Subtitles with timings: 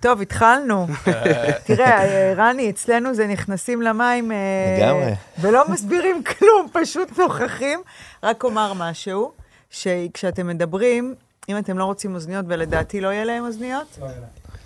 [0.00, 0.86] טוב, התחלנו.
[1.66, 4.32] תראה, אה, רני, אצלנו זה נכנסים למים...
[4.32, 4.36] אה,
[4.78, 5.12] לגמרי.
[5.40, 7.80] ולא מסבירים כלום, פשוט נוכחים.
[8.22, 9.32] רק אומר משהו,
[9.70, 11.14] שכשאתם מדברים,
[11.48, 13.98] אם אתם לא רוצים אוזניות, ולדעתי לא יהיה להם אוזניות,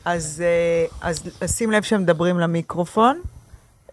[0.04, 3.20] אז, אה, אז שים לב שהם מדברים למיקרופון,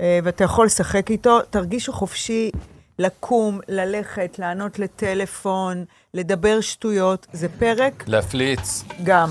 [0.02, 1.42] אה, ואתה יכול לשחק איתו.
[1.50, 2.52] תרגישו חופשי
[3.00, 7.28] לקום, ללכת, לענות לטלפון, לדבר שטויות.
[7.34, 8.84] זה פרק להפליץ.
[9.04, 9.30] גם.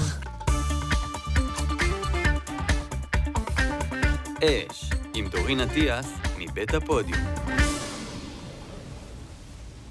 [4.44, 6.07] אש, עם דורין אטיאס,
[6.39, 7.18] מבית הפודיום.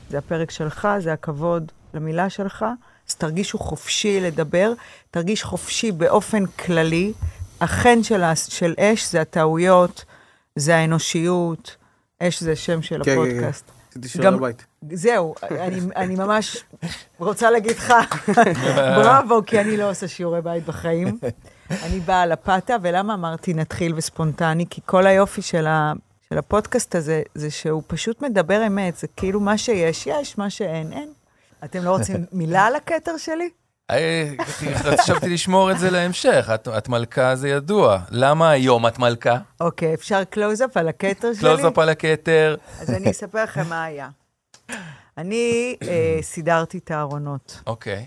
[0.09, 2.65] זה הפרק שלך, זה הכבוד למילה שלך,
[3.09, 4.73] אז תרגישו חופשי לדבר,
[5.11, 7.13] תרגיש חופשי באופן כללי.
[7.61, 10.05] החן של, של אש זה הטעויות,
[10.55, 11.75] זה האנושיות,
[12.23, 13.71] אש זה שם של כן, כן, הפודקאסט.
[13.89, 14.65] עשיתי שיעורי גם- בית.
[14.93, 16.63] זהו, אני, אני ממש
[17.17, 17.93] רוצה להגיד לך
[18.97, 21.17] בראבו, כי אני לא עושה שיעורי בית בחיים.
[21.71, 24.65] אני באה על הפאטה, ולמה אמרתי נתחיל וספונטני?
[24.69, 25.93] כי כל היופי של, ה,
[26.29, 30.93] של הפודקאסט הזה, זה שהוא פשוט מדבר אמת, זה כאילו מה שיש, יש, מה שאין,
[30.93, 31.09] אין.
[31.63, 33.49] אתם לא רוצים מילה על הכתר שלי?
[34.97, 37.99] חשבתי לשמור את זה להמשך, את- את מלכה זה ידוע.
[38.09, 39.37] למה היום את מלכה?
[39.61, 41.41] אוקיי, אפשר קלוז-אפ על הכתר שלי?
[41.41, 42.55] קלוז-אפ על הכתר.
[42.81, 44.09] אז אני אספר לכם מה היה.
[45.17, 47.61] אני אה, סידרתי את הארונות.
[47.67, 48.05] אוקיי.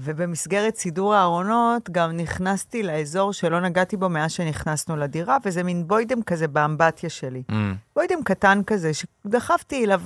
[0.00, 6.22] ובמסגרת סידור הארונות גם נכנסתי לאזור שלא נגעתי בו מאז שנכנסנו לדירה, וזה מין בוידם
[6.22, 7.42] כזה באמבטיה שלי.
[7.50, 7.54] Mm,
[7.96, 10.00] בוידם קטן כזה, שדחפתי אליו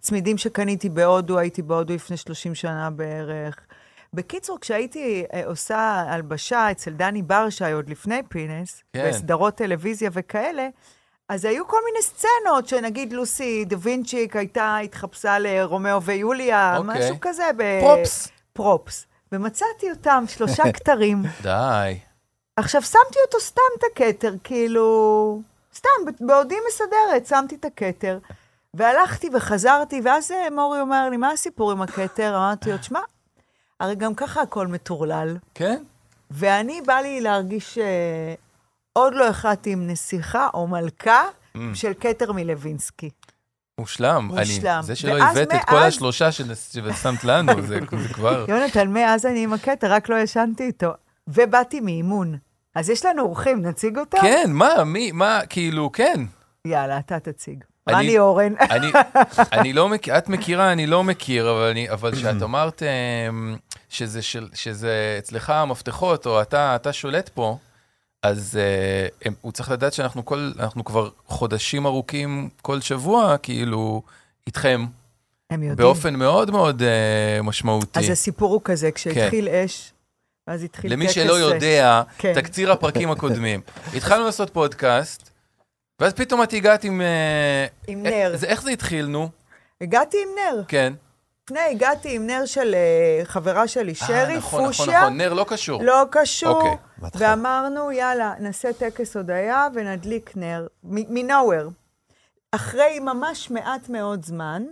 [0.00, 3.66] צמידים שקניתי בהודו, הייתי בהודו לפני 30 שנה בערך.
[4.14, 9.08] בקיצור, כשהייתי אה, עושה הלבשה אצל דני ברשי, עוד לפני פינס, כן.
[9.08, 10.68] בסדרות טלוויזיה וכאלה,
[11.28, 16.98] אז היו כל מיני סצנות, שנגיד לוסי דובינצ'יק הייתה, התחפשה לרומאו ויוליה, אוקיי.
[16.98, 17.44] משהו כזה.
[17.56, 18.28] ב- props.
[18.52, 19.06] props.
[19.32, 21.22] ומצאתי אותם, שלושה כתרים.
[21.42, 21.98] די.
[22.56, 25.40] עכשיו, שמתי אותו סתם את הכתר, כאילו...
[25.74, 25.88] סתם,
[26.20, 28.18] בעודי מסדרת, שמתי את הכתר.
[28.74, 32.36] והלכתי וחזרתי, ואז אה, מורי אומר לי, מה הסיפור עם הכתר?
[32.36, 33.00] אמרתי לו, תשמע,
[33.80, 35.36] הרי גם ככה הכל מטורלל.
[35.54, 35.82] כן?
[36.30, 38.34] ואני, בא לי להרגיש אה,
[38.92, 41.24] עוד לא החלטתי אם נסיכה או מלכה
[41.56, 41.60] Mm.
[41.74, 43.10] של כתר מלווינסקי.
[43.78, 44.30] מושלם.
[44.32, 44.80] אני- מושלם.
[44.82, 48.44] זה שלא הבאת את כל השלושה ששמת לנו, זה זה כבר...
[48.48, 50.90] יונתן, מאז אני עם הכתר, רק לא ישנתי איתו.
[51.28, 52.36] ובאתי מאימון.
[52.74, 54.18] אז יש לנו אורחים, נציג אותם?
[54.20, 56.20] כן, מה, מי, מה, כאילו, כן.
[56.64, 57.64] יאללה, אתה תציג.
[57.88, 58.52] אני- רני אורן.
[58.70, 58.92] אני,
[59.52, 63.56] אני לא מכיר, את מכירה, אני לא מכיר, אבל, אני, אבל כשאת אמרת אמ,
[63.88, 64.20] שזה,
[64.54, 67.58] שזה אצלך המפתחות, או אתה, אתה שולט פה,
[68.22, 74.02] אז אה, הם, הוא צריך לדעת שאנחנו כל, אנחנו כבר חודשים ארוכים כל שבוע, כאילו,
[74.46, 74.86] איתכם,
[75.50, 75.76] הם יודעים.
[75.76, 77.98] באופן מאוד מאוד אה, משמעותי.
[77.98, 79.92] אז הסיפור הוא כזה, כשהתחיל אש,
[80.48, 81.14] ואז התחיל למי טקס...
[81.14, 82.34] שלא אה, יודע, כן.
[82.34, 83.60] תקציר הפרקים הקודמים.
[83.94, 85.30] התחלנו לעשות פודקאסט,
[86.00, 87.00] ואז פתאום את הגעת עם...
[87.00, 88.32] אה, עם נר.
[88.36, 89.28] זה, איך זה התחיל, נו?
[89.80, 90.62] הגעתי עם נר.
[90.68, 90.92] כן.
[91.48, 95.00] לפני, הגעתי עם נר של אה, חברה שלי, אה, שרי, נכון, נכון, פושיה.
[95.00, 95.82] נכון, נר לא קשור.
[95.82, 96.50] לא קשור.
[96.50, 96.76] אוקיי.
[96.98, 97.28] בהתחלה.
[97.30, 101.70] ואמרנו, יאללה, נעשה טקס הודיה ונדליק נר, מ-nowhere.
[102.52, 104.62] אחרי ממש מעט מאוד זמן,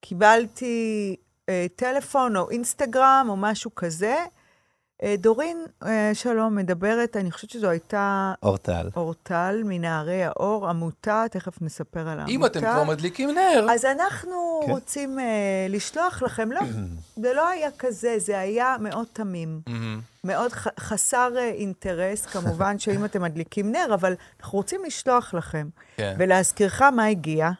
[0.00, 1.16] קיבלתי
[1.48, 4.16] אה, טלפון או אינסטגרם או משהו כזה.
[5.02, 5.56] אה, דורין,
[5.86, 8.88] אה, שלום, מדברת, אני חושבת שזו הייתה אורטל.
[8.96, 12.30] אורטל מנערי האור, עמותה, תכף נספר על העמותה.
[12.32, 14.70] אם אתם כבר מדליקים נר, אז אנחנו כן.
[14.72, 15.24] רוצים אה,
[15.68, 16.60] לשלוח לכם, לא,
[17.22, 19.60] זה לא היה כזה, זה היה מאוד תמים.
[19.66, 20.00] מהמם.
[20.24, 25.68] מאוד ח- חסר אינטרס, כמובן שאם אתם מדליקים נר, אבל אנחנו רוצים לשלוח לכם.
[25.96, 26.14] כן.
[26.18, 27.50] ולהזכירך מה הגיע?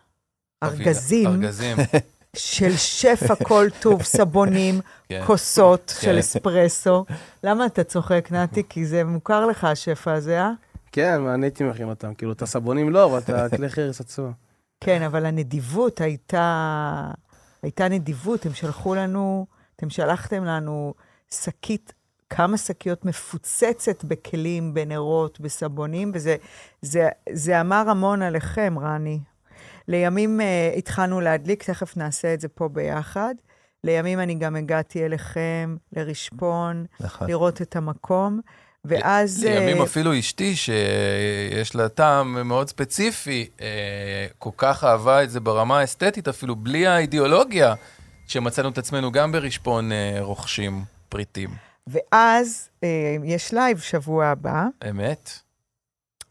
[0.65, 1.77] ארגזים ארגזים.
[2.37, 5.23] של שפע כל טוב, סבונים, כן.
[5.27, 6.07] כוסות כן.
[6.07, 7.05] של אספרסו.
[7.45, 8.63] למה אתה צוחק, נתי?
[8.69, 10.51] כי זה מוכר לך, השפע הזה, אה?
[10.93, 12.15] כן, אני הייתי מכין אותם.
[12.15, 14.31] כאילו, את הסבונים לא, אבל את הכלי חרס עצמו.
[14.81, 17.11] כן, אבל הנדיבות הייתה,
[17.63, 18.47] הייתה נדיבות.
[18.47, 19.47] הם שלחו לנו,
[19.77, 20.95] אתם שלחתם לנו
[21.35, 21.93] שקית,
[22.31, 26.37] כמה שקיות מפוצצת בכלים, בנרות, בסבונים, וזה
[26.83, 29.21] זה, זה אמר המון עליכם, רני.
[29.91, 33.35] לימים uh, התחלנו להדליק, תכף נעשה את זה פה ביחד.
[33.85, 37.29] לימים אני גם הגעתי אליכם לרשפון, נכון.
[37.29, 38.41] לראות את המקום,
[38.85, 39.45] ואז...
[39.45, 45.41] לימים אה, אפילו אשתי, שיש לה טעם מאוד ספציפי, אה, כל כך אהבה את זה
[45.41, 47.75] ברמה האסתטית, אפילו בלי האידיאולוגיה,
[48.27, 49.91] שמצאנו את עצמנו גם ברשפון
[50.21, 51.51] רוכשים פריטים.
[51.87, 52.69] ואז
[53.25, 55.50] יש live שבוע הבא, אמת?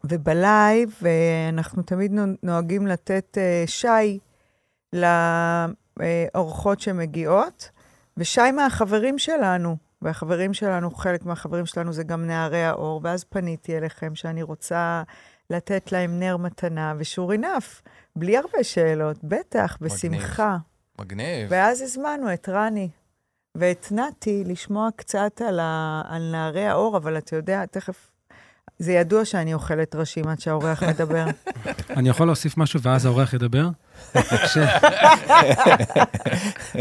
[0.04, 1.00] וב live
[1.50, 4.20] אנחנו תמיד נו- נוהגים לתת אה, שי
[4.94, 7.70] לאורחות שמגיעות,
[8.18, 9.78] ושי מהחברים שלנו.
[10.02, 15.04] והחברים שלנו, חלק מהחברים שלנו זה גם נערי האור, ואז פניתי אליכם שאני רוצה
[15.50, 20.58] לתת להם נר מתנה, ושור enough, בלי הרבה שאלות, בטח, בשמחה.
[21.00, 21.48] מגניב.
[21.50, 22.90] ואז הזמנו את רני
[23.56, 26.02] ואת נתי לשמוע קצת על, ה...
[26.06, 28.12] על נערי האור, אבל אתה יודע, תכף...
[28.80, 31.26] זה ידוע שאני אוכלת ראשים עד שהאורח מדבר.
[31.90, 33.70] אני יכול להוסיף משהו ואז האורח ידבר?
[34.18, 34.58] כש-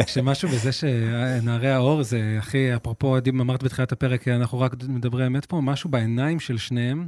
[0.07, 5.47] כשמשהו בזה שנערי האור זה, הכי, אפרופו, דיב- אמרת בתחילת הפרק, אנחנו רק מדברי אמת
[5.47, 7.07] פה, משהו בעיניים של שניהם,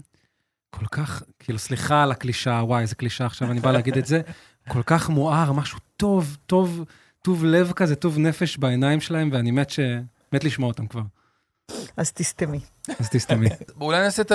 [0.70, 4.20] כל כך, כאילו, סליחה על הקלישאה, וואי, איזה קלישאה עכשיו, אני בא להגיד את זה,
[4.68, 6.84] כל כך מואר, משהו טוב, טוב,
[7.22, 9.80] טוב לב כזה, טוב נפש בעיניים שלהם, ואני מת ש...
[10.32, 11.02] מת לשמוע אותם כבר.
[11.96, 12.60] אז תסתמי.
[13.00, 13.48] אז תסתמי.
[13.80, 14.32] אולי נעשה את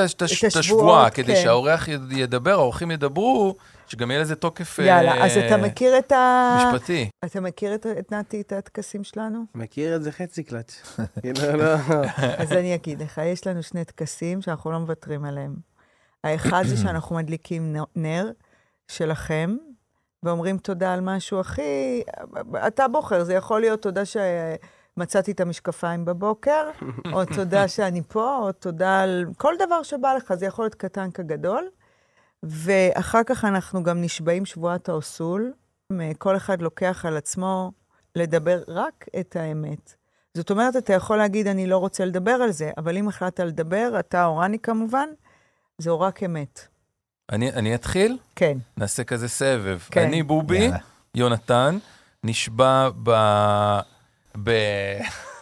[0.56, 1.42] השבועה, כדי כן.
[1.44, 3.56] שהאורח יד- ידבר, האורחים ידברו,
[3.88, 6.58] שגם יהיה לזה תוקף אה, יאללה, אז אתה מכיר את ה...
[6.74, 7.10] משפטי.
[7.26, 9.46] אתה מכיר את, נתי, את הטקסים שלנו?
[9.56, 10.82] מכיר את זה חצי קלאץ'.
[11.22, 11.74] כאילו, לא...
[12.38, 15.56] אז אני אגיד לך, יש לנו שני טקסים שאנחנו לא מוותרים עליהם.
[16.24, 18.32] האחד זה שאנחנו מדליקים נר
[18.88, 19.56] שלכם,
[20.24, 22.02] ואומרים תודה על משהו הכי...
[22.68, 24.02] אתה בוחר, זה יכול להיות תודה
[25.00, 26.70] שמצאתי את המשקפיים בבוקר,
[27.14, 31.12] או תודה שאני פה, או תודה על כל דבר שבא לך, זה יכול להיות קטן
[31.12, 31.70] כגדול.
[32.44, 35.54] ואחר כך אנחנו גם נשבעים שבועת האוסול.
[36.18, 37.72] כל אחד לוקח על עצמו
[38.16, 39.96] לדבר רק את האמת.
[40.34, 43.96] זאת אומרת, אתה יכול להגיד, אני לא רוצה לדבר על זה, אבל אם החלטת לדבר,
[44.00, 45.10] אתה או רני כמובן,
[45.78, 46.68] זו רק אמת.
[47.32, 48.18] אני אני אתחיל?
[48.36, 48.58] כן.
[48.78, 49.80] נעשה כזה סבב.
[49.92, 50.02] כן.
[50.02, 50.78] אני בובי, יאללה.
[51.16, 51.78] יונתן,
[52.24, 53.12] נשבע ב...
[54.44, 54.52] ב...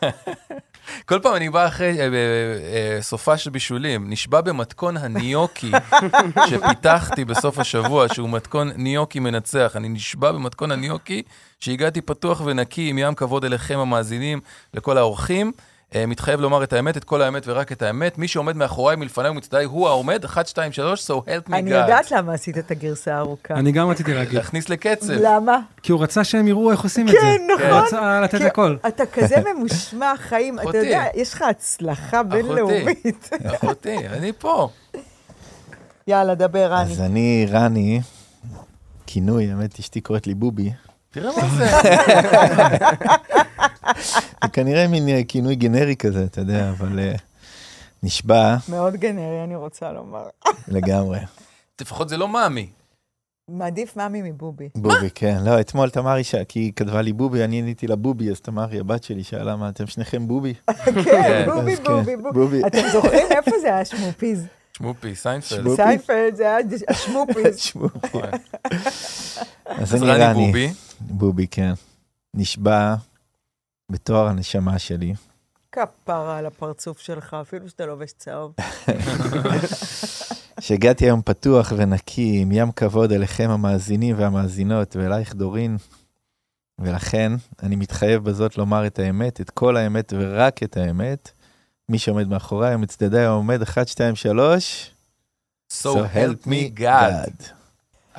[1.05, 5.71] כל פעם אני בא אחרי אה, אה, סופה של בישולים, נשבע במתכון הניוקי
[6.49, 9.73] שפיתחתי בסוף השבוע, שהוא מתכון ניוקי מנצח.
[9.75, 11.23] אני נשבע במתכון הניוקי
[11.59, 14.41] שהגעתי פתוח ונקי עם ים כבוד אליכם המאזינים,
[14.73, 15.51] לכל האורחים.
[15.95, 18.17] אה, מתחייב לומר את האמת, את כל האמת ורק את האמת.
[18.17, 21.73] מי שעומד מאחוריי, מלפניי ומצדדיי, הוא העומד, 1, 2, 3, so help me אני God.
[21.75, 23.53] יודעת למה עשית את הגרסה הארוכה.
[23.53, 25.13] אני גם רציתי להגיד, להכניס לקצב.
[25.21, 25.59] למה?
[25.83, 27.19] כי הוא רצה שהם יראו איך עושים את זה.
[27.21, 27.83] כן, הוא נכון.
[27.83, 28.75] רצה לתת הכל.
[28.87, 30.77] אתה כזה ממושמע חיים, אתה.
[30.77, 33.29] יודע, יש לך הצלחה בינלאומית.
[33.55, 34.69] אחותי, אני פה.
[36.07, 36.91] יאללה, דבר, רני.
[36.91, 38.01] אז אני רני,
[39.07, 40.71] כינוי, האמת, אשתי קוראת לי בובי.
[41.13, 41.65] תראה מה זה.
[44.43, 47.13] זה כנראה מין אה, כינוי גנרי כזה, אתה יודע, אבל אה,
[48.03, 50.27] נשבע מאוד גנרי, אני רוצה לומר.
[50.67, 51.19] לגמרי.
[51.81, 52.69] לפחות זה לא מאמי.
[53.49, 54.69] מעדיף מאמי מבובי.
[54.75, 55.37] בובי, כן.
[55.45, 58.79] לא, אתמול תמרי, ש- כי היא כתבה לי בובי, אני עניתי לה בובי, אז תמרי,
[58.79, 60.53] הבת שלי, שאלה מה, אתם שניכם בובי?
[61.05, 62.39] כן, בובי, אז כן, בובי, בובי.
[62.39, 62.67] בובי.
[62.67, 64.45] אתם זוכרים איפה זה היה schmoopies?
[64.77, 65.59] schmoopie, סיינפלד.
[65.61, 65.75] schmoopie.
[65.83, 66.57] סיינפלד זה היה
[66.87, 67.55] ה schmoopies.
[67.55, 67.87] תשמעו.
[68.03, 68.21] נכון.
[69.65, 70.73] אז אז אני רני רני,
[71.07, 71.47] בובי.
[71.47, 71.73] כן.
[72.33, 72.95] נשבע
[73.91, 75.13] בטוהר הנשמה שלי,
[75.73, 78.55] כפרה על הפרצוף שלך, אפילו שאתה לובש צהוב.
[80.59, 85.77] שהגעתי היום פתוח ונקי, עם ים כבוד אליכם המאזינים והמאזינות, ואלייך דורין,
[86.79, 87.31] ולכן
[87.63, 91.31] אני מתחייב בזאת לומר את האמת, את כל האמת ורק את האמת.
[91.89, 94.91] מי שעומד מאחוריי, מצדדיי העומד 1, 2, 3,
[95.69, 97.62] So help me God.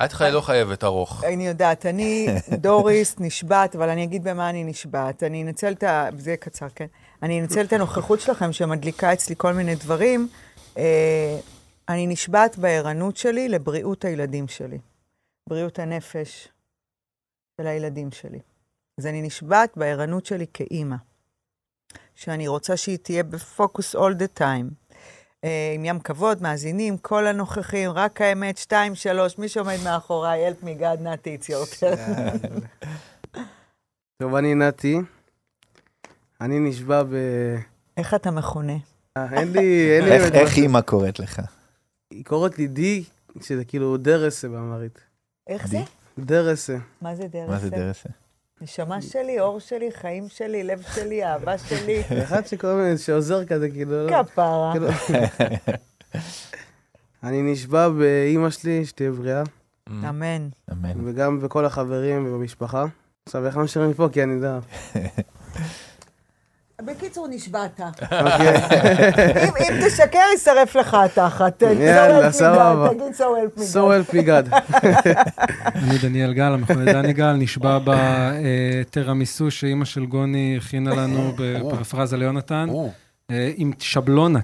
[0.05, 1.23] את חי- לא חייבת ארוך.
[1.23, 2.27] אני יודעת, אני
[2.57, 5.23] דוריס נשבעת, אבל אני אגיד במה אני נשבעת.
[5.23, 6.09] אני אנצל את ה...
[6.17, 6.85] זה יהיה קצר, כן?
[7.23, 10.27] אני אנצל את הנוכחות שלכם שמדליקה אצלי כל מיני דברים.
[10.77, 11.39] אה,
[11.89, 14.77] אני נשבעת בערנות שלי לבריאות הילדים שלי.
[15.49, 16.47] בריאות הנפש
[17.61, 18.39] של הילדים שלי.
[18.99, 20.95] אז אני נשבעת בערנות שלי כאימא.
[22.15, 24.84] שאני רוצה שהיא תהיה בפוקוס all the time.
[25.45, 30.63] אה, עם ים כבוד, מאזינים, כל הנוכחים, רק האמת, שתיים, שלוש, מי שעומד מאחוריי, help
[30.65, 32.57] me God, נתי, it's your turn.
[34.17, 34.97] טוב, אני נתי.
[36.41, 37.15] אני נשבע ב...
[37.97, 38.73] איך אתה מכונה?
[39.17, 39.97] אה, אין לי...
[39.97, 40.39] אין לי...
[40.39, 40.57] איך-.
[40.57, 41.41] אימא קוראת לך?
[42.11, 43.03] היא קוראת לי די,
[43.41, 44.99] שזה כאילו דרסה באמרית.
[45.47, 45.79] איך זה?
[46.19, 46.77] דרסה.
[47.01, 47.51] מה זה דרסה?
[47.51, 48.09] מה זה דרסה?
[48.61, 52.01] נשמה שלי, אור שלי, חיים שלי, לב שלי, אהבה שלי.
[52.23, 54.07] אחד שקוראים לי, שעוזר כזה, כאילו...
[54.07, 54.73] לא- כפרה.
[54.73, 54.87] כאילו-
[57.23, 59.43] אני נשבע באימא שלי, שתהיה בריאה,
[59.89, 60.47] אמן.
[60.71, 61.07] אמן.
[61.09, 62.85] וגם בכל החברים ובמשפחה.
[63.25, 64.09] עכשיו, איך נשאיר מפה?
[64.11, 64.59] כי אני יודע.
[66.81, 67.81] בקיצור, נשבעת.
[68.01, 68.57] אוקיי.
[69.43, 71.61] אם אם תשקר, יישרף לך התחת.
[71.79, 72.89] יאללה, סבבה.
[72.89, 74.11] תגיד so help me So God.
[74.11, 74.75] help me God.
[75.75, 82.67] אני דניאל גל, המכונה דני גל, נשבע בתרמיסו שאימא של גוני הכינה לנו בפרפרזה ליונתן,
[82.69, 82.87] אה,
[83.55, 84.39] עם שבלונה,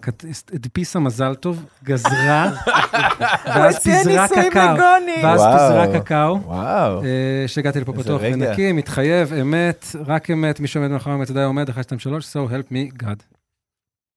[0.54, 2.52] הדפיסה מזל טוב, גזרה,
[3.46, 4.84] ואז פיזרה קקאו.
[5.24, 5.42] ואז.
[5.42, 6.40] פיזרה קקאו.
[6.44, 7.04] וואו.
[7.04, 8.22] אה, שהגעתי לפה פתוח.
[8.24, 12.72] ונקי, מתחייב, אמת, רק אמת, מי שעומד מאחורי מצדדיי עומד, 1, 2, 3, so help
[12.72, 13.24] me God.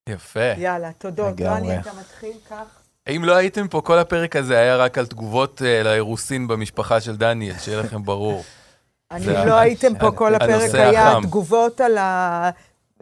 [0.08, 0.52] יפה.
[0.56, 1.40] יאללה, תודות.
[1.40, 2.64] רני, אתה מתחיל כך?
[3.16, 7.16] אם לא הייתם פה, כל הפרק הזה היה רק על תגובות אה, לאירוסין במשפחה של
[7.16, 8.44] דניאל, שיהיה לכם ברור.
[9.10, 11.14] אני לא הייתם פה, כל הפרק היה.
[11.22, 12.50] תגובות על ה...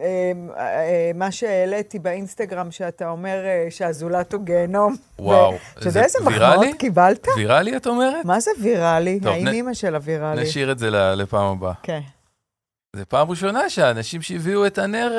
[0.01, 4.95] אה, אה, מה שהעליתי באינסטגרם, שאתה אומר אה, שהזולת הוא גיהנום.
[5.19, 5.53] וואו.
[5.79, 6.65] אתה יודע איזה מחמאות?
[6.79, 7.27] קיבלת?
[7.37, 8.25] ויראלי, את אומרת?
[8.25, 9.19] מה זה ויראלי?
[9.19, 10.41] טוב, האם נ- אימא של הוויראלי?
[10.43, 11.73] נשאיר את זה ל- לפעם הבאה.
[11.83, 11.99] כן.
[12.95, 15.11] זה פעם ראשונה שהאנשים שהביאו את הנר...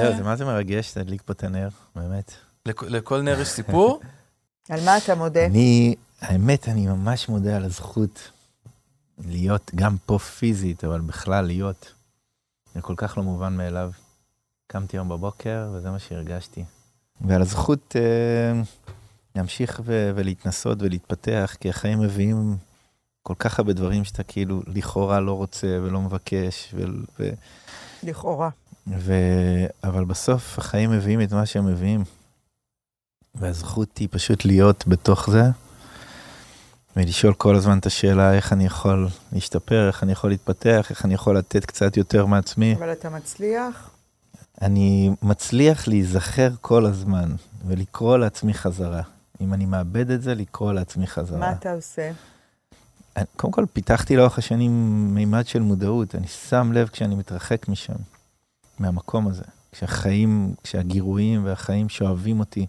[0.00, 2.32] זהו, זה מה זה מרגש להדליק פה את הנר, באמת.
[2.66, 4.00] לכ- לכל נר יש סיפור?
[4.70, 5.44] על מה אתה מודה?
[5.46, 8.30] אני, האמת, אני ממש מודה על הזכות
[9.26, 11.92] להיות גם פה פיזית, אבל בכלל להיות.
[12.74, 13.90] זה כל כך לא מובן מאליו.
[14.74, 16.64] קמתי היום בבוקר, וזה מה שהרגשתי.
[17.20, 18.62] ועל הזכות אה,
[19.36, 22.56] להמשיך ו- ולהתנסות ולהתפתח, כי החיים מביאים
[23.22, 26.84] כל כך הרבה דברים שאתה כאילו לכאורה לא רוצה ולא מבקש, ו-
[27.20, 27.30] ו-
[28.02, 28.50] לכאורה.
[28.86, 32.04] ו- אבל בסוף החיים מביאים את מה שהם מביאים.
[33.34, 35.44] והזכות היא פשוט להיות בתוך זה,
[36.96, 41.14] ולשאול כל הזמן את השאלה איך אני יכול להשתפר, איך אני יכול להתפתח, איך אני
[41.14, 42.74] יכול לתת קצת יותר מעצמי.
[42.74, 43.90] אבל אתה מצליח?
[44.62, 47.34] אני מצליח להיזכר כל הזמן
[47.66, 49.02] ולקרוא לעצמי חזרה.
[49.40, 51.38] אם אני מאבד את זה, לקרוא לעצמי חזרה.
[51.38, 52.10] מה אתה עושה?
[53.16, 54.70] אני- קודם כל, פיתחתי לאורך השנים
[55.14, 56.14] מימד של מודעות.
[56.14, 57.94] אני שם לב כשאני מתרחק משם,
[58.78, 59.42] מהמקום הזה.
[59.72, 62.66] כשהחיים, כשהגירויים והחיים שואבים אותי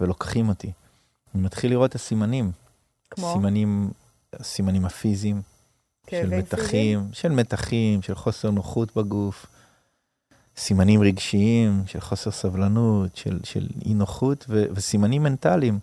[0.00, 0.72] ולוקחים אותי.
[1.34, 2.52] אני מתחיל לראות את הסימנים.
[3.10, 3.32] כמו?
[3.32, 3.90] סימנים,
[4.32, 6.42] הסימנים הפיזיים, של כאבים פיזיים?
[6.42, 9.46] מתחים, של מתחים, של חוסר נוחות בגוף.
[10.56, 15.78] סימנים רגשיים, של חוסר סבלנות, של, של אי נוחות, ו, וסימנים מנטליים,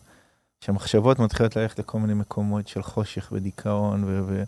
[0.62, 4.22] שהמחשבות מתחילות ללכת לכל מיני מקומות של חושך ודיכאון, ו...
[4.28, 4.44] ו...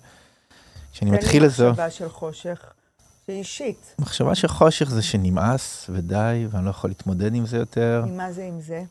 [1.01, 2.73] מתחיל לזו, מחשבה של חושך,
[3.25, 3.95] שהיא אישית.
[3.99, 8.03] מחשבה של חושך זה שנמאס ודי, ואני לא יכול להתמודד עם זה יותר.
[8.07, 8.83] עם מה זה עם זה?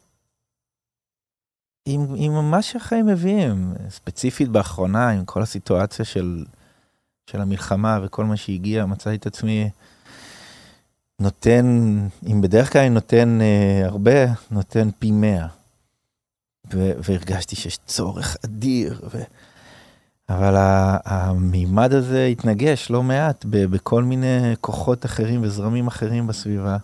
[1.87, 6.45] עם, עם מה שהחיים מביאים, ספציפית באחרונה, עם כל הסיטואציה של,
[7.31, 9.71] של המלחמה וכל מה שהגיע, מצאתי את עצמי
[11.21, 15.47] נותן, אם בדרך כלל אני נותן אה, הרבה, נותן פי מאה.
[16.75, 19.23] והרגשתי שיש צורך אדיר, ו...
[20.29, 20.55] אבל
[21.05, 26.77] המימד הזה התנגש לא מעט ב- בכל מיני כוחות אחרים וזרמים אחרים בסביבה.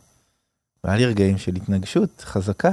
[0.84, 2.72] והיה לי רגעים של התנגשות חזקה.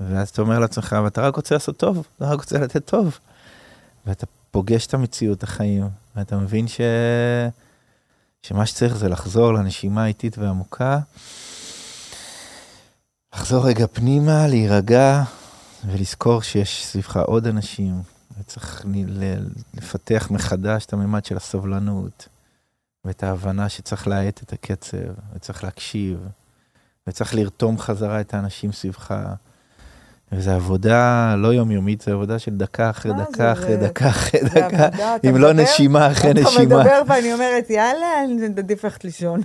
[0.00, 3.18] ואז אתה אומר לעצמך, אבל אתה רק רוצה לעשות טוב, אתה רק רוצה לתת טוב.
[4.06, 6.80] ואתה פוגש את המציאות, החיים, ואתה מבין ש...
[8.48, 10.98] שמה שצריך זה לחזור לנשימה האיטית ועמוקה,
[13.34, 15.22] לחזור רגע פנימה, להירגע,
[15.86, 18.02] ולזכור שיש סביבך עוד אנשים,
[18.38, 18.84] וצריך
[19.74, 22.28] לפתח מחדש את הממד של הסובלנות,
[23.04, 24.96] ואת ההבנה שצריך להאט את הקצב,
[25.34, 26.28] וצריך להקשיב,
[27.06, 29.14] וצריך לרתום חזרה את האנשים סביבך.
[30.32, 33.52] וזו עבודה לא יומיומית, זו עבודה של דקה אחרי דקה?
[33.52, 36.64] אחרי דקה אחרי דקה, אתה אם לא נשימה אחרי אתה נשימה.
[36.64, 39.40] מדבר ואני אומרת, יאללה, אני עדיף ללכת לישון.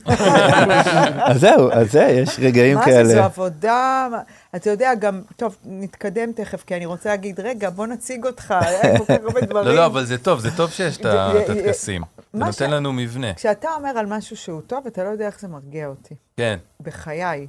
[1.25, 3.25] אז זהו, אז זה, יש רגעים מה זה, זו כאלה.
[3.25, 4.07] עבודה,
[4.55, 8.97] אתה יודע, גם, טוב, נתקדם תכף, כי אני רוצה להגיד, רגע, בוא נציג אותך, היה
[8.97, 9.67] כל כך הרבה דברים.
[9.67, 11.05] לא, לא, אבל זה טוב, זה טוב שיש את
[11.49, 12.01] הטקסים.
[12.33, 13.33] זה מה נותן לנו מבנה.
[13.33, 16.15] כשאתה אומר על משהו שהוא טוב, אתה לא יודע איך זה מרגיע אותי.
[16.37, 17.47] כן, בחיי.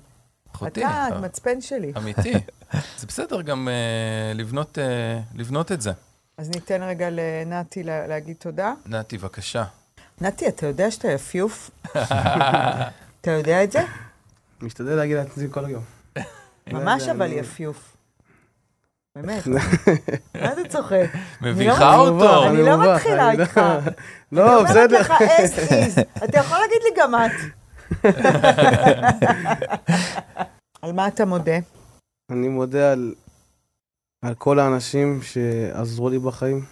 [0.55, 1.93] אחותי, אתה המצפן שלי.
[1.97, 2.33] אמיתי.
[2.99, 3.75] זה בסדר גם אה,
[4.35, 4.85] לבנות, אה,
[5.35, 5.93] לבנות את זה.
[6.39, 8.73] אז ניתן רגע לנתי לה- להגיד תודה.
[8.87, 9.65] נתי, בבקשה.
[10.21, 11.71] נתי, אתה יודע שאתה יפיוף?
[13.21, 13.81] אתה יודע את זה?
[14.63, 15.83] משתדל להגיד לעצמי כל היום.
[16.73, 17.97] ממש אבל אני- יפיוף.
[19.17, 19.47] באמת.
[19.47, 19.59] מה
[20.53, 21.07] אתה צוחק?
[21.41, 22.47] מביכה אני אותו.
[22.49, 23.61] אני לא מתחילה אני לא- איתך.
[24.33, 24.83] לא, אני בסדר.
[24.83, 26.01] אומרת לך is.
[26.25, 27.31] אתה יכול להגיד לי גם את.
[30.83, 31.59] על מה אתה מודה?
[32.33, 33.15] אני מודה על,
[34.23, 36.65] על כל האנשים שעזרו לי בחיים.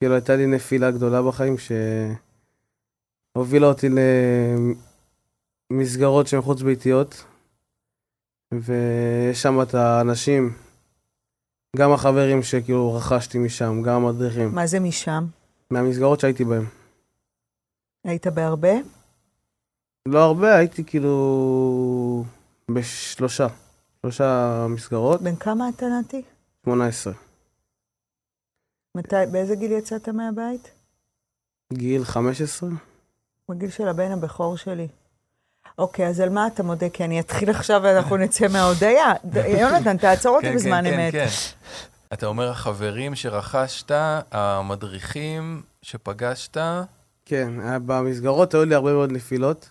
[0.00, 1.56] כאילו, הייתה לי נפילה גדולה בחיים
[3.36, 3.88] שהובילה אותי
[5.70, 7.24] למסגרות שהן חוץ-ביתיות,
[8.54, 10.52] ויש שם את האנשים,
[11.76, 15.26] גם החברים שכאילו רכשתי משם, גם המדריכים, מה זה משם?
[15.70, 16.64] מהמסגרות שהייתי בהן.
[18.04, 18.72] היית בהרבה?
[20.08, 22.24] לא הרבה, הייתי כאילו
[22.70, 23.46] בשלושה,
[24.06, 26.22] שלושה מסגרות, בן כמה אתה, נתי?
[26.64, 27.12] 18.
[28.96, 30.70] מתי, באיזה גיל יצאת מהבית?
[31.72, 32.68] גיל 15?
[33.50, 34.88] בגיל של הבן הבכור שלי.
[35.78, 36.88] אוקיי, אז על מה אתה מודה?
[36.88, 39.12] כי אני אתחיל עכשיו ואנחנו נצא מההודיה.
[39.60, 41.12] יונתן, תעצור אותי כן, בזמן כן, אמת.
[41.12, 41.76] כן, כן.
[42.12, 43.90] אתה אומר החברים שרכשת,
[44.30, 46.56] המדריכים שפגשת,
[47.24, 49.70] כן, היה- במסגרות היו לי הרבה מאוד נפילות,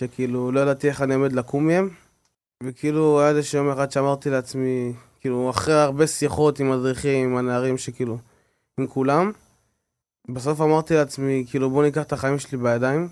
[0.00, 1.88] שכאילו לא ידעתי איך אני עומד לקום מהם,
[2.62, 7.78] וכאילו, היה איזה יום אחד שאמרתי לעצמי, כאילו, אחרי הרבה שיחות עם מדריכים, עם הנערים
[7.78, 8.18] שכאילו,
[8.80, 9.32] עם כולם,
[10.28, 13.08] בסוף אמרתי לעצמי, כאילו, בוא ניקח את החיים שלי בידיים.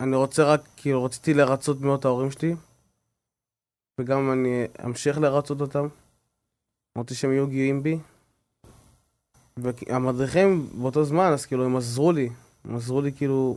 [0.00, 2.54] אני רוצה רק, כאילו, רציתי לרצות מאוד את ההורים שלי,
[4.00, 5.86] וגם אני אמשיך לרצות אותם.
[6.96, 7.98] אמרתי שהם יהיו גאים בי.
[9.56, 12.28] והמדריכים באותו זמן, אז כאילו, הם עזרו לי.
[12.64, 13.56] הם עזרו לי, כאילו,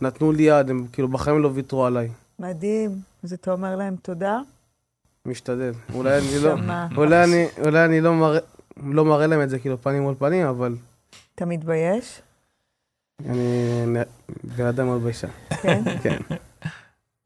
[0.00, 2.10] נתנו לי יד, הם כאילו בחיים לא ויתרו עליי.
[2.38, 3.07] מדהים.
[3.22, 4.38] אז אתה אומר להם תודה?
[5.26, 5.72] משתדל.
[5.94, 6.54] אולי אני לא.
[6.96, 8.40] אולי אני, אולי אני לא מראה,
[8.76, 10.76] לא מראה להם את זה כאילו פנים מול פנים, אבל
[11.34, 12.22] אתה מתבייש?
[13.28, 13.84] אני
[14.56, 15.28] בן אדם מאוד ביישן.
[15.62, 15.82] כן?
[16.02, 16.18] כן.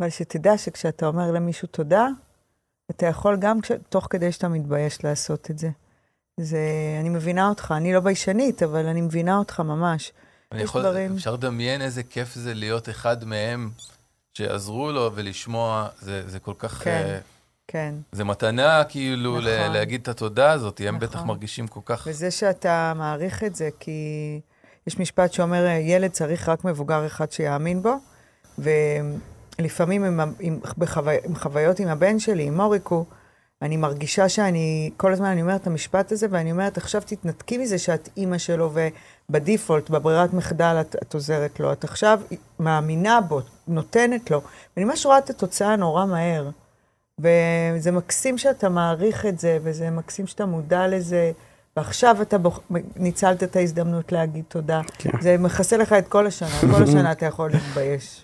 [0.00, 2.08] אבל שתדע שכשאתה אומר למישהו תודה,
[2.90, 3.72] אתה יכול גם כש...
[3.88, 5.70] תוך כדי שאתה מתבייש לעשות את זה.
[6.40, 6.58] זה,
[7.00, 10.12] אני מבינה אותך, אני לא ביישנית, אבל אני מבינה אותך ממש.
[10.52, 13.70] אני יש יכול, דברים- אפשר לדמיין איזה כיף זה להיות אחד מהם
[14.34, 16.72] שעזרו לו ולשמוע, זה, זה כל כך...
[16.84, 16.90] כן.
[17.08, 17.18] אה,
[17.68, 17.94] כן.
[18.12, 19.72] זה מתנה כאילו ל- נכון.
[19.72, 21.08] להגיד את התודה הזאת, הם נכון.
[21.08, 22.04] בטח מרגישים כל כך...
[22.10, 24.00] וזה שאתה מעריך את זה, כי
[24.86, 27.94] יש משפט שאומר, ילד צריך רק מבוגר אחד שיאמין בו,
[29.58, 31.10] ולפעמים עם, עם, בחוו...
[31.24, 33.04] עם חוויות עם הבן שלי, עם מוריקו,
[33.62, 37.78] אני מרגישה שאני, כל הזמן אני אומרת את המשפט הזה, ואני אומרת, עכשיו תתנתקי מזה
[37.78, 38.70] שאת אימא שלו,
[39.28, 41.72] ובדיפולט, בברירת מחדל את, את עוזרת לו.
[41.72, 42.20] את עכשיו
[42.60, 44.40] מאמינה בו, נותנת לו,
[44.76, 46.50] ואני ממש רואה את התוצאה נורא מהר.
[47.18, 51.32] וזה מקסים שאתה מעריך את זה, וזה מקסים שאתה מודע לזה,
[51.76, 52.60] ועכשיו אתה בוח...
[52.96, 54.80] ניצלת את ההזדמנות להגיד תודה.
[54.98, 55.10] כן.
[55.20, 58.22] זה מכסה לך את כל השנה, כל השנה אתה יכול להתבייש.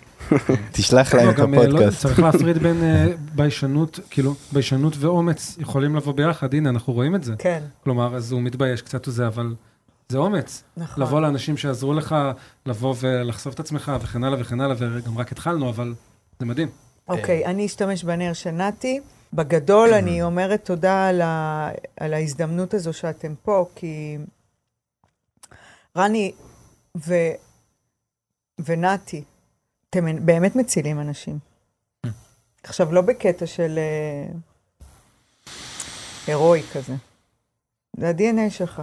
[0.73, 2.01] תשלח להם לא, את אה, לא, הפודקאסט.
[2.01, 7.25] צריך להפריד בין אה, ביישנות, כאילו, ביישנות ואומץ יכולים לבוא ביחד, הנה, אנחנו רואים את
[7.25, 7.35] זה.
[7.39, 9.55] כן, כלומר, אז הוא מתבייש קצת וזה, אבל
[10.09, 10.63] זה אומץ.
[10.77, 11.03] נכון.
[11.03, 12.17] לבוא לאנשים שיעזרו לך,
[12.67, 15.95] לבוא ולחשוף את עצמך וכן הלאה וכן הלאה, וגם רק התחלנו, אבל
[16.39, 16.69] זה מדהים.
[17.09, 19.01] אוקיי, אני אשתמש בנר של נתי.
[19.33, 21.71] בגדול, אני אומרת תודה על, ה...
[22.01, 24.19] על ההזדמנות הזו שאתם פה, כי
[25.97, 26.33] רני
[27.07, 27.15] ו...
[28.67, 29.25] ונתי,
[29.91, 31.39] אתם באמת מצילים אנשים.
[32.63, 34.33] עכשיו, לא בקטע של אה,
[36.27, 36.95] הירואי כזה.
[37.97, 38.83] זה ה-DNA שלך.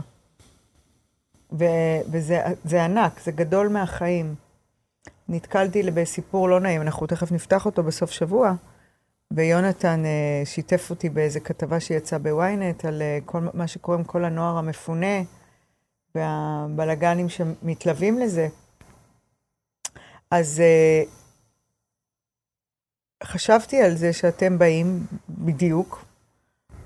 [1.60, 1.64] ו...
[2.12, 4.36] וזה זה ענק, זה גדול מהחיים.
[5.30, 8.54] נתקלתי בסיפור לא נעים, אנחנו תכף נפתח אותו בסוף שבוע,
[9.32, 14.26] ויונתן אה, שיתף אותי באיזה כתבה שיצאה בוויינט על אה, כל מה שקורה עם כל
[14.26, 15.22] הנוער המפונה
[16.16, 18.48] והבלגנים שמתלווים לזה.
[20.32, 21.04] אז אה,
[23.24, 26.06] חשבתי על זה שאתם באים בדיוק,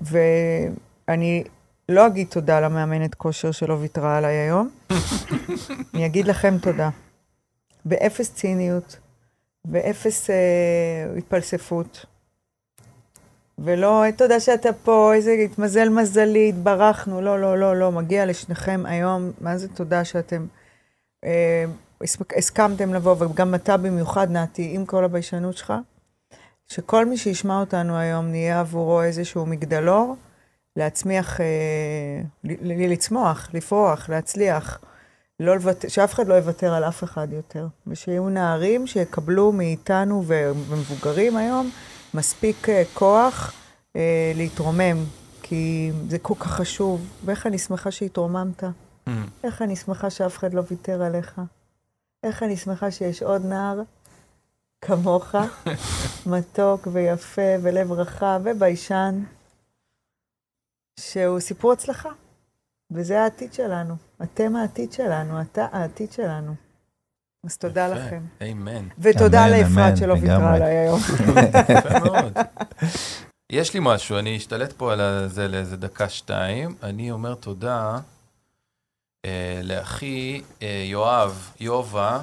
[0.00, 1.44] ואני
[1.88, 4.70] לא אגיד תודה למאמנת כושר שלא ויתרה עליי היום,
[5.94, 6.90] אני אגיד לכם תודה.
[7.84, 8.96] באפס ציניות,
[9.64, 12.06] באפס אה, התפלספות.
[13.58, 19.30] ולא, תודה שאתה פה, איזה התמזל מזלי, התברכנו, לא, לא, לא, לא, מגיע לשניכם היום,
[19.40, 20.46] מה זה תודה שאתם
[21.24, 21.64] אה,
[22.36, 25.72] הסכמתם לבוא, וגם אתה במיוחד, נתי, עם כל הביישנות שלך,
[26.68, 30.16] שכל מי שישמע אותנו היום נהיה עבורו איזשהו מגדלור,
[30.76, 31.46] להצמיח, אה,
[32.44, 34.78] ל- לצמוח, לפרוח, להצליח.
[35.40, 41.36] לא לוותר, שאף אחד לא יוותר על אף אחד יותר, ושיהיו נערים שיקבלו מאיתנו ומבוגרים
[41.36, 41.70] היום
[42.14, 43.52] מספיק אה, כוח
[43.96, 45.04] אה, להתרומם,
[45.42, 48.64] כי זה כל כך חשוב, ואיך אני שמחה שהתרוממת,
[49.08, 49.12] Mm.
[49.44, 51.40] איך אני שמחה שאף אחד לא ויתר עליך,
[52.22, 53.80] איך אני שמחה שיש עוד נער
[54.80, 55.34] כמוך,
[56.32, 59.24] מתוק ויפה ולב רחב וביישן,
[61.00, 62.10] שהוא סיפור הצלחה.
[62.90, 63.94] וזה העתיד שלנו.
[64.22, 66.54] אתם העתיד שלנו, אתה העתיד שלנו.
[67.46, 68.22] אז תודה יפה, לכם.
[68.42, 68.88] אמן.
[68.98, 70.54] ותודה לאפרת שלא ויתרה.
[70.54, 71.00] עליי היום.
[71.78, 72.38] יפה מאוד.
[73.52, 76.74] יש לי משהו, אני אשתלט פה על זה לאיזה דקה-שתיים.
[76.82, 77.98] אני אומר תודה
[79.62, 82.18] לאחי אה, יואב, יובה,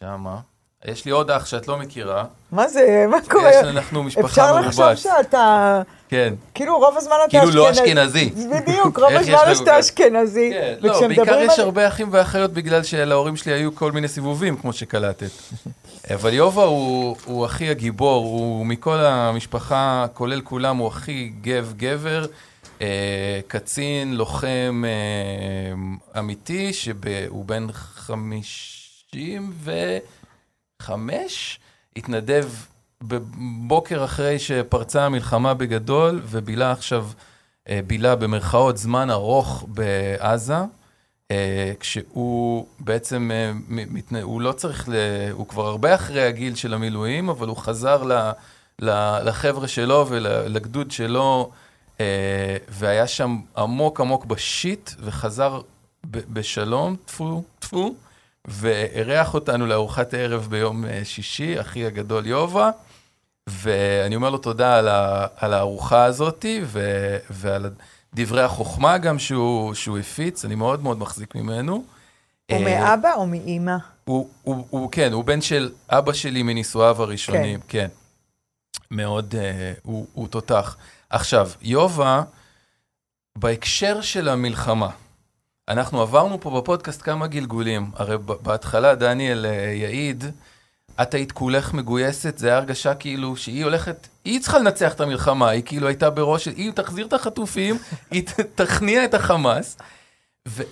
[0.00, 0.36] שמה.
[0.84, 2.24] יש לי עוד אח שאת לא מכירה.
[2.52, 3.50] מה זה, מה קורה?
[3.50, 4.98] יש, אנחנו משפחה אפשר לחשוב מרובעת.
[4.98, 8.26] שאתה, כן, כאילו רוב הזמן אתה כאילו לא אשכנזי.
[8.28, 8.48] אשכנזי.
[8.60, 10.50] בדיוק, רוב הזמן גם- אשכנזי.
[10.52, 14.56] כן, לא, בעיקר יש על- הרבה אחים ואחיות בגלל שלהורים שלי היו כל מיני סיבובים,
[14.56, 15.30] כמו שקלטת.
[16.14, 22.22] אבל יובה הוא, הוא הכי הגיבור, הוא מכל המשפחה, כולל כולם, הוא הכי גב גבר,
[22.24, 22.26] אה,
[23.48, 25.72] קצין, לוחם אה,
[26.20, 29.52] אמיתי, שהוא בן חמישים
[30.80, 31.60] וחמש,
[31.96, 32.48] התנדב
[33.02, 37.06] בבוקר אחרי שפרצה המלחמה בגדול, ובילה עכשיו,
[37.68, 40.58] אה, בילה במרכאות זמן ארוך בעזה.
[41.30, 44.94] אה, כשהוא בעצם, אה, הוא לא צריך, ל...
[45.32, 48.02] הוא כבר הרבה אחרי הגיל של המילואים, אבל הוא חזר
[49.22, 51.56] לחבר'ה שלו ולגדוד שלו, אה,
[52.68, 55.60] והיה שם עמוק עמוק בשיט, וחזר
[56.04, 57.94] בשלום, טפו, טפו,
[58.44, 62.70] ואירח אותנו לארוחת ערב ביום אה, שישי, אחי הגדול יובה.
[63.46, 66.80] ואני אומר לו תודה על, ה, על הארוחה הזאתי, ו,
[67.30, 67.70] ועל
[68.14, 71.84] דברי החוכמה גם שהוא, שהוא הפיץ, אני מאוד מאוד מחזיק ממנו.
[72.50, 73.76] הוא אה, מאבא או מאימא?
[74.04, 77.78] הוא, הוא, הוא, כן, הוא בן של אבא שלי מנישואיו הראשונים, כן.
[77.78, 77.88] כן.
[78.90, 80.76] מאוד, אה, הוא, הוא תותח.
[81.10, 82.22] עכשיו, יובה,
[83.38, 84.90] בהקשר של המלחמה,
[85.68, 87.90] אנחנו עברנו פה בפודקאסט כמה גלגולים.
[87.94, 90.24] הרי בהתחלה דניאל אה, יעיד,
[91.02, 95.48] את היית כולך מגויסת, זה היה הרגשה כאילו שהיא הולכת, היא צריכה לנצח את המלחמה,
[95.48, 97.78] היא כאילו הייתה בראש, היא תחזיר את החטופים,
[98.10, 98.22] היא
[98.54, 99.76] תכניע את החמאס.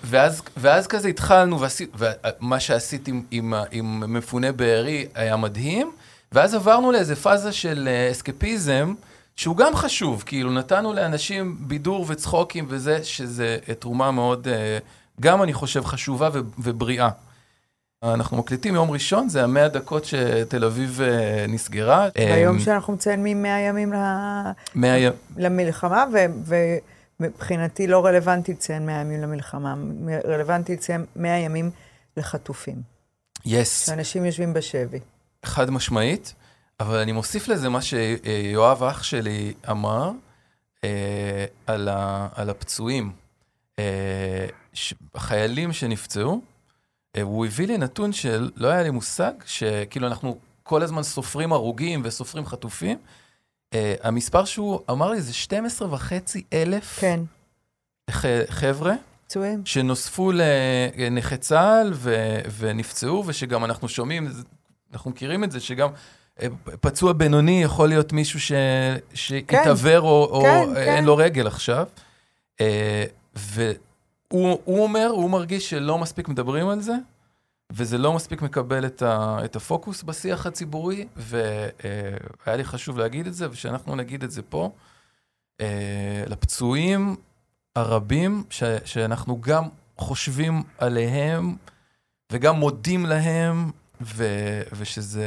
[0.05, 1.59] ואז, ואז כזה התחלנו,
[1.95, 5.93] ומה שעשית עם, עם, עם מפוני בארי היה מדהים,
[6.33, 8.95] ואז עברנו לאיזה פאזה של אה, אסקפיזם,
[9.39, 14.79] שהוא גם חשוב, כאילו נתנו לאנשים בידור וצחוקים וזה, שזה אה, תרומה מאוד, אה,
[15.21, 17.09] גם אני חושב חשובה ו- ובריאה.
[18.03, 22.09] אנחנו מקליטים יום ראשון, זה המאה דקות שתל אביב אה, נסגרה.
[22.15, 23.97] ביום אה, שאנחנו מציינים 100 ימים ל-
[24.75, 26.55] מאה י- למלחמה, ו-
[27.21, 29.75] ומבחינתי לא רלוונטי לציין 100 ימים למלחמה,
[30.25, 31.71] רלוונטי לציין 100 ימים
[32.17, 32.77] לחטופים.
[33.47, 33.87] יס.
[33.87, 34.99] שאנשים יושבים בשבי.
[35.45, 36.35] חד משמעית,
[36.81, 40.11] אבל אני מוסיף לזה מה שיואב אח שלי אמר
[40.85, 43.13] אה, על, ה, על הפצועים.
[43.79, 44.47] אה,
[45.15, 46.43] החיילים שנפצעו,
[47.17, 52.01] אה, הוא הביא לי נתון שלא היה לי מושג, שכאילו אנחנו כל הזמן סופרים הרוגים
[52.05, 52.99] וסופרים חטופים.
[53.75, 57.21] אה, המספר שהוא אמר לי זה 12 וחצי אלף כן,
[58.49, 58.95] חבר'ה.
[59.27, 59.67] פצועים.
[59.67, 64.29] שנוספו לנכי צה"ל ו- ונפצעו, ושגם אנחנו שומעים,
[64.93, 65.89] אנחנו מכירים את זה, שגם
[66.81, 68.53] פצוע בינוני יכול להיות מישהו ש-
[69.15, 71.05] שהתעוור או, או כן, אין כן.
[71.05, 71.87] לו רגל עכשיו.
[72.61, 73.05] אה,
[73.37, 76.95] והוא הוא אומר, הוא מרגיש שלא מספיק מדברים על זה,
[77.73, 83.35] וזה לא מספיק מקבל את, ה- את הפוקוס בשיח הציבורי, והיה לי חשוב להגיד את
[83.35, 84.71] זה, ושאנחנו נגיד את זה פה.
[85.61, 87.17] אה, לפצועים
[87.77, 89.65] הרבים, ש, שאנחנו גם
[89.99, 91.57] חושבים עליהם
[92.33, 93.71] וגם מודים להם,
[94.01, 94.25] ו,
[94.73, 95.25] ושזה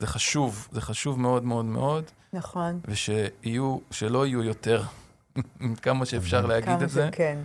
[0.00, 2.80] זה חשוב, זה חשוב מאוד מאוד מאוד, נכון.
[2.88, 4.82] ושיהיו, שלא יהיו יותר,
[5.82, 7.08] כמה שאפשר להגיד כמה את זה.
[7.12, 7.38] שכן.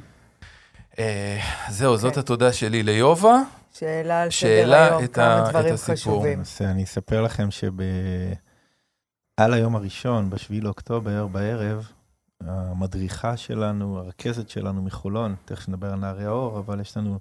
[0.99, 1.39] אה,
[1.69, 2.19] זהו, זאת כן.
[2.19, 3.35] התודה שלי ליובה.
[3.71, 5.95] שאלה על סדר היום, כמה ה- את דברים הסיפור.
[5.95, 6.39] חשובים.
[6.39, 7.71] אז אני אספר לכם שב...
[9.37, 11.87] על היום הראשון, ב-7 לאוקטובר, בערב,
[12.41, 17.19] המדריכה שלנו, הרכזת שלנו מחולון, תכף נדבר על נערי האור, אבל יש לנו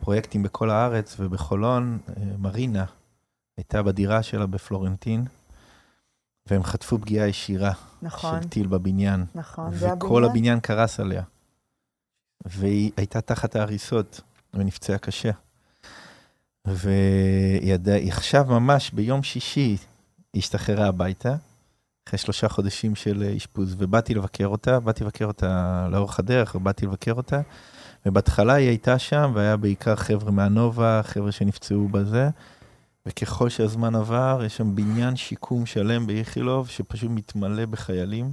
[0.00, 2.84] פרויקטים בכל הארץ, ובחולון, אה, מרינה
[3.56, 5.24] הייתה בדירה שלה בפלורנטין,
[6.46, 9.74] והם חטפו פגיעה ישירה נכון, של טיל בבניין, נכון.
[9.74, 10.24] זה וכל הבניין?
[10.24, 11.22] הבניין קרס עליה.
[12.44, 14.20] והיא הייתה תחת ההריסות,
[14.54, 15.30] ונפצעה קשה.
[16.64, 17.74] והיא
[18.08, 19.76] עכשיו ממש ביום שישי
[20.36, 21.36] השתחררה הביתה,
[22.08, 27.12] אחרי שלושה חודשים של אשפוז, ובאתי לבקר אותה, באתי לבקר אותה לאורך הדרך, ובאתי לבקר
[27.12, 27.40] אותה,
[28.06, 32.30] ובהתחלה היא הייתה שם, והיה בעיקר חבר'ה מהנובה, חבר'ה שנפצעו בזה,
[33.08, 38.32] וככל שהזמן עבר, יש שם בניין שיקום שלם באיכילוב, שפשוט מתמלא בחיילים.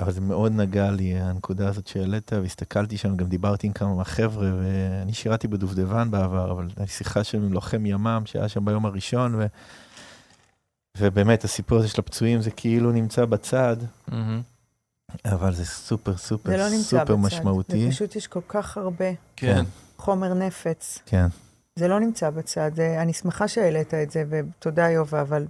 [0.00, 4.50] אבל זה מאוד נגע לי, הנקודה הזאת שהעלית, והסתכלתי שם, גם דיברתי עם כמה מהחבר'ה,
[4.58, 8.86] ואני שירתי בדובדבן בעבר, אבל הייתה לי שיחה שם עם לוחם ימ"מ שהיה שם ביום
[8.86, 9.46] הראשון, ו...
[10.98, 13.76] ובאמת, הסיפור הזה של הפצועים זה כאילו נמצא בצד,
[14.08, 14.42] מהמם.
[15.24, 17.36] אבל זה סופר סופר זה לא נמצא סופר בצד.
[17.36, 17.84] משמעותי.
[17.84, 19.04] זה פשוט יש כל כך הרבה
[19.36, 19.64] כן.
[19.96, 20.98] חומר נפץ.
[21.06, 21.26] כן,
[21.78, 22.70] זה לא נמצא בצד.
[22.74, 25.46] זה- אני שמחה שהעלית את זה, ותודה, יובה, אבל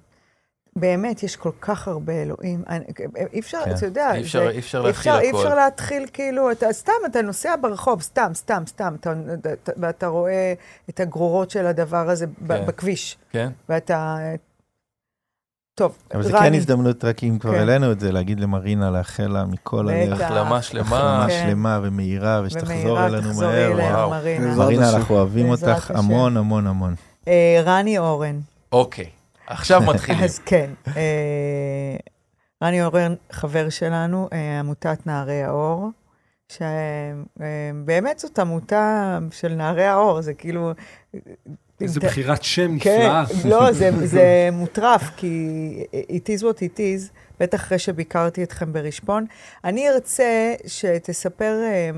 [0.77, 2.62] באמת, יש כל כך הרבה אלוהים.
[2.69, 2.85] אני-
[3.33, 3.75] אי אפשר, כן.
[3.75, 5.39] אתה יודע, אי אפשר, זה- אי אפשר אי אפשר, אי הכל.
[5.39, 9.12] אפשר להתחיל כאילו, אתה סתם, אתה נוסע ברחוב, סתם, סתם, סתם, אתה,
[9.53, 10.55] אתה, ואתה רואה
[10.91, 12.67] את הגרורות של הדבר הזה כן.
[12.67, 13.51] בכביש, כן?
[13.69, 14.19] ואתה...
[15.77, 17.59] טוב, אבל זה רני, כן הזדמנות, רק אם כבר כן.
[17.59, 20.12] העלינו את זה, להגיד למרינה, לאחל לה מכל הלב.
[20.12, 20.85] החלמה שלמה.
[20.85, 21.47] החלמה כן.
[21.47, 23.73] שלמה ומהירה, ושתחזור אלינו מהר.
[23.75, 24.11] וואו.
[24.57, 24.91] מרינה.
[24.97, 25.97] אנחנו אוהבים אותך השם.
[25.97, 26.95] המון המון המון.
[27.29, 28.41] אה, רני אורן.
[28.73, 29.11] אוקיי,
[29.47, 30.25] עכשיו מתחילים.
[30.25, 31.97] אז כן, אה,
[32.62, 35.91] רני אורן חבר שלנו, אה, עמותת נערי האור,
[36.49, 40.73] שבאמת זאת עמותה של נערי האור, זה כאילו...
[41.77, 43.25] ת- בחירת שם כן, נפלאה.
[43.51, 45.49] לא, זה, זה מוטרף, כי
[45.93, 49.27] it is what it is, בטח אחרי שביקרתי אתכם ברשפון.
[49.65, 51.91] אני ארצה שתספר אה,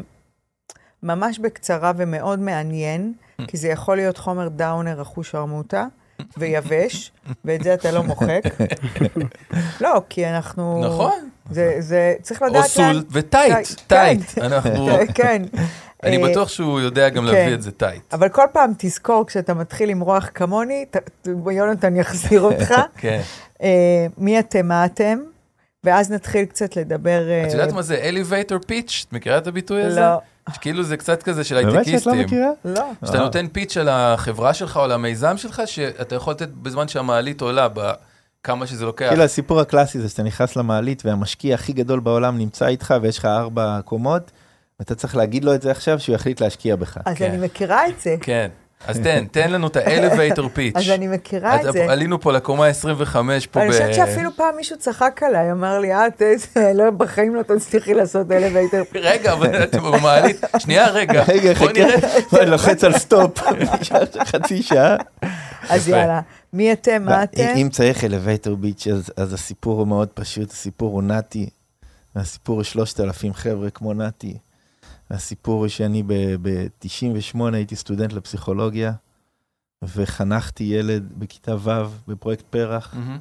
[1.03, 3.13] ממש בקצרה ומאוד מעניין,
[3.49, 5.87] כי זה יכול להיות חומר דאונר אחוש ערמוטה,
[6.37, 7.13] ויבש,
[7.45, 8.41] ואת זה אתה לא מוחק.
[9.81, 10.85] לא, כי אנחנו...
[10.87, 11.29] נכון.
[11.51, 12.69] זה, זה, צריך לדעת או.
[12.69, 14.21] סול וטייט, טייט, טייט.
[14.27, 14.39] טייט.
[14.39, 14.89] אנחנו...
[15.15, 15.43] כן.
[16.03, 17.35] אני אה, בטוח שהוא יודע גם כן.
[17.35, 18.15] להביא את זה טייט.
[18.15, 22.75] אבל כל פעם תזכור, כשאתה מתחיל למרוח כמוני, ת- ת- יונתן יחזיר אותך.
[22.97, 23.21] כן.
[23.63, 25.19] אה, מי אתם, מה אתם,
[25.85, 27.29] ואז נתחיל קצת לדבר...
[27.31, 29.07] אה, את יודעת מה זה elevator pitch?
[29.09, 30.01] את מכירה את הביטוי הזה?
[30.01, 30.19] לא,
[30.61, 32.21] כאילו זה קצת כזה של באמת שאת לא הייטקיסטים.
[32.21, 32.51] מכירה?
[32.65, 32.91] לא.
[33.07, 33.23] שאתה אה.
[33.23, 37.69] נותן פיץ' על החברה שלך או על המיזם שלך, שאתה יכול לתת בזמן שהמעלית עולה,
[37.69, 39.09] בכמה שזה לוקח.
[39.09, 43.25] כאילו הסיפור הקלאסי זה שאתה נכנס למעלית והמשקיע הכי גדול בעולם נמצא איתך ויש לך
[43.25, 44.31] ארבע קומות,
[44.81, 46.99] ואתה צריך להגיד לו את זה עכשיו שהוא יחליט להשקיע בך.
[47.05, 47.31] אז כן.
[47.31, 48.15] אני מכירה את זה.
[48.21, 48.49] כן.
[48.87, 50.77] אז תן, תן לנו את ה elevator pitch.
[50.77, 51.87] אז אני מכירה את זה.
[51.89, 53.63] עלינו פה לקומה 25 פה ב...
[53.63, 57.95] אני חושבת שאפילו פעם מישהו צחק עליי, אמר לי, את, איזה, לא, בחיים לא תצליחי
[57.95, 58.83] לעשות elevator.
[58.95, 60.41] רגע, אבל אתם במעלית.
[60.59, 61.25] שנייה, רגע.
[61.29, 62.01] רגע, בוא נראה.
[62.01, 63.39] חכה, לוחץ על סטופ,
[64.31, 64.97] חצי שעה.
[65.69, 65.89] אז.
[65.89, 66.21] יאללה,
[66.53, 67.43] מי אתם, מה אתם?
[67.57, 68.05] אם- צריך
[68.57, 71.49] pitch אז אז הסיפור הוא מאוד פשוט, הסיפור הוא נתי,
[72.17, 74.39] והסיפור הוא 3,000 חבר'ה כמו נתי.
[75.11, 76.03] והסיפור הוא שאני
[76.43, 78.93] ב-98 הייתי סטודנט לפסיכולוגיה,
[79.83, 81.71] וחנכתי ילד בכיתה ו'
[82.09, 83.19] בפרויקט פרח, מהמם.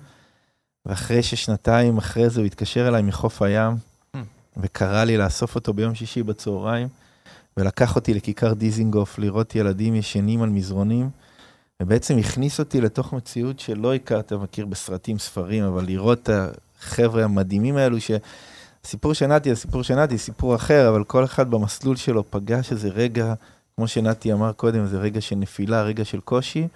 [0.85, 3.77] ואחרי ששנתיים אחרי זה הוא התקשר אליי מחוף הים,
[4.15, 4.19] Mm.
[4.57, 6.87] וקרא לי לאסוף אותו ביום שישי בצהריים,
[7.57, 11.09] ולקח אותי לכיכר דיזינגוף לראות ילדים ישנים על מזרונים,
[11.81, 16.29] ובעצם הכניס אותי לתוך מציאות שלא הכרת, מכיר בסרטים, ספרים, אבל לראות את
[16.79, 18.27] החבר'ה המדהימים האלו, שהסיפור
[19.13, 23.33] של נתי, הסיפור של נתי, סיפור אחר, אבל כל אחד במסלול שלו פגש איזה רגע,
[23.75, 26.67] כמו שנתי אמר קודם, זה רגע של נפילה, רגע של קושי,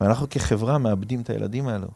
[0.00, 1.88] ואנחנו כחברה מאבדים את הילדים האלו.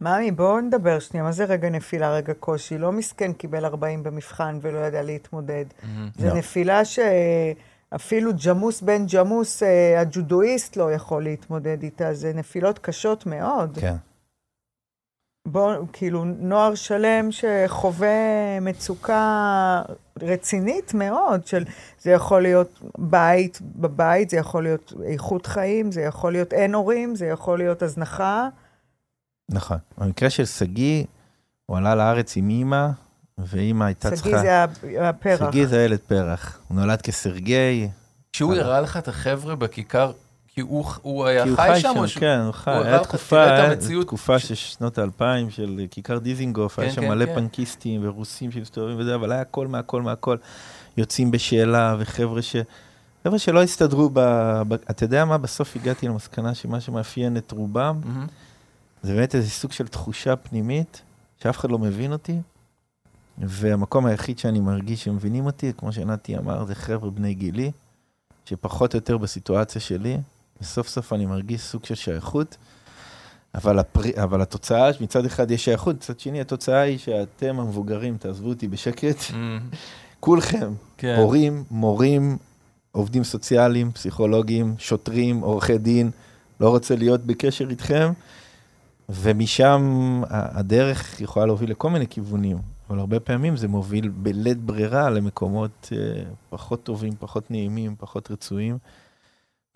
[0.00, 2.78] ממי, בואו נדבר שנייה, מה זה רגע נפילה, רגע קושי?
[2.78, 5.64] לא מסכן קיבל 40 במבחן ולא ידע להתמודד.
[5.82, 6.08] מהמם.
[6.18, 6.34] זה לא.
[6.34, 12.14] נפילה שאפילו ג'מוס בן ג'מוס, אה, הג'ודואיסט, לא יכול להתמודד איתה.
[12.14, 13.78] זה נפילות קשות מאוד.
[13.80, 13.94] כן.
[15.48, 19.82] בואו, כאילו, נוער שלם שחווה מצוקה
[20.22, 21.64] רצינית מאוד, של
[22.00, 27.16] זה יכול להיות בית בבית, זה יכול להיות איכות חיים, זה יכול להיות אין הורים,
[27.16, 28.48] זה יכול להיות הזנחה.
[29.48, 29.78] נכון.
[29.98, 31.04] במקרה של שגיא,
[31.66, 32.88] הוא עלה לארץ עם אימא,
[33.38, 34.28] ואימא הייתה צריכה...
[34.28, 35.50] שגיא זה הפרח.
[35.50, 36.58] שגיא זה ילד פרח.
[36.68, 37.88] הוא נולד כסרגי,
[38.32, 40.12] כשהוא הראה לך את החבר'ה בכיכר,
[40.54, 42.20] כי הוא הוא היה כי הוא חי חי שם שם, או שהוא...
[42.20, 42.70] כן, הוא חי.
[42.70, 43.76] הוא היה תקופה, היה.
[44.04, 47.34] תקופה של שנות האלפיים של כיכר דיזינגוף, היה כן, שם כן, מלא כן.
[47.34, 50.36] פנקיסטים ורוסים שמסתובבים וזה, אבל היה הכל מהכל מהכל.
[50.96, 52.56] יוצאים בשאלה, וחבר'ה ש...
[53.24, 54.20] חבר'ה שלא הסתדרו ב...
[54.68, 54.72] ב...
[54.72, 55.38] אתה יודע מה?
[55.38, 58.26] בסוף הגעתי למסקנה שמה שמאפיין את רובם, מהמם.
[59.02, 61.02] זה באמת איזה סוג של תחושה פנימית,
[61.42, 62.40] שאף אחד לא מבין אותי,
[63.38, 67.70] והמקום היחיד שאני מרגיש שמבינים אותי, כמו שנתי אמר, זה חבר'ה בני גילי,
[68.44, 70.18] שפחות או יותר בסיטואציה שלי,
[70.60, 72.56] וסוף סוף אני מרגיש סוג של שייכות,
[73.54, 74.22] אבל, הפר...
[74.22, 79.16] אבל התוצאה, מצד אחד יש שייכות, מצד שני התוצאה היא שאתם המבוגרים, תעזבו אותי בשקט,
[79.32, 79.60] מהמם.
[80.20, 81.16] כולכם, כן.
[81.18, 82.38] הורים, מורים,
[82.92, 86.10] עובדים סוציאליים, פסיכולוגים, שוטרים, עורכי דין,
[86.60, 88.12] לא רוצה להיות בקשר איתכם,
[89.08, 92.56] ומשם הדרך יכולה להוביל לכל מיני כיוונים,
[92.90, 98.78] אבל הרבה פעמים זה מוביל בלית ברירה למקומות אה, פחות טובים, פחות נעימים, פחות רצויים.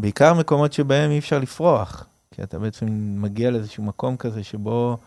[0.00, 2.86] בעיקר מקומות שבהם אי אפשר לפרוח, כי אתה בעצם
[3.22, 4.98] מגיע לאיזשהו מקום כזה שבו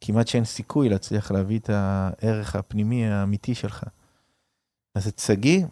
[0.00, 3.84] כמעט שאין סיכוי להצליח להביא את הערך הפנימי האמיתי שלך.
[4.94, 5.64] אז את שגיא,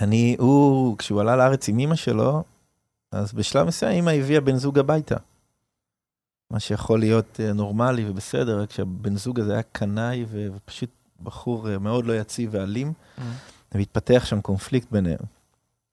[0.00, 2.42] אני, הוא, כשהוא עלה לארץ עם אמא שלו,
[3.12, 5.16] אז בשלב מסוים אמא הביאה בן זוג הביתה.
[6.50, 10.90] מה שיכול להיות אה, נורמלי ובסדר, רק שהבן זוג הזה היה קנאי ופשוט
[11.22, 13.32] בחור אה, מאוד לא יציב ואלים, מהמם.
[13.72, 15.41] והתפתח שם קונפליקט ביניהם.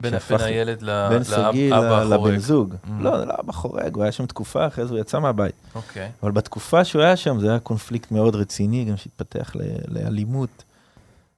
[0.02, 1.22] בין בין הילד בין
[1.70, 2.30] לאבא החורג.
[2.30, 2.74] לבן זוג.
[2.74, 2.90] Mm.
[3.00, 5.54] לא, לא אבא חורג, הוא היה שם תקופה, אחרי זה הוא יצא מהבית.
[5.76, 6.10] אוקיי.
[6.24, 9.52] אבל בתקופה שהוא היה שם זה היה קונפליקט מאוד רציני, גם שהתפתח
[9.88, 10.50] לאלימות.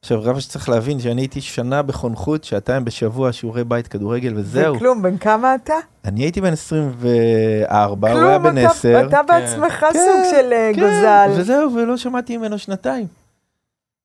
[0.01, 4.73] עכשיו, רב שצריך להבין שאני הייתי שנה בחונכות, שעתיים בשבוע, שיעורי בית, כדורגל וזהו.
[4.73, 5.73] זה כלום, בן כמה אתה?
[6.05, 9.03] אני הייתי בן 24, הוא היה כלום, בן אתה- 10.
[9.07, 11.29] אתה בעצמך כן, סוג של אה, כן, גוזל.
[11.41, 13.07] וזהו, ולא שמעתי ממנו שנתיים.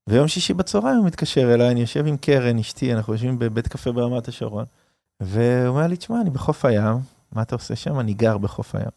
[0.09, 3.93] ויום שישי בצהריים הוא מתקשר אליי, אני יושב עם קרן, אשתי, אנחנו יושבים בבית קפה
[3.93, 4.65] ברמת השרון,
[5.21, 6.97] והוא אומר לי, תשמע, אני בחוף הים,
[7.33, 8.01] מה אתה עושה שם?
[8.01, 8.91] אני גר בחוף הים.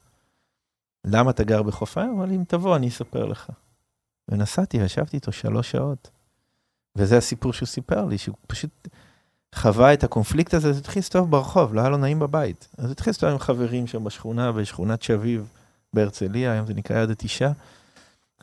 [1.06, 2.10] למה אתה גר בחוף הים?
[2.10, 3.50] הוא אמר לי, אם תבוא, אני אספר לך.
[4.32, 6.10] ונסעתי, וישבתי איתו שלוש שעות.
[6.95, 8.88] וזה הסיפור שהוא סיפר לי, שהוא פשוט
[9.56, 12.67] חווה את הקונפליקט הזה, הוא התחיל להסתובב ברחוב, לא היה לו נעים בבית.
[12.78, 15.54] אז התחיל להסתובב עם חברים שם בשכונה, בשכונת שביב
[15.93, 17.52] בהרצליה, היום זה נקרא יד התשעה.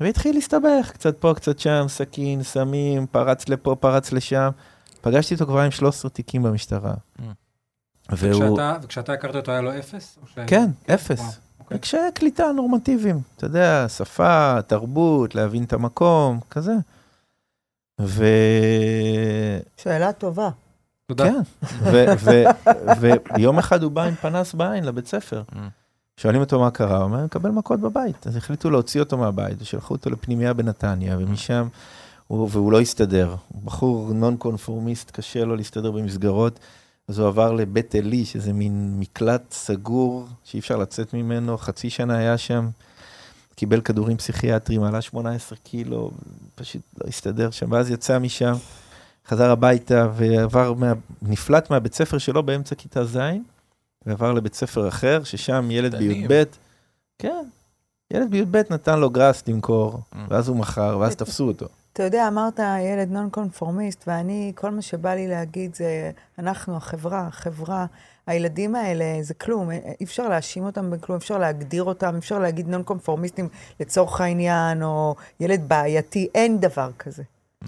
[0.01, 4.51] והתחיל להסתבך, קצת פה, קצת שם, סכין, סמים, פרץ לפה, פרץ לשם.
[5.01, 6.95] פגשתי אותו כבר עם 13 תיקים במשטרה.
[7.19, 7.23] Mm.
[8.11, 10.19] והוא, וכשאתה- הכרת אותו היה לו אפס?
[10.47, 11.41] כן, אפס.
[11.81, 13.21] קשיי קליטה נורמטיביים.
[13.37, 16.73] אתה יודע, שפה, תרבות, להבין את המקום, כזה.
[18.01, 18.25] ו...
[19.77, 20.49] שאלה טובה.
[21.07, 21.25] תודה.
[21.25, 21.39] כן,
[23.37, 25.43] ויום אחד הוא בא עם פנס בעין לבית ספר.
[26.21, 28.27] שואלים אותו מה קרה, הוא אומר, הוא מקבל מכות בבית.
[28.27, 31.69] אז החליטו להוציא אותו מהבית, ושלחו אותו לפנימייה בנתניה, ומשם,
[32.27, 33.35] הוא, והוא לא הסתדר.
[33.49, 36.59] הוא בחור נון קונפורמיסט, קשה לו להסתדר במסגרות,
[37.09, 42.19] אז הוא עבר לבית עלי, שזה מין מקלט סגור, שאי אפשר לצאת ממנו, חצי שנה
[42.19, 42.69] היה שם,
[43.55, 46.11] קיבל כדורים פסיכיאטריים, עלה 18 קילו,
[46.55, 48.55] פשוט לא הסתדר שם, ואז יצא משם.
[49.29, 53.19] חזר הביתה ועבר, מה, נפלט מהבית ספר שלו באמצע כיתה ז',
[54.07, 55.95] ועבר לבית ספר אחר, ששם ילד.
[55.95, 56.43] בי"ב,
[57.19, 57.45] כן,
[58.11, 60.17] ילד בי"ב נתן לו גראס למכור, Mm.
[60.29, 61.67] ואז הוא מכר, ואז תפסו אותו.
[61.93, 67.27] אתה יודע, אמרת ילד נון קונפורמיסט, ואני, כל מה שבא לי להגיד זה, אנחנו, החברה,
[67.27, 67.87] החברה,
[68.27, 72.83] הילדים האלה זה כלום, אי אפשר להאשים אותם בכלום, אפשר להגדיר אותם, אפשר להגיד נון
[72.83, 73.49] קונפורמיסטים
[73.81, 77.23] לצורך העניין, או ילד בעייתי, אין דבר כזה.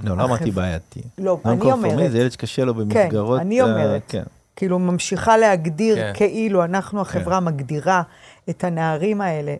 [0.05, 1.01] לא, לא אמרתי בעייתי.
[1.19, 3.41] לא, נון אני קונפורמיסט אומרת, זה ילד שקשה לו במסגרות.
[3.41, 4.03] אני אה, אומרת.
[4.09, 4.23] כן.
[4.59, 6.13] כאילו ממשיכה להגדיר כן.
[6.15, 8.03] כאילו אנחנו החברה מגדירה
[8.51, 9.55] את הנערים האלה.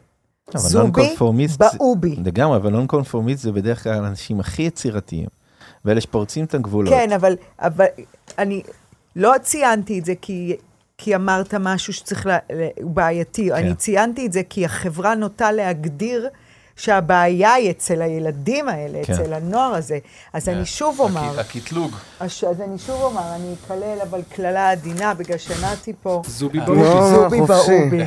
[0.55, 1.15] זובי,
[1.59, 2.17] באובי.
[2.25, 5.27] לגמרי, אבל נון קונפורמיסט זה בדרך כלל האנשים הכי יצירתיים,
[5.85, 6.95] ואלה שפורצים את הגבולות.
[6.95, 7.87] כן, אבל, אבל
[8.39, 8.63] אני
[9.17, 10.57] לא ציינתי את זה כי,
[10.99, 12.39] כי אמרת משהו שצריך, לה,
[12.83, 13.49] הוא בעייתי.
[13.49, 13.55] כן.
[13.55, 16.29] אני ציינתי את זה כי החברה נוטה להגדיר
[16.79, 19.13] שהבעיה היא אצל הילדים האלה, כן.
[19.13, 19.99] אצל הנוער הזה.
[20.33, 21.93] אז אני שוב אומר, הק- הקטלוג.
[22.21, 26.23] אז אז אני שוב אומר, אני אקלל אבל קללה עדינה, בגלל שנעתי פה.
[26.27, 27.15] זובי לא, באובי.
[27.15, 27.79] זובי חופשי.
[27.81, 28.05] באובי.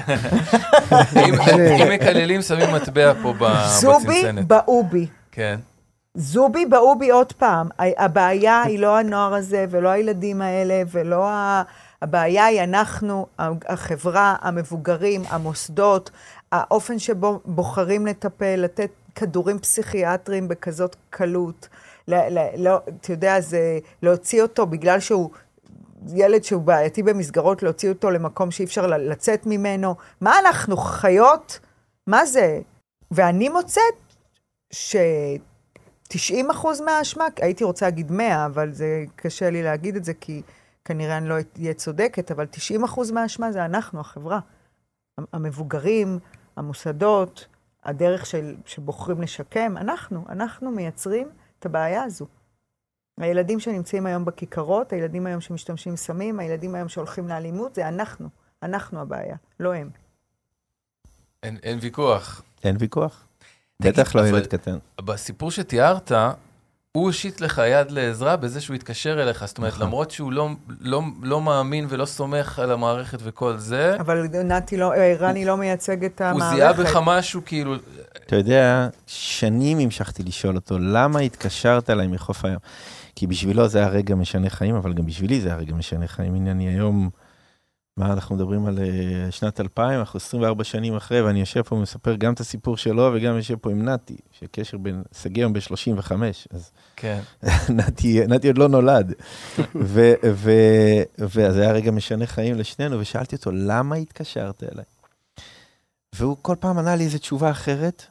[1.84, 4.48] אם מקללים, שמים מטבע פה ב- זובי בצנצנת.
[4.48, 5.08] באובי.
[5.32, 5.60] כן.
[6.16, 7.70] זובי באובי עוד פעם.
[7.80, 11.64] הבעיה היא לא הנוער הזה, ולא הילדים האלה, ולא ה...
[12.02, 13.26] הבעיה היא אנחנו,
[13.70, 16.12] החברה, המבוגרים, המוסדות,
[16.52, 21.68] האופן שבו בוחרים לטפל, לתת כדורים פסיכיאטריים בכזאת קלות.
[22.08, 25.30] ל- ל- לא, אתה יודע, זה להוציא אותו בגלל שהוא
[26.08, 29.96] ילד שהוא בעייתי במסגרות, להוציא אותו למקום שאי אפשר לצאת ממנו.
[30.22, 31.60] מה אנחנו, חיות?
[32.08, 32.62] מה זה?
[33.12, 33.96] ואני מוצאת
[34.74, 34.96] ש...
[36.08, 40.42] 90 אחוז מהאשמה, הייתי רוצה להגיד 100, אבל זה קשה לי להגיד את זה, כי
[40.86, 44.40] כנראה אני לא אהיה צודקת, אבל 90 אחוז מהאשמה זה אנחנו, החברה.
[45.34, 46.20] המבוגרים,
[46.62, 47.48] המוסדות,
[47.84, 52.26] הדרך של, שבוחרים לשקם, אנחנו, אנחנו מייצרים את הבעיה הזו.
[53.18, 58.30] הילדים שנמצאים היום בכיכרות, הילדים היום שמשתמשים סמים, הילדים היום שהולכים לאלימות, זה אנחנו.
[58.64, 59.90] אנחנו הבעיה, לא הם.
[61.44, 62.42] אין אין ויכוח.
[62.64, 63.28] אין ויכוח.
[63.82, 64.78] בטח לא ילד קטן.
[65.02, 66.12] בסיפור שתיארת,
[66.98, 69.46] הוא הושיט לך יד לעזרה בזה שהוא התקשר אליך.
[69.46, 69.86] זאת אומרת, נכון.
[69.88, 70.50] למרות שהוא לא-
[70.80, 75.58] לא- לא מאמין ולא סומך על המערכת וכל זה, אבל נתי לא, אה, רני לא
[75.58, 76.56] מייצג את הוא המערכת.
[76.56, 77.76] זיהה בך משהו כאילו...
[78.26, 82.58] אתה יודע, שנים המשכתי לשאול אותו, למה התקשרת אליי מחוף הים?
[83.16, 86.36] כי בשבילו זה היה רגע משנה חיים, אבל גם בשבילי זה היה רגע משנה חיים.
[86.36, 87.10] הנה, אני היום,
[87.98, 92.16] מה, אנחנו מדברים על אה, שנת 2000, אנחנו 24 שנים אחרי, ואני יושב פה ומספר
[92.16, 96.12] גם את הסיפור שלו, וגם יושב פה עם נתי, שקשר בין, שגיא היום ב-35,
[96.52, 97.20] אז כן.
[97.70, 99.14] נתי, נתי עוד לא נולד.
[99.76, 104.86] ו- ו- ואז היה רגע משנה חיים לשנינו, ושאלתי אותו, למה התקשרת אליי?
[106.16, 108.06] והוא כל פעם ענה לי איזו תשובה אחרת,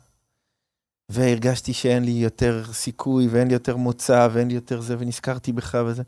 [1.08, 5.78] והרגשתי שאין לי יותר סיכוי, ואין לי יותר מוצא, ואין לי יותר זה, ונזכרתי בך
[5.86, 6.02] וזה.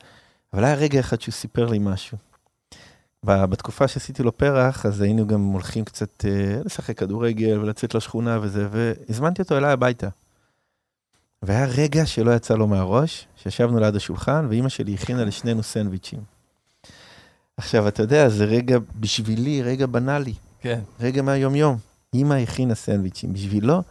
[0.52, 2.31] אבל היה רגע אחד שהוא סיפר לי משהו.
[3.24, 8.68] בתקופה שעשיתי לו פרח, אז היינו גם הולכים קצת אה, לשחק כדורגל ולצאת לשכונה וזה,
[8.70, 10.08] והזמנתי אותו אליי הביתה.
[11.42, 16.20] והיה רגע שלא יצא לו מהראש, שישבנו ליד השולחן, ואימא שלי הכינה לשנינו סנדוויצ'ים.
[17.56, 20.80] עכשיו, אתה יודע, זה רגע בשבילי, רגע בנאלי, כן.
[21.00, 21.76] רגע מהיומיום.
[22.14, 23.32] אימא הכינה סנדוויצ'ים.
[23.32, 23.82] בשבילו,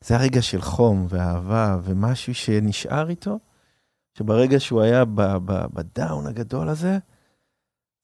[0.00, 3.38] זה היה רגע של חום ואהבה ומשהו שנשאר איתו,
[4.18, 5.04] שברגע שהוא היה
[5.72, 6.98] בדאון הגדול הזה,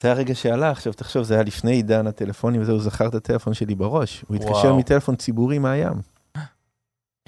[0.03, 0.77] זה היה רגע שהלך.
[0.77, 4.25] עכשיו, תחשוב, זה היה לפני עידן הטלפונים וזה, הוא זכר את הטלפון שלי בראש.
[4.29, 4.75] הוא התקשר.
[4.75, 6.01] מטלפון ציבורי מהים.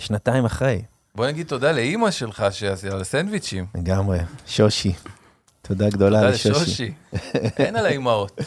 [0.01, 0.83] שנתיים אחרי.
[1.15, 3.67] בוא נגיד תודה לאימא שלך שעשתה על הסנדוויצ'ים.
[3.75, 4.93] לגמרי, שושי.
[5.63, 6.93] תודה גדולה תודה לשושי.
[7.59, 8.41] אין על האימהות.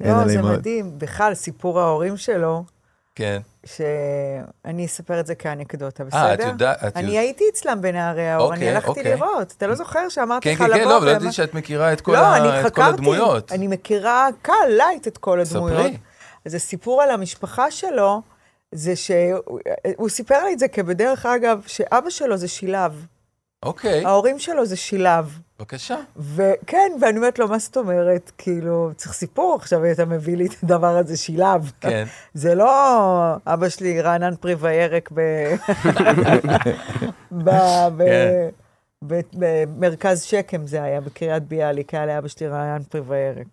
[0.00, 0.98] לא, זה מדהים.
[0.98, 2.64] בכלל, סיפור ההורים שלו,
[3.14, 3.40] כן.
[3.66, 6.48] שאני אספר את זה כאנקדוטה, אה, את בסדר?
[6.48, 6.84] יודעת...
[6.84, 9.04] את אני יודעת- הייתי אצלם בנערי האור, אני אוקיי, הלכתי אוקיי.
[9.14, 9.54] לראות.
[9.56, 10.78] אתה לא זוכר שאמרתי כן, לך כן, לבוא?
[10.82, 12.88] כן, לא, אבל לא ידעתי שאת מכירה את כל לא, ה- אני את כל חקרתי.
[12.94, 13.52] הדמויות.
[13.52, 15.78] אני מכירה קל, light, את כל הדמויות.
[15.80, 15.96] ספרי.
[16.44, 18.22] אז הסיפור על המשפחה שלו,
[18.72, 19.60] זה שהוא
[19.96, 23.06] הוא סיפר לי את זה כבדרך אגב, שאבא שלו זה שילב.
[23.62, 25.38] אוקיי, ההורים שלו זה שילב.
[25.58, 25.96] בבקשה.
[26.16, 28.32] וכן, ואני אומרת לו, מה זאת אומרת?
[28.38, 31.72] כאילו, צריך סיפור עכשיו, אתה מביא לי את הדבר הזה, שילב.
[31.80, 32.04] כן.
[32.34, 35.20] זה לא אבא שלי רענן פרי וירק ב...
[37.44, 37.50] ב...
[37.96, 38.02] ב...
[38.04, 38.48] כן.
[39.32, 43.46] במרכז שקם זה היה, בקריית ביאליק, היה לאבא שלי רענן פרי וירק.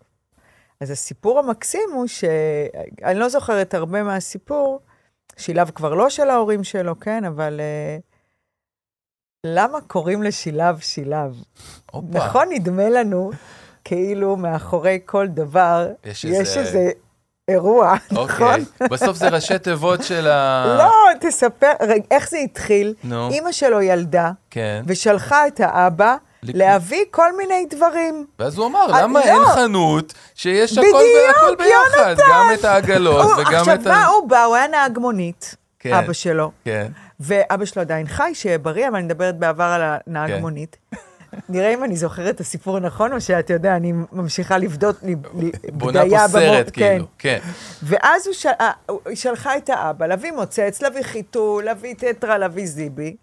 [0.80, 2.24] אז הסיפור המקסים הוא ש...
[3.04, 4.80] אני לא זוכרת הרבה מהסיפור,
[5.36, 7.60] שילב כבר לא של ההורים שלו, כן, אבל...
[7.60, 8.17] uh,
[9.46, 11.34] למה קוראים לשילב שילב?
[11.90, 12.06] הופה.
[12.18, 13.30] נכון, נדמה לנו
[13.84, 16.90] כאילו מאחורי כל דבר יש יש איזה- איזה
[17.48, 18.22] אירוע, נכון?
[18.22, 18.64] אוקיי.
[18.90, 20.64] בסוף זה ראשי תיבות של ה...
[20.78, 22.94] לא, תספר, רגע, איך זה התחיל?
[23.04, 24.82] נו, אימא שלו ילדה, כן.
[24.86, 28.26] ושלחה את האבא להביא כל מיני דברים.
[28.38, 29.24] ואז הוא אמר, אה, למה לא.
[29.24, 32.14] אין חנות שיש הכל בדיוק, הכל ביחד?
[32.30, 33.90] גם את העגלות וגם עכשיו, את ה...
[33.90, 34.44] מה הוא בא?
[34.44, 36.86] הוא היה נהג מונית, כן, אבא שלו, כן.
[37.20, 40.40] ואבא שלו עדיין חי, שיהיה בריא, אבל אני מדברת בעבר על הנהג כן.
[40.40, 40.76] מונית.
[41.48, 44.96] נראה אם אני זוכרת את הסיפור נכון, או שאתה יודע, אני ממשיכה לבדות,
[45.72, 47.04] בונה פה סרט, במו- כאילו.
[47.18, 47.38] כן.
[47.82, 48.48] ואז הוא של...
[48.60, 48.70] אה,
[49.06, 53.16] היא שלחה את האבא להביא מוצץ, להביא חיתול, להביא טטרה, להביא זיבי.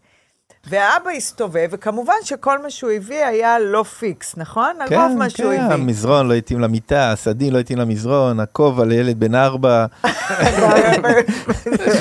[0.67, 4.75] והאבא הסתובב, וכמובן שכל מה שהוא הביא היה לא פיקס, נכון?
[4.79, 5.73] על רוב מה שהוא כן, הביא.
[5.73, 9.85] המזרון לא התאים למיטה, הסדין לא התאים למזרון, הכובע לילד בן ארבע.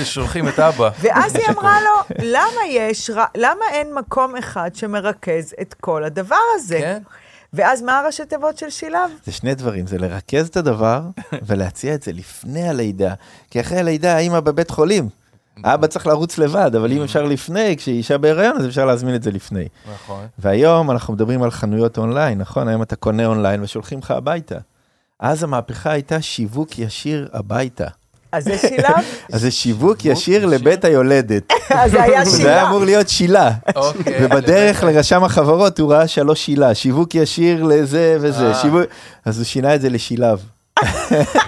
[0.02, 0.90] ששולחים את אבא.
[1.00, 1.44] ואז היא.
[1.54, 6.78] אמרה לו, למה יש, למה אין מקום אחד שמרכז את כל הדבר הזה?
[6.78, 7.02] כן?
[7.52, 9.10] ואז מה הראשי תיבות של שילב?
[9.26, 11.00] זה שני דברים, זה לרכז את הדבר
[11.46, 13.14] ולהציע את זה לפני הלידה.
[13.50, 15.08] כי אחרי הלידה האמא בבית חולים.
[15.64, 19.22] אבא צריך לרוץ לבד, אבל אם אפשר לפני, כשהיא אישה בהיריון, אז אפשר להזמין את
[19.22, 19.68] זה לפני.
[19.94, 20.26] נכון.
[20.38, 22.68] והיום אנחנו מדברים על חנויות אונליין, נכון?
[22.68, 24.56] היום אתה קונה אונליין ושולחים לך הביתה.
[25.20, 27.86] אז המהפכה הייתה שיווק ישיר הביתה.
[28.32, 29.04] אז זה שילב?
[29.32, 30.46] אז זה שיווק ישיר?
[30.46, 31.52] לבית היולדת.
[31.70, 32.68] אז זה היה זה היה.
[32.68, 33.50] אמור להיות שילה.
[33.76, 34.18] אוקיי.
[34.20, 38.84] ובדרך לרשם החברות הוא ראה שלוש שילה, שיווק ישיר לזה וזה, אה.
[39.24, 40.42] אז הוא שינה את זה לשילב.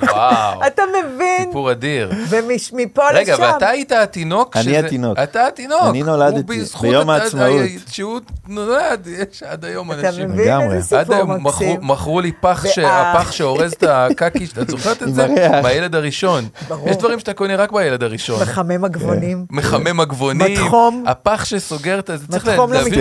[0.02, 0.66] וואו.
[0.66, 1.25] אתה מבין?
[1.40, 2.12] סיפור אדיר.
[2.28, 3.42] ומפה רגע, לשם.
[3.42, 4.56] ואתה היית התינוק?
[4.56, 5.18] אני שזה- התינוק.
[5.18, 5.82] אתה התינוק.
[5.90, 6.42] אני נולדתי
[6.80, 7.60] ביום הת- העצמאות.
[7.90, 10.28] שהוא נולד, יש עד היום אתה אנשים.
[10.28, 10.76] מבין לגמרי.
[10.76, 11.80] איזה עד סיפור היום מכרו- מקסים?
[11.82, 15.26] מכרו לי פח, ש- וה- הפח שאורז את הקקי, את זוכרת את זה?
[15.62, 16.44] מהילד הראשון.
[16.68, 16.88] ברור.
[16.88, 18.42] יש דברים שאתה קונה רק בילד הראשון.
[18.42, 19.46] מחמם הגבונים.
[19.50, 21.04] מחמם עגבונים, מתחום.
[21.06, 22.92] הפח שסוגר את זה, צריך מתחום הזאת.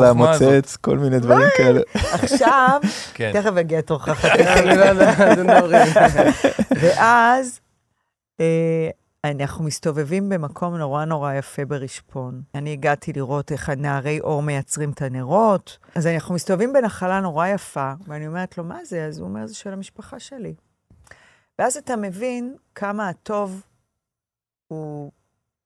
[0.00, 1.80] למוצץ, כל מיני דברים כאלה.
[2.12, 2.80] עכשיו,
[3.14, 3.30] כן.
[3.34, 4.24] תכף יגיע תורך.
[4.24, 4.94] אני לא
[5.34, 5.92] זה מדברים.
[6.80, 7.45] ואז אה,
[9.24, 12.42] אנחנו מסתובבים במקום נורא נורא יפה ברשפון.
[12.54, 15.78] אני הגעתי לראות איך הנערי אור מייצרים את הנרות.
[15.94, 19.06] אז אנחנו מסתובבים בנחלה נורא יפה, ואני אומרת לו, מה זה?
[19.06, 20.54] אז הוא אומר, זה של המשפחה שלי.
[21.58, 23.62] ואז אתה מבין כמה הטוב
[24.68, 25.12] הוא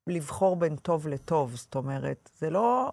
[0.06, 1.54] לבחור בין טוב לטוב.
[1.54, 2.92] זאת אומרת, זה לא...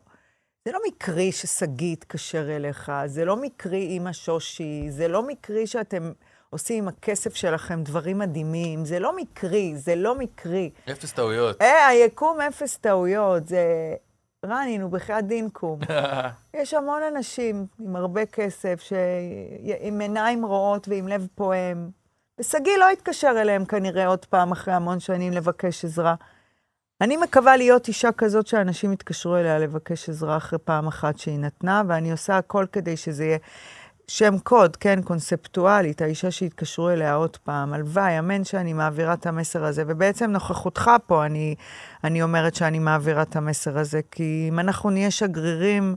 [0.65, 6.11] זה לא מקרי ששגיא התקשר אליך, זה לא מקרי אימא שושי, זה לא מקרי שאתם
[6.49, 10.69] עושים עם הכסף שלכם דברים מדהימים, זה לא מקרי, זה לא מקרי.
[10.91, 11.61] אפס טעויות.
[11.61, 13.93] אה, היקום אפס טעויות, זה...
[14.45, 15.79] רני, נו, בחייאת דינקום.
[16.53, 18.93] יש המון אנשים עם הרבה כסף, ש...
[19.79, 21.89] עם עיניים רואות ועם לב פועם.
[22.39, 26.15] ושגיא לא יתקשר אליהם כנראה עוד פעם אחרי המון שנים לבקש עזרה.
[27.01, 31.81] אני מקווה להיות אישה כזאת שאנשים יתקשרו אליה לבקש עזרה אחרי פעם אחת שהיא נתנה,
[31.87, 33.37] ואני עושה הכל כדי שזה יהיה
[34.11, 37.73] שם קוד, כן, קונספטואלית, האישה שהתקשרו אליה עוד פעם.
[37.73, 39.83] הלוואי, אמן שאני מעבירה את המסר הזה.
[39.87, 41.55] ובעצם נוכחותך פה, אני,
[42.03, 45.95] אני אומרת שאני מעבירה את המסר הזה, כי אם אנחנו נהיה שגרירים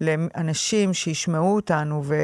[0.00, 2.14] לאנשים שישמעו אותנו ו...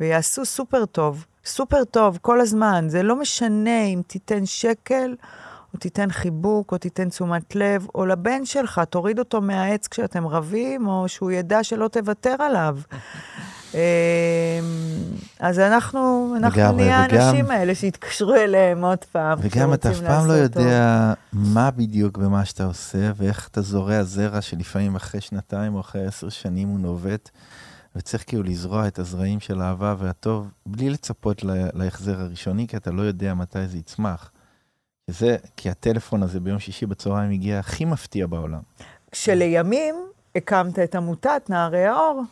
[0.00, 5.14] ויעשו סופר טוב, סופר טוב כל הזמן, זה לא משנה אם תיתן שקל
[5.74, 10.86] או תיתן חיבוק, או תיתן תשומת לב, או לבן שלך, תוריד אותו מהעץ כשאתם רבים,
[10.86, 12.78] או שהוא ידע שלא תוותר עליו.
[13.74, 13.78] אמ,
[15.40, 19.38] אז אנחנו, אנחנו לגמרי, נהיה וגם- האנשים האלה שיתקשרו אליהם עוד פעם.
[19.42, 20.32] וגם אתה אף פעם לא.
[20.32, 26.06] יודע מה בדיוק במה שאתה עושה, ואיך אתה זורע זרע שלפעמים אחרי שנתיים או אחרי
[26.06, 27.30] עשר שנים הוא נובט,
[27.96, 32.90] וצריך כאילו לזרוע את הזרעים של האהבה והטוב, בלי לצפות ל- להחזר הראשוני, כי אתה
[32.90, 34.30] לא יודע מתי זה יצמח.
[35.10, 38.60] זה, כי הטלפון הזה ביום שישי בצהריים הגיע הכי מפתיע בעולם.
[39.10, 39.94] כשלימים
[40.36, 42.22] הקמת את עמותת נערי האור.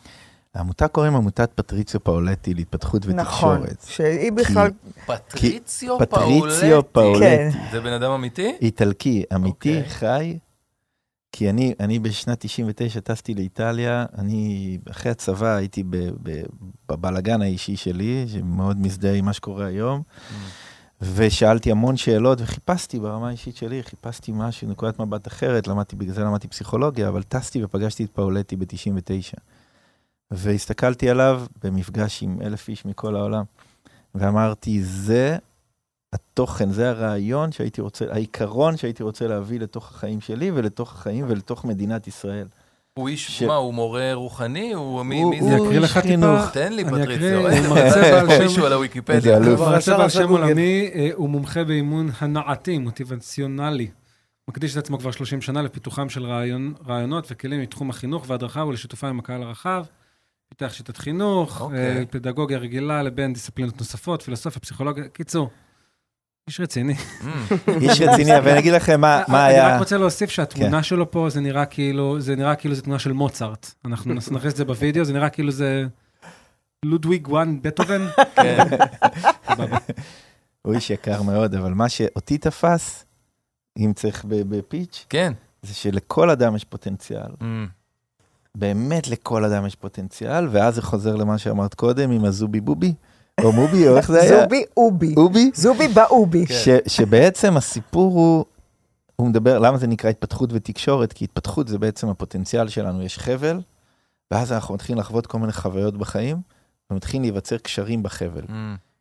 [0.57, 3.57] העמותה קוראים עמותת פטריציו פאולטי להתפתחות נכון.
[3.61, 3.85] ותקשורת.
[3.87, 4.69] שהיא בכלל...
[5.05, 7.19] פטריציו פטריציו פאולטי.
[7.19, 7.19] פאולטי.
[7.19, 7.49] כן.
[7.71, 8.55] זה בן אדם אמיתי?
[8.61, 9.89] איטלקי, אמיתי, אוקיי.
[9.89, 10.37] חי.
[11.31, 15.83] כי אני, אני בשנת 99 טסתי לאיטליה, אני אחרי הצבא הייתי
[16.89, 20.01] בבלגן האישי שלי, שמאוד מזדהה עם מה שקורה היום,
[21.01, 26.21] ושאלתי המון שאלות, וחיפשתי ברמה האישית שלי, חיפשתי משהו, נקודת מבט אחרת, למדתי, בגלל זה
[26.23, 29.39] למדתי פסיכולוגיה, אבל טסתי ופגשתי את פאולטי ב-99.
[30.31, 33.43] והסתכלתי עליו במפגש עם אלף איש מכל העולם,
[34.15, 35.37] ואמרתי, זה
[36.13, 41.65] התוכן, זה הרעיון שהייתי רוצה, העיקרון שהייתי רוצה להביא לתוך החיים שלי ולתוך החיים ולתוך
[41.65, 42.47] מדינת ישראל.
[42.93, 44.73] הוא איש, ש- מה, הוא מורה רוחני?
[44.73, 45.55] הוא מי הוא- מי הוא זה?
[45.55, 46.39] אני אקריא לך איש חינוך.
[46.39, 46.51] טיפה.
[46.53, 47.47] תן לי, פטריציו.
[47.49, 49.37] אין הוא מרצה בעל שם- מישהו על הוויקיפדיה.
[49.37, 50.29] הוא מרצה בעל שם.
[50.29, 53.87] עולמי, אה, הוא מומחה באימון הנעתי, מוטיבציונלי.
[54.49, 59.07] מקדיש את עצמו כבר 30 שנה לפיתוחם של רעיון, רעיונות וכלים מתחום החינוך וההדרכה ולשיתופם
[59.07, 59.85] עם הקהל הרחב.
[60.49, 61.97] פיתח שיטת חינוך, אוקיי.
[61.97, 65.49] אה, פדגוגיה רגילה לבין דיסציפלינות נוספות, פילוסופיה, פסיכולוגיה, קיצור,
[66.47, 66.93] איש רציני.
[66.93, 67.25] Mm,
[67.81, 69.73] איש רציני, אבל אני אגיד לכם מה, מה אני היה...
[69.73, 73.13] רק רוצה להוסיף שהתמונה שלו פה, זה נראה כאילו, זה נראה כאילו זה תמונה של
[73.13, 73.73] מוצרט.
[73.85, 75.85] אנחנו נכניס את זה בווידאו, זה נראה כאילו זה
[76.85, 78.07] לודוויג וואן בטהובן.
[78.35, 78.57] כן.
[80.61, 83.05] הוא איש יקר מאוד, אבל מה שאותי תפס,
[83.77, 85.33] אם צריך ב- בפיץ', כן.
[85.61, 87.31] זה שלכל אדם יש פוטנציאל.
[88.59, 92.93] באמת לכל אדם יש פוטנציאל, ואז זה חוזר למה שאמרת קודם עם הזובי בובי,
[93.43, 94.43] או מובי, או איך זה היה?
[94.43, 95.13] זובי אובי.
[95.17, 95.51] אובי?
[95.53, 96.45] זובי באובי.
[96.49, 98.45] ש, שבעצם הסיפור הוא,
[99.15, 101.13] הוא מדבר, למה זה נקרא התפתחות ותקשורת?
[101.13, 103.61] כי התפתחות זה בעצם הפוטנציאל שלנו, יש חבל,
[104.31, 106.41] ואז אנחנו מתחילים לחוות כל מיני חוויות בחיים,
[106.91, 108.41] ומתחילים להיווצר קשרים בחבל.
[108.41, 108.51] mm,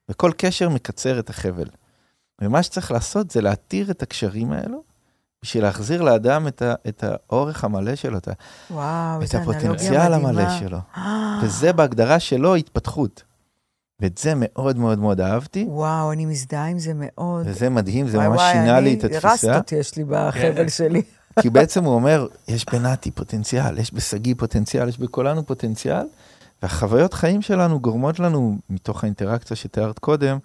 [0.09, 1.69] וכל קשר מקצר את החבל.
[2.43, 4.83] ומה שצריך לעשות זה להתיר את הקשרים האלו,
[5.43, 8.33] בשביל להחזיר לאדם את, ה, את האורך המלא שלו, את, ה,
[8.71, 9.35] וואו, את.
[9.35, 10.79] הפוטנציאל המלא שלו.
[11.43, 13.23] וזה בהגדרה שלו התפתחות.
[14.01, 17.47] ואת זה מאוד מאוד מאוד אהבתי, וואו, אני מזדהה עם זה מאוד.
[17.49, 19.33] וזה מדהים, זה וואי, ממש וואי, שינה לי את אני- התפיסה.
[19.53, 21.03] רסטות יש לי בחבל שלי.
[21.43, 26.07] כי בעצם הוא אומר, יש בנתי פוטנציאל, יש בשגיא פוטנציאל, יש בכולנו פוטנציאל,
[26.63, 30.39] והחוויות חיים שלנו גורמות לנו, מתוך האינטראקציה שתיארת קודם,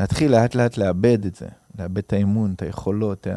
[0.00, 1.46] להתחיל לאט לאט לאבד את זה,
[1.78, 3.30] לאבד את האמון, את היכולות, ה...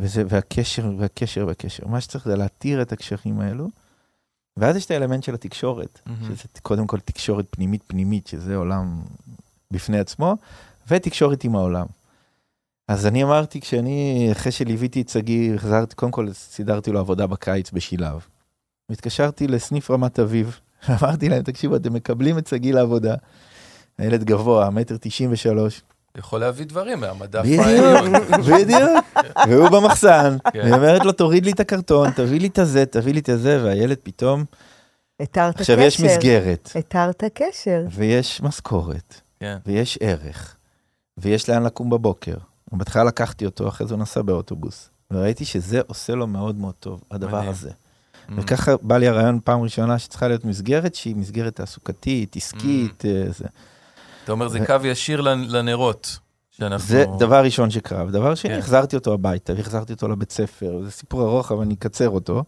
[0.00, 1.86] וזה, והקשר, והקשר, והקשר.
[1.86, 3.68] מה שצריך זה להתיר את הקשרים האלו,
[4.56, 6.24] ואז יש את האלמנט של התקשורת, מהמם.
[6.24, 9.02] שזה קודם כל תקשורת פנימית פנימית, שזה עולם
[9.70, 10.36] בפני עצמו,
[10.88, 11.86] ותקשורת עם העולם.
[12.88, 17.70] אז אני אמרתי, כשאני, אחרי שליוויתי את שגיא, החזרתי, קודם כל סידרתי לו עבודה בקיץ
[17.70, 18.26] בשילב.
[18.88, 20.60] והתקשרתי לסניף רמת אביב,
[21.02, 23.14] אמרתי להם, תקשיבו, אתם מקבלים את שגיא לעבודה.
[23.98, 25.82] הילד גבוה, מטר תשעים ושלוש.
[26.18, 28.12] יכול להביא דברים מהמדף בדיוק, העליון.
[28.60, 29.04] בדיוק.
[29.48, 30.58] והוא במחסן, כן.
[30.60, 33.64] והיא אומרת לו, תוריד לי את הקרטון, תביא לי את הזה, תביא לי את הזה,
[33.64, 34.44] והילד פתאום,
[35.20, 35.60] התרת קשר.
[35.72, 37.84] עכשיו יש מסגרת, התרת קשר.
[37.90, 39.56] ויש משכורת, כן.
[39.66, 40.56] ויש ערך,
[41.18, 42.34] ויש לאן לקום בבוקר.
[42.72, 44.90] בהתחלה לקחתי אותו, אחרי זה הוא נסע באוטובוס.
[45.10, 47.48] וראיתי שזה עושה לו מאוד מאוד טוב, הדבר.
[47.48, 47.70] הזה.
[47.70, 53.08] Mm, וככה בא לי הרעיון פעם ראשונה שצריכה להיות מסגרת שהיא מסגרת תעסוקתית, עסקית, Mm.
[53.08, 53.44] אה, זה.
[54.26, 56.18] אתה אומר, זה קו ישיר לנ- לנרות.
[56.50, 56.86] שאנחנו...
[56.86, 58.04] זה דבר ראשון שקרה.
[58.04, 58.58] ודבר שני, כן.
[58.58, 60.80] החזרתי אותו הביתה, והחזרתי אותו לבית ספר.
[60.84, 62.44] זה סיפור ארוך, אבל אני אקצר אותו.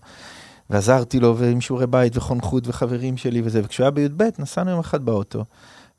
[0.70, 3.60] ועזרתי לו עם שיעורי בית וחונכות וחברים שלי וזה.
[3.64, 5.44] וכשהוא היה בי"ב, נסענו יום אחד באוטו.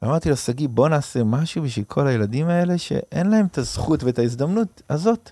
[0.02, 4.20] ואמרתי לו, שגיא, בוא נעשה משהו בשביל כל הילדים האלה שאין להם את הזכות ואת
[4.20, 5.32] ההזדמנות הזאת.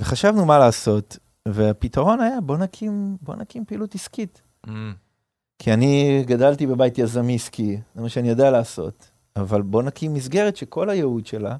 [0.00, 1.18] וחשבנו מה לעשות,
[1.48, 4.42] והפתרון היה, בוא נקים, בוא נקים פעילות עסקית.
[4.66, 4.70] Mm,
[5.58, 9.10] כי אני גדלתי בבית יזמי עסקי, זה מה שאני יודע לעשות.
[9.36, 11.56] אבל בוא נקים מסגרת שכל הייעוד שלה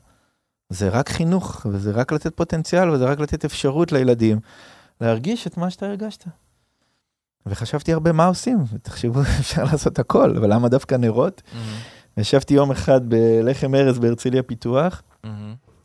[0.68, 4.38] זה רק חינוך, וזה רק לתת פוטנציאל, וזה רק לתת אפשרות לילדים
[5.00, 6.24] להרגיש את מה שאתה הרגשת.
[7.46, 11.42] וחשבתי הרבה מה עושים, תחשבו, אפשר לעשות הכל, אבל למה דווקא נרות?
[11.52, 11.56] mm,
[12.20, 15.28] ישבתי יום אחד בלחם ארז בהרצליה פיתוח, mm,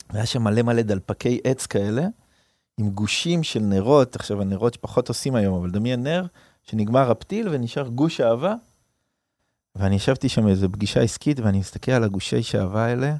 [0.10, 2.08] והיה שם מלא מלא דלפקי עץ כאלה,
[2.78, 6.26] עם גושים של נרות, עכשיו הנרות שפחות עושים היום, אבל דמיין נר,
[6.64, 8.56] שנגמר הפתיל ונשאר גוש אהבה.
[9.76, 13.16] ואני ישבתי שם באיזו פגישה עסקית, ואני מסתכל על הגושי שאהבה האלה,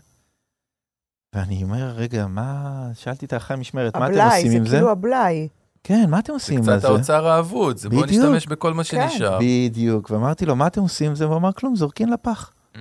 [1.36, 2.88] ואני אומר, רגע, מה...
[2.94, 4.76] שאלתי את האחי המשמרת, מה אתם הבלאי, עושים זה עם זה?
[4.76, 5.48] כאילו הבלאי.
[5.84, 6.88] כן, מה אתם זה עושים עם קצת זה?
[6.88, 8.06] האוצר האבוד, זה בוא.
[8.06, 9.40] נשתמש בכל מה שנשאר.
[9.42, 11.28] בדיוק, ואמרתי לו, מה אתם עושים עם זה?
[11.28, 12.52] והוא אמר, כלום, זורקים לפח.
[12.76, 12.78] Mm,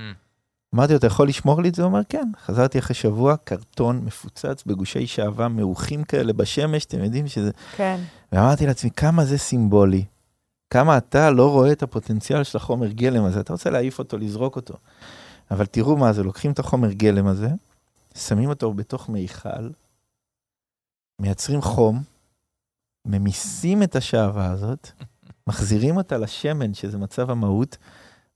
[0.75, 1.83] אמרתי לו, אתה יכול לשמור לי את זה?
[1.83, 2.29] הוא אומר, כן.
[2.45, 7.51] חזרתי אחרי שבוע, קרטון מפוצץ בגושי שעווה מעוכים כאלה בשמש, אתם יודעים שזה...
[7.77, 8.01] כן.
[8.33, 10.05] ואמרתי לעצמי, כמה זה סימבולי.
[10.71, 14.57] כמה אתה לא רואה את הפוטנציאל של החומר גלם הזה, אתה רוצה להעיף אותו, לזרוק
[14.57, 14.75] אותו.
[15.51, 17.49] אבל תראו מה זה, לוקחים את החומר גלם הזה,
[18.15, 19.71] שמים אותו בתוך מיכל,
[21.21, 22.03] מייצרים חום,
[23.07, 24.91] ממיסים את השעווה הזאת,
[25.47, 27.77] מחזירים אותה לשמן, שזה מצב המהות,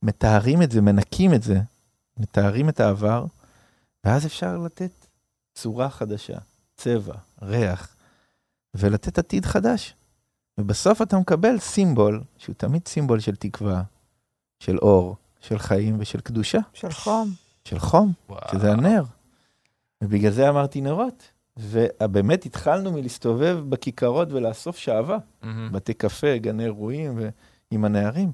[0.03, 1.59] מתארים את זה, מנקים את זה,
[2.17, 3.25] מתארים את העבר,
[4.03, 4.91] ואז אפשר לתת
[5.53, 6.37] צורה חדשה,
[6.77, 7.95] צבע, ריח,
[8.73, 9.93] ולתת עתיד חדש.
[10.57, 13.83] ובסוף אתה מקבל סימבול, שהוא תמיד סימבול של תקווה,
[14.59, 17.31] של אור, של חיים ושל קדושה, של חום.
[17.63, 18.39] של חום, וואו.
[18.51, 19.03] שזה הנר.
[20.03, 21.23] ובגלל זה אמרתי נרות.
[21.57, 25.69] ובאמת התחלנו מלהסתובב בכיכרות ולאסוף שעווה, מהמם.
[25.71, 27.19] בתי קפה, גני אירועים
[27.71, 28.31] ועם הנערים.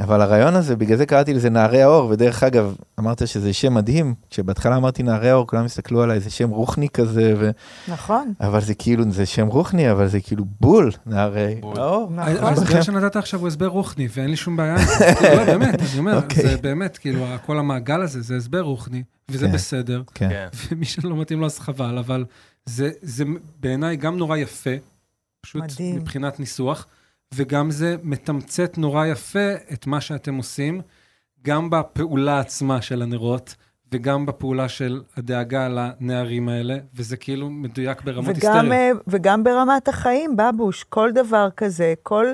[0.00, 4.14] אבל הרעיון הזה, בגלל זה קראתי לזה נערי האור, ודרך אגב, אמרת שזה שם מדהים,
[4.30, 7.50] כשבהתחלה אמרתי נערי האור, כולם הסתכלו עליי, זה שם רוחני כזה, ו...
[7.88, 11.80] נכון, אבל זה כאילו, זה שם רוחני, אבל זה כאילו בול, נערי בול.
[11.80, 12.10] האור.
[12.10, 12.44] נכון.
[12.44, 15.14] ההסבר שנתת עכשיו הוא הסבר רוחני, ואין לי שום בעיה עם זה.
[15.18, 16.42] כאילו, לא, באמת, אני אומר, אוקיי.
[16.48, 19.52] זה באמת, כאילו, כל המעגל הזה, זה הסבר רוחני, וזה כן.
[19.52, 20.02] בסדר.
[20.14, 20.28] כן.
[20.28, 20.48] כן.
[20.70, 22.24] ומי שלא מתאים לו אז חבל, אבל
[22.66, 23.24] זה, זה
[23.60, 24.70] בעיניי גם נורא יפה,
[25.46, 25.62] פשוט.
[25.80, 26.86] מבחינת ניסוח,
[27.34, 30.80] וגם זה מתמצת נורא יפה את מה שאתם עושים,
[31.42, 33.54] גם בפעולה עצמה של הנרות,
[33.92, 38.72] וגם בפעולה של הדאגה לנערים האלה, וזה כאילו מדויק ברמות וגם, היסטריות.
[38.72, 42.26] אה, וגם ברמת החיים, בבוש, כל דבר כזה, כל,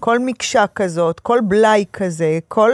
[0.00, 2.72] כל מקשה כזאת, כל בלאי כזה, כל,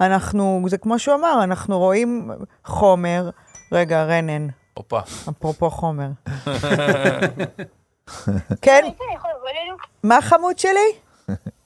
[0.00, 2.30] אנחנו, זה כמו שהוא אמר, אנחנו רואים
[2.64, 3.30] חומר,
[3.72, 5.00] רגע, רנן, הופה.
[5.30, 6.08] אפרופו חומר.
[8.62, 9.76] כן, אלינו?
[10.04, 11.09] מה חמוד שלי?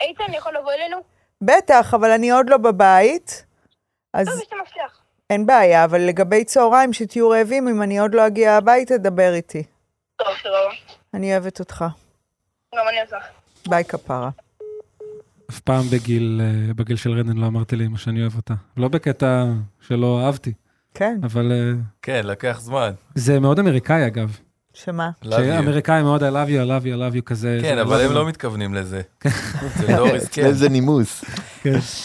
[0.01, 0.97] איתן יכול לבוא אלינו?
[1.41, 3.45] בטח, אבל אני עוד לא בבית,
[4.15, 5.01] אז טוב, יש את המפתח.
[5.31, 9.62] אין בעיה, אבל לגבי צהריים, שתהיו רעבים, אם אני עוד לא אגיע הביתה, דבר איתי.
[10.17, 10.75] טוב, סבבה.
[11.15, 11.85] אני אוהבת אותך.
[12.75, 13.27] גם אני אותך.
[13.69, 14.31] ביי כפרה.
[15.51, 18.55] אף פעם בגיל, אה, בגיל של רנן לא אמרתי לאמא שאני אוהב אותה.
[18.77, 19.45] לא בקטע
[19.81, 20.53] שלא אהבתי,
[20.95, 22.91] כן, אבל אה, כן, לקח זמן.
[23.15, 24.39] זה מאוד אמריקאי אגב.
[24.75, 25.11] שמה?
[25.31, 27.59] שאמריקאים מאוד I love you, I love you, I love you כזה.
[27.62, 29.01] כן, אבל הם זה- לא מתכוונים לזה.
[29.79, 30.45] זה דוריס, כן.
[30.45, 31.25] איזה נימוס.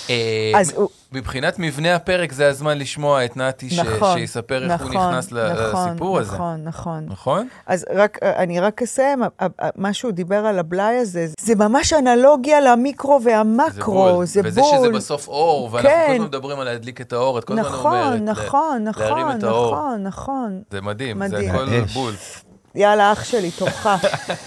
[0.09, 0.89] אה, אז הוא...
[1.11, 5.31] מבחינת מבנה הפרק, זה הזמן לשמוע את נתי, ש- נכון, שיספר איך הוא נכון, נכנס
[5.33, 6.33] נכון, לסיפור הזה.
[6.35, 7.05] נכון, נכון.
[7.09, 7.47] נכון?
[7.67, 9.19] אז רק, אני רק אסיים,
[9.75, 14.49] מה שהוא דיבר על הבלאי הזה, זה ממש אנלוגיה למיקרו והמקרו, זה בול.
[14.51, 16.05] וזה שזה בסוף אור, ואנחנו כן.
[16.07, 18.21] כל הזמן מדברים על להדליק את האור, את כל הזמן אומרת.
[18.21, 19.75] נכון, נכון, להרים נכון, את האור.
[19.75, 20.61] נכון, נכון.
[20.71, 21.37] זה מדהים, זה.
[21.51, 21.65] הכל.
[21.93, 22.13] בול.
[22.75, 23.87] יאללה, אח שלי, תורך.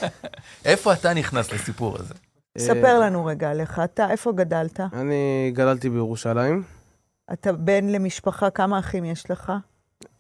[0.64, 2.14] איפה אתה נכנס לסיפור הזה?
[2.58, 4.80] ספר לנו רגע עליך, אתה, איפה גדלת?
[4.80, 6.62] אני גדלתי בירושלים,
[7.32, 9.52] אתה בן למשפחה, כמה אחים יש לך?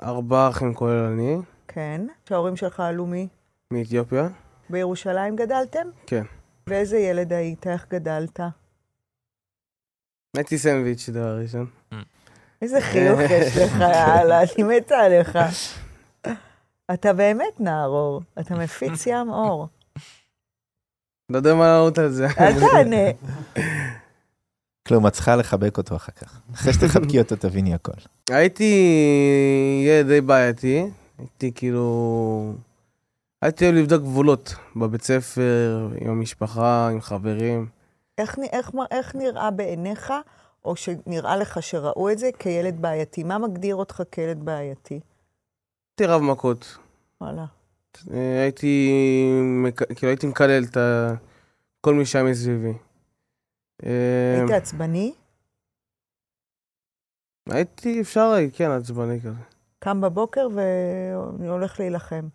[0.02, 1.36] ארבעה אחים כולל אני,
[1.68, 2.00] כן.
[2.28, 3.28] שההורים שלך עלו מי?
[3.72, 4.28] מאתיופיה.
[4.70, 5.86] בירושלים גדלתם?
[6.06, 6.22] כן.
[6.66, 7.66] ואיזה ילד היית?
[7.66, 8.40] איך גדלת?
[10.36, 11.66] הייתי סנדוויץ' דבר ראשון.
[12.62, 15.38] איזה חיוך יש לך, יאללה, אני מתה עליך.
[16.94, 19.68] אתה באמת נער אור, אתה מפיץ ים אור.
[21.30, 22.26] לא יודע מה לענות על זה.
[22.40, 23.32] אל תענה.
[24.88, 26.40] כלום, את צריכה לחבק אותו אחר כך.
[26.54, 27.92] אחרי שתחבקי אותו, תביני הכל.
[28.30, 28.74] הייתי
[29.86, 30.86] ילד די בעייתי,
[31.18, 32.54] הייתי כאילו...
[33.42, 37.66] הייתי אוהב לבדוק גבולות בבית ספר, עם המשפחה, עם חברים.
[38.18, 40.12] איך, איך, איך נראה בעיניך,
[40.64, 43.24] או שנראה לך שראו את זה כילד בעייתי?
[43.24, 45.00] מה מגדיר אותך כילד בעייתי?
[46.02, 46.78] הייתי רב מכות.
[47.20, 47.44] וואלה.
[48.12, 48.90] אה, הייתי,
[49.94, 50.76] כאילו הייתי מקלל את
[51.80, 52.72] כל מי שהיה מסביבי.
[53.86, 55.12] אה, היית עצבני?
[57.50, 59.42] הייתי, אפשר להגיד, כן, עצבני כזה.
[59.78, 60.48] קם בבוקר
[61.38, 62.28] והולך להילחם.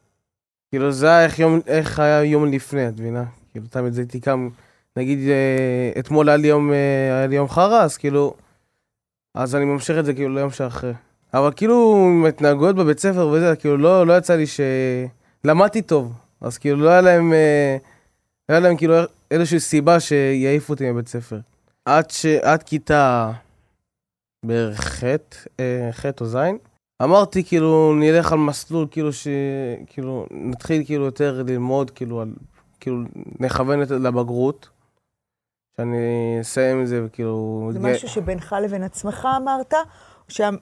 [0.69, 3.25] כאילו זה היה איך, יום, איך היה יום לפני, את מבינה?
[3.51, 4.49] כאילו תמיד זה הייתי קם,
[4.97, 8.33] נגיד אה, אתמול היה לי יום, היה לי יום חרא, אז כאילו,
[9.33, 10.93] אז אני ממשיך את זה כאילו ליום שאחרי.
[11.33, 14.59] אבל כאילו עם התנהגויות בבית ספר וזה, כאילו לא, לא יצא לי ש...
[15.43, 17.77] למדתי טוב, אז כאילו לא היה להם, אה,
[18.49, 18.95] לא היה להם כאילו
[19.31, 21.39] איזושהי סיבה שיעיפו אותי מבית ספר.
[21.85, 22.25] עד, ש...
[22.25, 23.31] עד כיתה
[24.45, 25.03] בערך ח',
[25.59, 26.37] אה, ח' או ז',
[27.03, 29.27] אמרתי כאילו נלך על מסלול כאילו ש...
[29.87, 32.33] כאילו נתחיל כאילו יותר ללמוד כאילו על...
[32.79, 32.97] כאילו
[33.39, 34.69] נכוון לבגרות.
[35.77, 37.69] שאני אסיים את זה וכאילו...
[37.73, 39.73] זה משהו שבינך לבין עצמך אמרת?
[40.29, 40.57] או.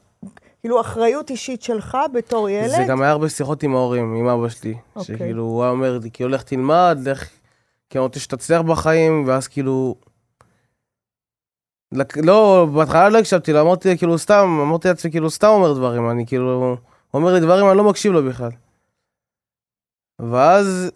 [0.65, 2.69] כאילו אחריות אישית שלך בתור ילד?
[2.69, 4.75] זה גם היה הרבה שיחות עם ההורים, עם אבא שלי.
[4.95, 5.15] אוקיי.
[5.15, 7.29] שכאילו הוא היה אומר לי כאילו לך תלמד, לך...
[7.89, 9.95] כי אני רוצה שתצליח בחיים, ואז כאילו...
[11.91, 16.09] לק- לא, בהתחלה לא הקשבתי לו, אמרתי כאילו סתם, אמרתי לעצמי כאילו סתם אומר דברים,
[16.09, 16.77] אני כאילו...
[17.13, 18.51] אומר לי דברים, אני לא מקשיב לו בכלל.
[20.19, 20.91] ואז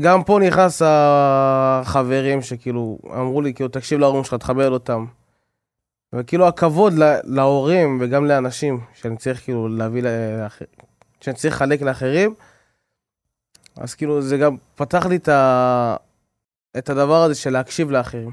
[0.00, 5.06] גם פה נכנס החברים שכאילו אמרו לי כאילו תקשיב להורים שלך, תכבד אותם.
[6.14, 10.64] וכאילו הכבוד לה- להורים וגם לאנשים שאני צריך כאילו להביא לאחר...
[11.20, 12.34] שאני צריך לחלק לאחרים,
[13.76, 15.96] אז כאילו זה גם פתח לי את, ה...
[16.78, 18.30] את הדבר הזה של להקשיב לאחרים.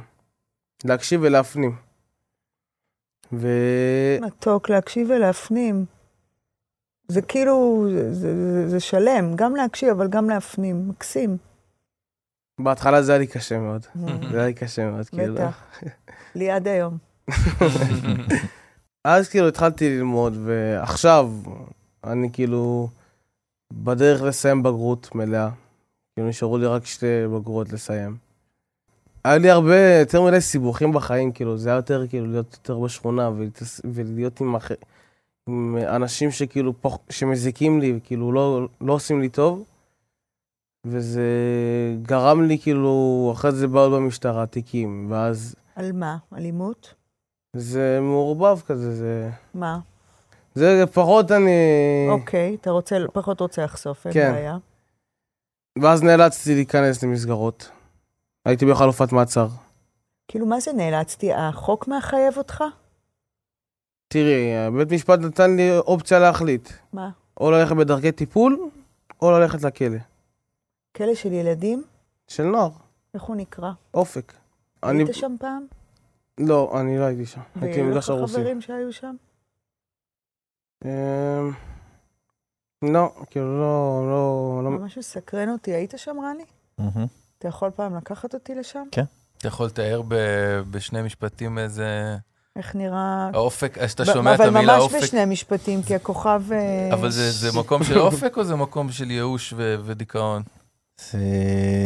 [0.85, 1.75] להקשיב ולהפנים.
[3.33, 3.47] ו...
[4.21, 5.85] מתוק, להקשיב ולהפנים.
[7.07, 10.89] זה כאילו, זה, זה, זה, זה שלם, גם להקשיב, אבל גם להפנים.
[10.89, 11.37] מקסים.
[12.59, 13.85] בהתחלה זה היה לי קשה מאוד.
[14.31, 15.33] זה היה לי קשה מאוד, כאילו.
[15.35, 15.63] בטח.
[16.35, 16.97] לי עד היום.
[19.03, 21.31] אז כאילו התחלתי ללמוד, ועכשיו,
[22.03, 22.87] אני כאילו
[23.73, 25.49] בדרך לסיים בגרות מלאה.
[26.15, 27.05] כאילו נשארו לי רק שתי
[27.35, 28.17] בגרויות לסיים.
[29.25, 33.29] היה לי הרבה, יותר מדי סיבוכים בחיים, כאילו, זה היה יותר כאילו להיות יותר בשכונה
[33.29, 34.71] ולהתעס- ולהיות עם, אח...
[35.49, 36.97] עם אנשים שכאילו, פח...
[37.09, 39.63] שמזיקים לי, כאילו, לא, לא עושים לי טוב.
[40.87, 41.27] וזה
[42.01, 46.17] גרם לי, כאילו, אחרי זה באו במשטרה תיקים, ואז על מה?
[46.37, 46.93] אלימות?
[47.55, 49.29] זה מעורבב כזה, זה...
[49.53, 49.79] מה?
[50.55, 51.51] זה פחות אני...
[52.09, 54.31] אוקיי, אתה רוצה, פחות רוצה לחשוף, אין כן.
[54.33, 54.57] בעיה.
[55.81, 57.71] ואז נאלצתי להיכנס למסגרות.
[58.45, 59.47] הייתי בחלופת מעצר.
[60.27, 61.33] כאילו, מה זה נאלצתי?
[61.33, 62.63] החוק מחייב אותך?
[64.07, 66.69] תראי, בית משפט נתן לי אופציה להחליט.
[66.93, 67.09] מה?
[67.39, 68.69] או ללכת בדרכי טיפול,
[69.21, 69.97] או ללכת לכלא.
[70.97, 71.83] כלא של ילדים?
[72.27, 72.69] של נוער,
[73.13, 73.71] איך הוא נקרא?
[73.93, 74.33] אופק.
[74.83, 75.03] אני...
[75.03, 75.65] היית שם פעם?
[76.39, 77.41] לא, אני לא הייתי שם.
[77.61, 78.33] הייתי והיו לך במגרש הרוסי.
[78.33, 79.15] חברים שהיו שם?
[80.85, 81.51] אמ,
[82.93, 84.69] לא, כאילו לא, לא, לא...
[84.71, 85.73] ממש מסקרן אותי.
[85.73, 86.43] היית שם, רני?
[87.39, 88.83] אתה יכול פעם לקחת אותי לשם?
[89.37, 90.01] אתה יכול לתאר
[90.71, 92.17] בשני משפטים איזה...
[92.55, 93.29] איך נראה...
[93.33, 96.41] האופק, אז אתה שומע את המילה אבל ממש אופק, בשני משפטים, כי הכוכב...
[96.51, 100.43] אה, אבל זה זה מקום של אופק או זה מקום של ייאוש ו- ודיכאון?
[101.11, 101.17] זה...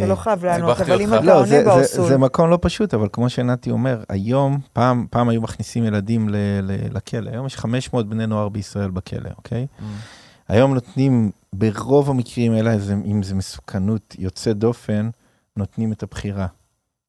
[0.04, 1.14] אתה לא חייב לענות, אבל אם.
[1.14, 2.08] אתה לא, זה, עונה זה, באוסול...
[2.08, 6.36] זה מקום לא פשוט, אבל כמו שנתי אומר, היום, פעם, פעם היו מכניסים ילדים ל,
[6.62, 9.68] ל, לכלא, היום יש 500 בני נוער בישראל בכלא, אוקיי?
[10.48, 15.10] היום נותנים, ברוב המקרים, אלא איזה, אם זה מסוכנות יוצאת דופן,
[15.58, 16.48] נותנים את הבחירה.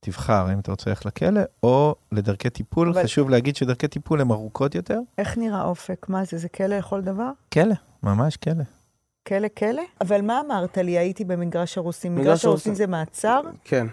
[0.00, 2.88] תבחר האם אתה רוצה ללכת לכלא או לדרכי טיפול.
[2.88, 4.98] אבל- חשוב להגיד שדרכי טיפול הן ארוכות יותר.
[5.18, 6.06] איך נראה אופק?
[6.08, 6.38] מה זה?
[6.38, 7.30] זה כלא לכל דבר?
[7.52, 8.64] כלא, ממש כלא.
[9.28, 9.82] כלא כלא?
[10.00, 10.98] אבל מה אמרת לי?
[10.98, 12.14] הייתי במגרש הרוסים.
[12.14, 12.74] מגרש מגרש הרוסים.
[12.74, 13.40] זה מעצר?
[13.64, 13.86] כן.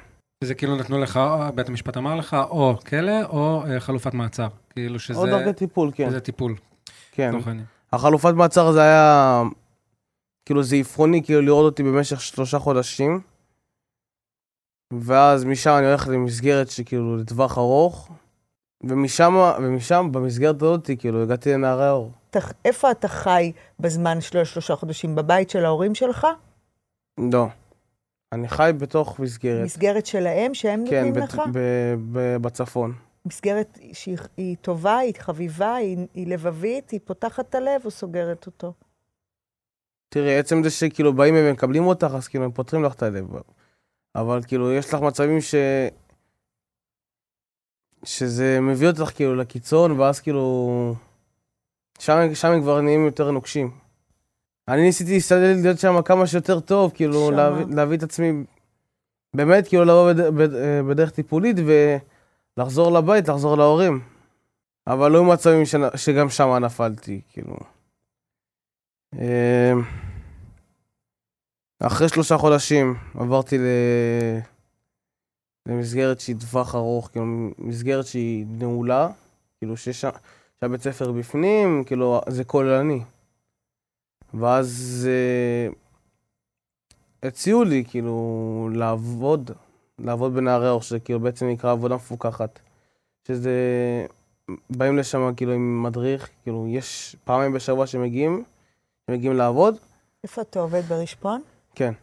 [0.43, 1.19] זה כאילו נתנו לך,
[1.55, 4.47] בית המשפט אמר לך, או כלא או אה, חלופת מעצר.
[4.69, 5.19] כאילו שזה...
[5.19, 6.09] או דרכי טיפול, כן.
[6.09, 6.55] זה טיפול,
[7.11, 7.31] כן.
[7.93, 9.43] החלופת מעצר זה היה,
[10.45, 13.21] כאילו זה עפרוני, כאילו לראות אותי במשך שלושה חודשים.
[14.93, 18.11] ואז משם אני הולך למסגרת שכאילו לטווח ארוך.
[18.83, 22.11] ומשם, ומשם במסגרת הזאת, כאילו, הגעתי לנערי האור.
[22.65, 25.15] איפה אתה חי בזמן של השלושה חודשים?
[25.15, 26.27] בבית של ההורים שלך?
[27.31, 27.47] לא.
[28.31, 29.65] אני חי בתוך מסגרת.
[29.65, 31.41] מסגרת שלהם, שהם כן, נותנים לך?
[31.53, 32.93] ב- בצפון.
[33.25, 38.45] מסגרת שהיא היא טובה, היא חביבה, היא, היא לבבית, היא פותחת את הלב או סוגרת
[38.45, 38.73] אותו?
[40.09, 43.25] תראי, עצם זה שכאילו באים ומקבלים אותך, אז כאילו הם פותרים לך את הלב.
[44.15, 45.55] אבל כאילו, יש לך מצבים ש...
[48.05, 50.95] שזה מביא אותך כאילו לקיצון, ואז כאילו...
[51.99, 53.71] שם, שם הם כבר נהיים יותר נוקשים.
[54.67, 57.35] אני ניסיתי להסתדל להיות שם כמה שיותר טוב, כאילו, שמה.
[57.35, 58.43] להביא, להביא את עצמי...
[59.35, 60.49] באמת, כאילו, לבוא בד, בד,
[60.89, 61.57] בדרך טיפולית
[62.57, 64.01] ולחזור לבית, לחזור להורים.
[64.87, 67.55] אבל לא היו מצבים שנ, שגם שם נפלתי, כאילו.
[69.13, 69.81] אמ,
[71.79, 73.61] אחרי שלושה חודשים עברתי ל...
[75.65, 77.25] למסגרת שהיא טווח ארוך, כאילו
[77.57, 79.09] מסגרת שהיא נעולה,
[79.57, 80.09] כאילו שיש שם,
[80.59, 83.01] שהבית ספר בפנים, כאילו זה כוללני.
[84.33, 85.73] ואז אה,
[87.27, 89.51] הציעו לי כאילו לעבוד,
[89.99, 92.59] לעבוד בנערי אור, שזה כאילו בעצם נקרא עבודה מפוקחת.
[93.27, 93.51] שזה,
[94.69, 98.43] באים לשם כאילו עם מדריך, כאילו יש פעמיים בשבוע שמגיעים,
[99.07, 99.75] שמגיעים לעבוד,
[100.25, 101.41] איפה אתה עובד ברשפון?
[101.75, 101.93] כן.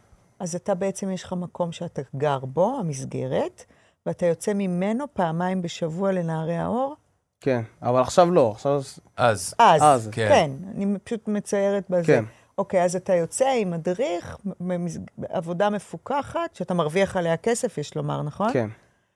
[0.43, 3.64] אז אתה בעצם, יש לך מקום שאתה גר בו, המסגרת,
[4.07, 6.95] ואתה יוצא ממנו פעמיים בשבוע לנערי האור?
[7.40, 8.82] כן, אבל עכשיו לא, עכשיו...
[9.16, 10.28] אז, אז, אז, כן.
[10.28, 12.07] כן, אני פשוט מציירת בזה.
[12.07, 12.24] כן,
[12.59, 18.22] אוקיי, אז אתה יוצא עם מדריך, במס- בעבודה מפוקחת, שאתה מרוויח עליה כסף, יש לומר,
[18.22, 18.53] נכון?
[18.53, 18.68] כן.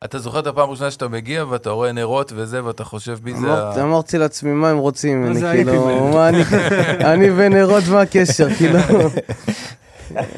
[0.05, 3.47] אתה זוכר את הפעם הראשונה שאתה מגיע ואתה רואה נרות וזה, ואתה חושב מי זה
[3.47, 3.83] אמרתי ה...
[3.83, 6.15] אמרתי לעצמי, מה הם רוצים ממני, כאילו, ממני.
[6.15, 6.39] מה אני,
[7.13, 8.79] אני ונרות, מה הקשר, כאילו.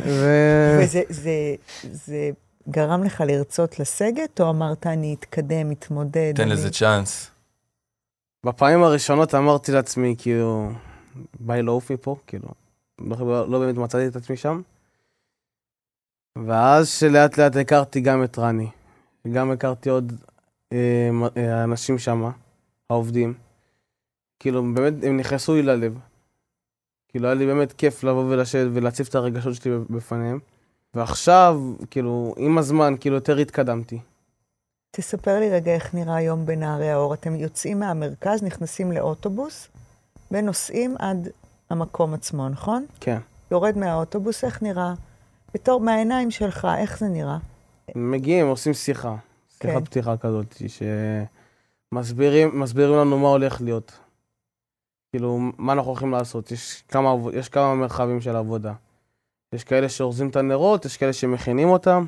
[0.05, 0.27] ו...
[0.83, 2.31] וזה זה, זה
[2.69, 6.33] גרם לך לרצות לסגת, או אמרת, אני אתקדם, אתמודד?
[6.37, 6.51] תן אני...
[6.51, 7.31] לזה צ'אנס.
[8.47, 10.71] בפעמים הראשונות אמרתי לעצמי, כאילו,
[11.41, 12.49] בא לי לעוף מפה, כאילו,
[13.01, 14.63] לא, לא באמת מצאתי את עצמי שם.
[16.47, 18.69] ואז שלאט לאט הכרתי גם את רני,
[19.33, 20.13] גם הכרתי עוד
[20.73, 22.31] אה, אה, אנשים שם,
[22.91, 23.35] העובדים.
[24.41, 25.99] כאילו, באמת, הם נכנסו לי ללב.
[27.09, 30.39] כאילו, היה לי באמת כיף לבוא ולשבת ולהציף את הרגשות שלי בפניהם.
[30.95, 33.99] ועכשיו, כאילו, עם הזמן, כאילו, יותר התקדמתי.
[34.91, 37.15] תספר לי רגע איך נראה היום בנערי האור.
[37.15, 39.69] אתם יוצאים מהמרכז, נכנסים לאוטובוס,
[40.31, 41.29] ונוסעים עד
[41.71, 42.87] המקום עצמו, נכון?
[43.01, 43.19] כן.
[43.51, 44.95] יורד מהאוטובוס, איך נראה?
[45.55, 47.39] בתור, מהעיניים שלך, איך זה נראה?
[47.95, 49.17] מגיעים, עושים שיחה.
[49.63, 49.85] שיחת כן.
[49.85, 50.63] פתיחה כזאת,
[51.93, 53.99] שמסבירים מסבירים לנו מה הולך להיות.
[55.11, 56.53] כאילו, מה אנחנו הולכים לעשות?
[56.53, 58.73] יש כמה, יש כמה מרחבים של עבודה.
[59.53, 62.05] יש כאלה שאורזים את הנרות, יש כאלה שמכינים אותם.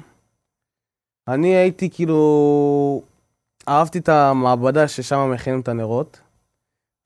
[1.29, 3.03] אני הייתי כאילו...
[3.69, 6.21] אהבתי את המעבדה ששם מכינים את הנרות.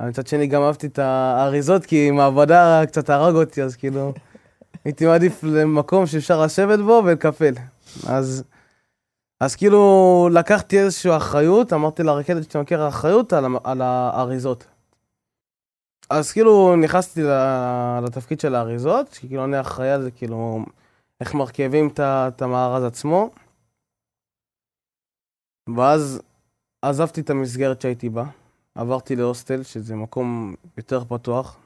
[0.02, 4.12] מצד שני גם אהבתי את האריזות, כי מעבדה קצת הרג אותי, אז כאילו...
[4.84, 7.54] הייתי מעדיף למקום שאפשר לשבת בו ולקפל.
[8.06, 8.44] אז...
[9.40, 14.66] אז כאילו לקחתי איזושהי אחריות, אמרתי לרקדת שאתה מכיר אחריות על, על האריזות.
[16.10, 17.20] אז כאילו נכנסתי
[18.06, 20.64] לתפקיד של האריזות, שכאילו אני אחראי על זה, כאילו,
[21.20, 23.30] איך מרכיבים את המארז עצמו.
[25.76, 26.20] ואז
[26.82, 28.24] עזבתי את המסגרת שהייתי בה,
[28.74, 31.56] עברתי להוסטל, שזה מקום יותר פתוח.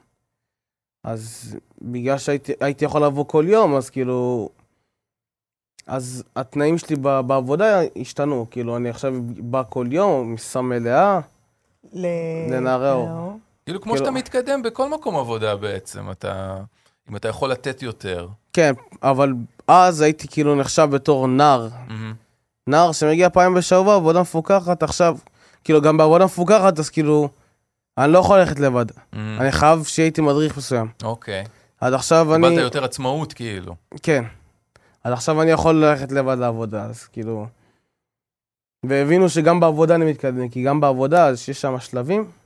[1.03, 4.49] אז בגלל שהייתי הייתי יכול לבוא כל יום, אז כאילו...
[5.87, 11.19] אז התנאים שלי בעבודה השתנו, כאילו, אני עכשיו בא כל יום, משרה מלאה.
[11.93, 13.39] ל- לנערי האור.
[13.69, 16.57] כאילו, כמו כאילו- שאתה מתקדם בכל מקום עבודה בעצם, אתה...
[17.09, 18.27] אם אתה יכול לתת יותר.
[18.53, 19.33] כן, אבל
[19.67, 21.67] אז הייתי כאילו נחשב בתור נער.
[21.87, 22.13] מהמם.
[22.67, 25.17] נער שמגיע פעם בשבוע, עבודה מפוקחת, עכשיו,
[25.63, 27.29] כאילו, גם בעבודה מפוקחת, אז כאילו,
[27.97, 28.85] אני לא יכול ללכת לבד.
[29.13, 29.41] מהמם.
[29.41, 30.87] אני חייב שיהיה איתי מדריך מסוים.
[31.03, 31.43] אוקיי.
[31.81, 32.47] עד עכשיו אני...
[32.47, 33.75] קיבלת יותר עצמאות, כאילו.
[34.03, 34.23] כן.
[35.03, 37.47] עד עכשיו אני יכול ללכת לבד לעבודה, אז כאילו...
[38.85, 42.38] והבינו שגם בעבודה אני מתקדם, כי גם בעבודה, אז יש שם שלבים.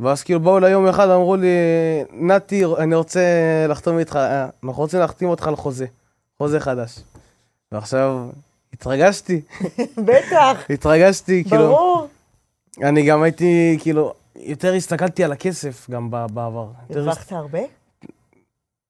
[0.00, 1.48] ואז כאילו באו אליי יום אחד, אמרו לי,
[2.12, 3.20] נתי, אני רוצה
[3.68, 5.86] לחתום איתך, אה, אנחנו רוצים להחתים אותך על חוזה,
[6.38, 7.00] חוזה חדש.
[7.72, 8.28] ועכשיו
[8.72, 9.40] התרגשתי,
[10.06, 12.08] בטח, התרגשתי, כאילו, ברור.
[12.82, 16.66] אני גם הייתי, כאילו, יותר הסתכלתי על הכסף גם בעבר.
[16.90, 17.58] הרווחת הרבה?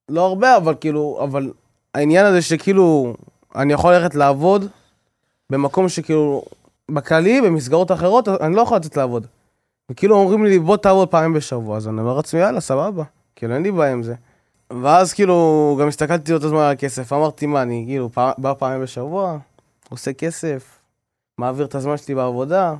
[0.09, 1.52] לא הרבה, אבל כאילו, אבל
[1.94, 3.14] העניין הזה שכאילו,
[3.56, 4.66] אני יכול ללכת לעבוד
[5.50, 6.42] במקום שכאילו,
[6.90, 9.26] בכללי, במסגרות אחרות, אני לא יכול לצאת לעבוד.
[9.91, 13.05] וכאילו אומרים לי, בוא תעבוד פעמים בשבוע, אז אני אומר לעצמי, יאללה, סבבה.
[13.36, 14.14] כאילו, אין לי בעיה עם זה.
[14.82, 18.82] ואז כאילו, גם הסתכלתי אותו זמן על הכסף, אמרתי, מה, אני כאילו, פעם, בא פעמים
[18.82, 19.39] בשבוע,
[19.89, 20.78] עושה כסף,
[21.39, 22.74] מעביר את הזמן שלי בעבודה.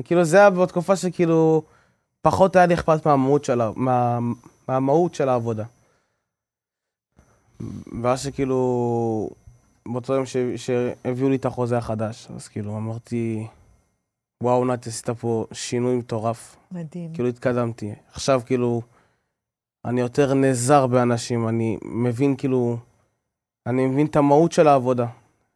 [0.00, 1.62] וכאילו, זה היה בתקופה שכאילו,
[2.22, 4.18] פחות היה לי אכפת מהמהות של, מה,
[4.68, 5.64] מהמהות של העבודה.
[8.02, 9.30] ואז שכאילו,
[9.86, 10.24] באותו יום
[10.56, 13.46] שהביאו לי את החוזה החדש, אז כאילו אמרתי,
[14.42, 16.56] וואו, נתי, עשית פה שינוי מטורף.
[16.72, 17.12] מדהים.
[17.14, 17.94] כאילו התקדמתי.
[18.12, 18.82] עכשיו כאילו,
[19.84, 22.76] אני יותר נעזר באנשים, אני מבין כאילו,
[23.66, 25.06] אני מבין את המהות של העבודה.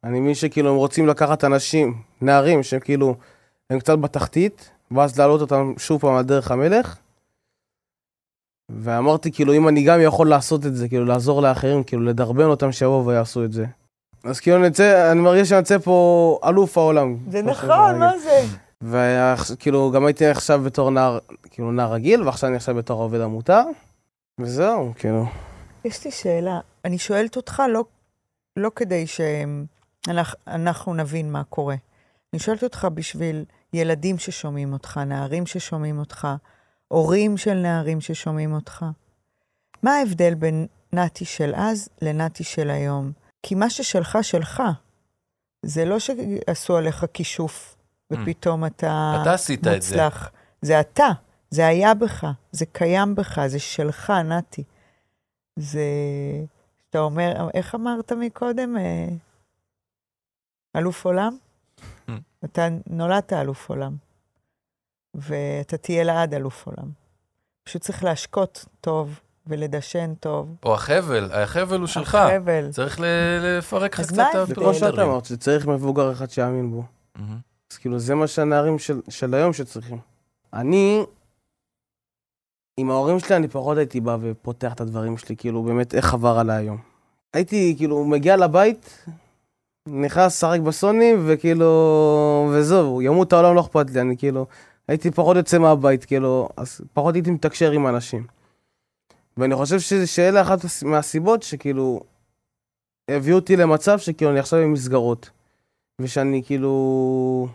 [0.05, 3.14] אני מבין שכאילו הם רוצים לקחת אנשים, נערים, שהם כאילו,
[3.70, 6.99] הם קצת בתחתית, ואז להעלות אותם שוב פעם על דרך המלך.
[8.68, 12.72] ואמרתי, כאילו, אם אני גם יכול לעשות את זה, כאילו, לעזור לאחרים, כאילו, לדרבן אותם
[12.72, 13.64] שיבואו ויעשו את זה.
[14.24, 17.16] אז כאילו, נצא, אני מרגיש שאני יוצא פה אלוף העולם.
[17.28, 17.99] זה נכון.
[17.99, 18.43] מה זה?
[18.83, 21.18] וכאילו, גם הייתי עכשיו בתור נער,
[21.51, 23.62] כאילו, נער רגיל, ועכשיו אני עכשיו בתור עובד עמותה,
[24.41, 25.26] וזהו, כאילו.
[25.85, 26.61] יש לי שאלה.
[26.85, 27.85] אני שואלת אותך לא,
[28.57, 31.76] לא כדי שאנחנו נבין מה קורה.
[32.33, 36.28] אני שואלת אותך בשביל ילדים ששומעים אותך, נערים ששומעים אותך,
[36.89, 38.85] הורים של נערים ששומעים אותך.
[39.83, 43.12] מה ההבדל בין נתי של אז לנתי של היום?
[43.43, 44.62] כי מה ששלך, שלך.
[45.62, 47.76] זה לא שעשו עליך כישוף,
[48.11, 49.94] ופתאום אתה אתה עשית את זה.
[49.94, 50.30] מוצלח.
[50.62, 51.08] זה אתה,
[51.50, 54.64] זה היה בך, זה קיים בך, זה שלך, נתי.
[55.56, 55.84] זה...
[56.90, 58.76] אתה אומר, איך אמרת מקודם?
[58.76, 59.08] אה,
[60.76, 61.36] אלוף עולם?
[62.08, 62.12] Mm.
[62.44, 63.96] אתה נולדת אלוף עולם,
[65.14, 66.90] ואתה תהיה לעד אלוף עולם.
[67.64, 70.56] פשוט צריך להשקות טוב ולדשן טוב.
[70.62, 72.14] או החבל, החבל הוא שלך.
[72.14, 72.70] החבל.
[72.72, 73.04] צריך ל-
[73.58, 74.44] לפרק לך קצת את ההבדל?
[74.46, 75.02] זה כמו שאתה.
[75.02, 76.84] אמרת, שצריך מבוגר אחד שיאמין בו.
[77.72, 79.98] אז כאילו, זה מה שהנערים של, של היום שצריכים.
[80.54, 81.02] אני,
[82.76, 86.38] עם ההורים שלי, אני פחות הייתי בא ופותח את הדברים שלי, כאילו, באמת, איך עבר
[86.38, 86.78] עליי היום.
[87.34, 89.04] הייתי, כאילו, מגיע לבית,
[89.86, 91.70] נכנס לשחק בסוני, וכאילו,
[92.54, 94.46] וזהו, ימות העולם לא אכפת לי, אני כאילו,
[94.88, 98.26] הייתי פחות יוצא מהבית, כאילו, אז פחות הייתי מתקשר עם אנשים.
[99.36, 102.00] ואני חושב שזה- שאלה אחת הס- מהסיבות שכאילו,
[103.10, 105.30] הביאו אותי למצב שכאילו, אני עכשיו עם מסגרות.
[106.00, 107.48] ושאני כאילו...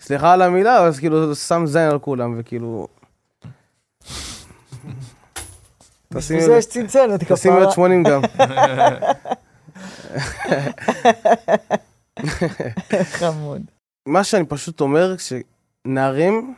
[0.00, 2.88] סליחה על המילה, אז כאילו שם זין על כולם, וכאילו...
[6.14, 7.64] תשימי בשביל זה יש צנצנת, תשימי כפרה.
[7.64, 8.22] עוד 80 גם.
[13.18, 13.62] חמוד.
[14.06, 15.14] מה שאני פשוט אומר,
[15.86, 16.54] שנערים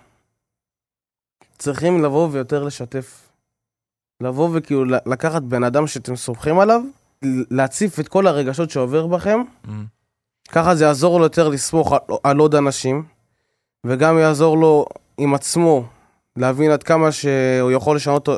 [1.59, 3.29] צריכים לבוא ויותר לשתף.
[4.23, 6.81] לבוא וכאילו לקחת בן אדם שאתם סומכים עליו,
[7.51, 9.85] להציף את כל הרגשות שעובר בכם, מהמם.
[10.49, 13.05] ככה זה יעזור לו יותר לסמוך על, על עוד אנשים,
[13.87, 14.87] וגם יעזור לו
[15.19, 15.85] עם עצמו
[16.37, 18.29] להבין עד כמה שהוא יכול לשנות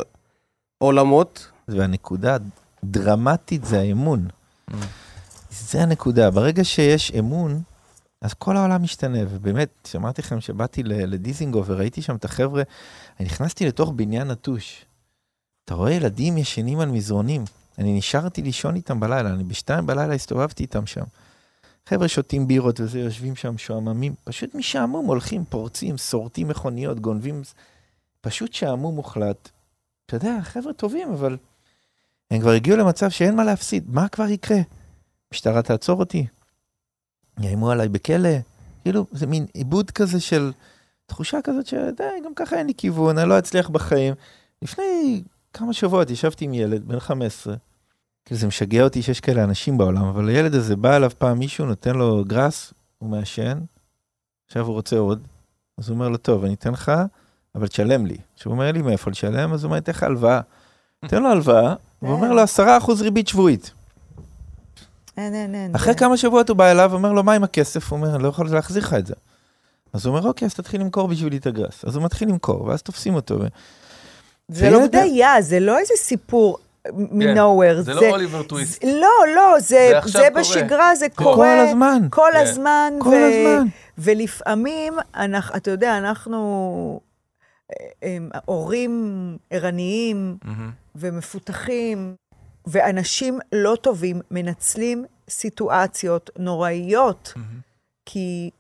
[0.79, 1.51] עולמות.
[1.69, 2.37] והנקודה
[2.83, 4.29] הדרמטית זה האמון.
[5.51, 6.31] זה הנקודה.
[6.31, 7.63] ברגע שיש אמון,
[8.21, 9.19] אז כל העולם משתנה.
[9.31, 12.63] ובאמת, כשאמרתי לכם שבאתי ל- לדיזינגוף וראיתי שם את החבר'ה,
[13.21, 14.85] אני נכנסתי לתוך בניין נטוש.
[15.65, 17.45] אתה רואה ילדים ישנים על מזרונים.
[17.79, 21.05] אני נשארתי לישון איתם בלילה, אני בשתיים בלילה הסתובבתי איתם שם.
[21.89, 27.43] חבר'ה שותים בירות וזה, יושבים שם שועממים, פשוט משעמום, הולכים, פורצים, שורטים מכוניות, גונבים,
[28.21, 29.51] פשוט שעמום מוחלט.
[30.07, 31.37] אתה יודע, חבר'ה טובים, אבל
[32.31, 34.59] הם כבר הגיעו למצב שאין מה להפסיד, מה כבר יקרה?
[35.33, 36.27] משטרה תעצור אותי?
[37.41, 38.29] יאיימו עליי בכלא?
[38.83, 40.53] כאילו, זה מין עיבוד כזה של
[41.07, 44.15] תחושה כזאת שדי, גם ככה אין לי כיוון, אני לא אצליח בחיים.
[44.63, 45.23] לפני
[45.53, 47.74] כמה שבועות ישבתי עם ילד בן 15, כאילו
[48.31, 51.95] זה משגע אותי שיש כאלה אנשים בעולם, אבל הילד הזה בא אליו פעם מישהו, נותן
[51.95, 53.59] לו גראס, הוא מעשן,
[54.47, 55.27] עכשיו הוא רוצה עוד,
[55.79, 56.93] אז הוא אומר לו, טוב, אני אתן לך,
[57.55, 58.17] אבל תשלם לי.
[58.35, 60.41] עכשיו הוא אומר לי מאיפה לשלם, אז הוא אומר, אתן לך הלוואה.
[61.09, 63.71] תן לו הלוואה, והוא אומר לו, 10% ריבית שבועית.
[65.17, 65.75] אין, אין, אין.
[65.75, 67.93] אחרי כמה שבועות הוא בא אליו, אומר לו, מה עם הכסף?
[67.93, 69.15] הוא אומר, אני לא יכול להחזיר לך את זה.
[69.93, 71.85] אז הוא אומר, אוקיי, אז תתחיל למכור בשבילי את הגראס.
[71.85, 73.39] אז הוא מתחיל למכור, ואז תופסים אותו.
[74.49, 76.59] זה לא בדיה, זה לא איזה סיפור
[76.93, 77.81] מ-nowhere.
[77.81, 78.85] זה לא אוליבר טוויסט.
[78.85, 80.29] לא, לא, זה, זה זה.
[80.31, 81.37] בשגרה, זה כל קורה.
[81.37, 82.03] כל הזמן.
[82.11, 82.39] כל כן.
[82.39, 82.93] הזמן.
[83.01, 83.67] כל ו- הזמן.
[83.99, 87.01] ולפעמים, אנחנו, אתה יודע, אנחנו
[87.73, 90.37] אה, אה, הורים ערניים.
[90.97, 92.15] ומפותחים,
[92.67, 97.33] ואנשים לא טובים מנצלים סיטואציות נוראיות.
[98.07, 98.51] כי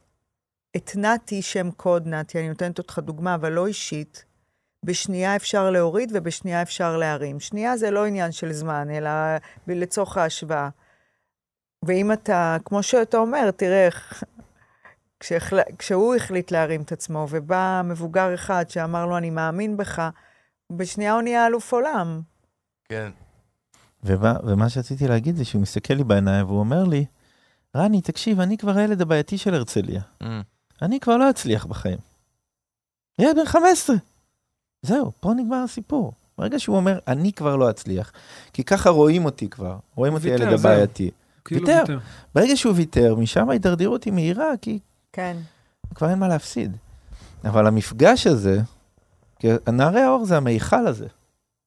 [0.76, 4.24] את נתי, שם קוד נתי, אני נותנת אותך דוגמה, אבל לא אישית,
[4.84, 7.40] בשנייה אפשר להוריד ובשנייה אפשר להרים.
[7.40, 9.10] שנייה זה לא עניין של זמן, אלא
[9.66, 10.68] לצורך ההשוואה.
[11.84, 14.22] ואם אתה, כמו שאתה אומר, תראה, איך-
[15.20, 15.58] כשהחל...
[15.78, 20.08] כשהוא החליט להרים את עצמו, ובא מבוגר אחד שאמר לו, אני מאמין בך,
[20.72, 22.20] בשנייה הוא נהיה אלוף עולם.
[22.88, 23.10] כן.
[24.02, 27.04] ומה, ומה שרציתי להגיד זה שהוא מסתכל לי בעיניים והוא אומר לי,
[27.76, 30.02] רני, תקשיב, אני כבר הילד הבעייתי של הרצליה.
[30.20, 30.42] מהמם.
[30.82, 31.98] אני כבר לא אצליח בחיים.
[33.18, 33.96] ילד בן 15.
[34.84, 36.12] זהו, פה נגמר הסיפור.
[36.38, 38.12] ברגע שהוא אומר, אני כבר לא אצליח,
[38.52, 40.70] כי ככה רואים אותי כבר, רואים אותי ויתר, ילד זהו.
[40.70, 41.10] הבעייתי.
[41.44, 41.80] כאילו ויתר.
[41.80, 41.98] ויתר.
[42.34, 44.78] ברגע שהוא ויתר, משם ההידרדרות היא מהירה, כי
[45.12, 45.36] כן.
[45.94, 46.76] כבר אין מה להפסיד.
[47.44, 48.60] אבל המפגש הזה,
[49.38, 51.06] כי נערי האור זה המיכל הזה.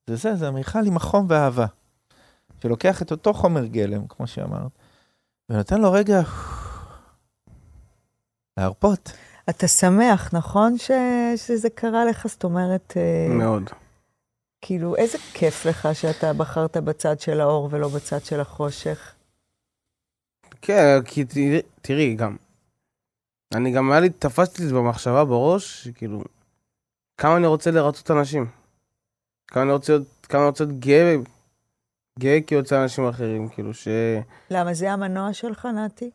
[0.07, 1.65] זה זה, זה המיכל עם החום והאהבה.
[2.61, 4.71] שלוקח את אותו חומר גלם, כמו שאמרת,
[5.49, 6.21] ונותן לו רגע
[8.57, 9.11] להרפות.
[9.49, 10.91] אתה שמח, נכון, ש...
[11.35, 12.27] שזה קרה לך?
[12.27, 13.63] זאת אומרת, אה, מאוד.
[14.61, 19.13] כאילו, איזה כיף לך שאתה בחרת בצד של האור ולא בצד של החושך.
[20.61, 22.35] כן, כי תראי- תראי, גם.
[23.53, 26.21] אני גם היה לי, תפסתי את זה במחשבה בראש, שכאילו,
[27.17, 28.45] כמה אני רוצה לרצות אנשים.
[29.47, 31.15] כמה אני רוצה להיות, כמה אני רוצה להיות גאה,
[32.19, 33.87] גאה כיוצא אנשים אחרים, כאילו, ש...
[34.49, 36.09] למה, זה המנוע שלך, נתי?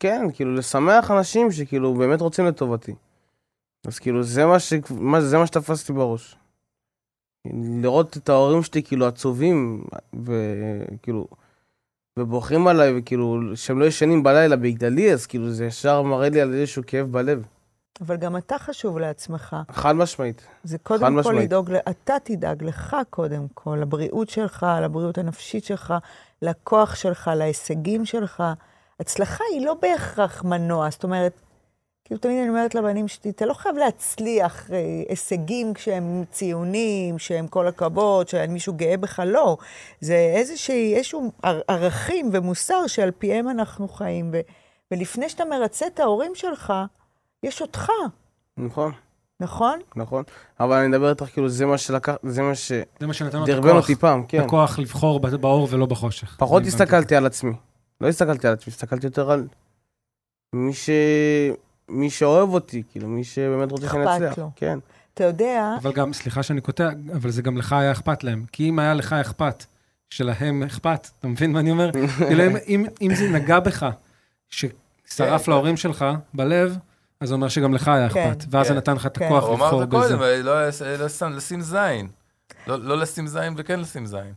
[0.00, 2.94] כן, כאילו, לשמח אנשים שכאילו באמת רוצים לטובתי.
[3.86, 4.72] אז כאילו, זה מה, ש...
[4.90, 6.36] מה, זה מה שתפסתי בראש.
[7.82, 9.84] לראות את ההורים שלי כאילו עצובים,
[10.24, 11.26] וכאילו,
[12.18, 16.54] ובוכים עליי, וכאילו, שהם לא ישנים בלילה בגללי, אז כאילו, זה ישר מראה לי על
[16.54, 17.46] איזשהו כאב בלב.
[18.00, 19.56] אבל גם אתה חשוב לעצמך.
[19.70, 20.46] חד משמעית.
[20.64, 21.44] זה קודם כל משמעית.
[21.44, 25.94] לדאוג, אתה תדאג לך קודם כל, לבריאות שלך, לבריאות הנפשית שלך,
[26.42, 28.42] לכוח שלך, להישגים שלך.
[29.00, 31.40] הצלחה היא לא בהכרח מנוע, זאת אומרת,
[32.08, 34.76] כאילו תמיד אני אומרת לבנים שלי, אתה לא חייב להצליח אה,
[35.08, 39.56] הישגים כשהם ציונים, שהם כל הכבוד, שמישהו גאה בך, לא.
[40.00, 44.30] זה איזושהי, איזשהו ער- ערכים ומוסר שעל פיהם אנחנו חיים.
[44.32, 44.40] ו,
[44.90, 46.72] ולפני שאתה מרצה את ההורים שלך,
[47.42, 47.90] יש אותך,
[48.56, 48.92] נכון,
[49.40, 49.78] נכון?
[49.96, 50.22] נכון.
[50.60, 53.44] אבל אני מדבר איתך, כאילו, זה מה שלקח, זה מה שדרבן זה מה שנתן לו
[53.44, 53.76] את הכוח.
[53.76, 54.40] אותי פעם, כן.
[54.40, 56.36] הכוח לבחור ב- באור ולא בחושך.
[56.38, 56.62] פחות.
[56.66, 57.52] הסתכלתי על עצמי.
[58.00, 59.46] לא הסתכלתי על עצמי, הסתכלתי יותר על
[60.52, 60.90] מי ש...
[61.88, 64.38] מי שאוהב אותי, כאילו, מי שבאמת רוצה שאני אכפת אצליח.
[64.38, 64.50] לו.
[64.56, 64.78] כן.
[65.14, 68.44] אתה יודע, אבל גם, סליחה שאני קוטע, אבל זה גם לך היה אכפת להם.
[68.52, 69.64] כי אם היה לך אכפת,
[70.10, 71.90] שלהם אכפת, אתה מבין מה אני אומר?
[72.28, 73.86] כאילו, אם- אם- אם זה נגע בך,
[74.48, 76.76] ששרף כן, להורים שלך בלב,
[77.20, 78.44] אז זה אומר שגם לך היה כן, אכפת.
[78.50, 78.76] ואז זה כן.
[78.78, 79.24] נתן לך את כן.
[79.24, 80.16] הכוח הוא אמר לבחור את זה בזה.
[80.16, 80.70] קודם, לא-
[81.30, 82.08] לא לשים זין.
[82.66, 84.32] לא לא לשים זין וכן לשים זין.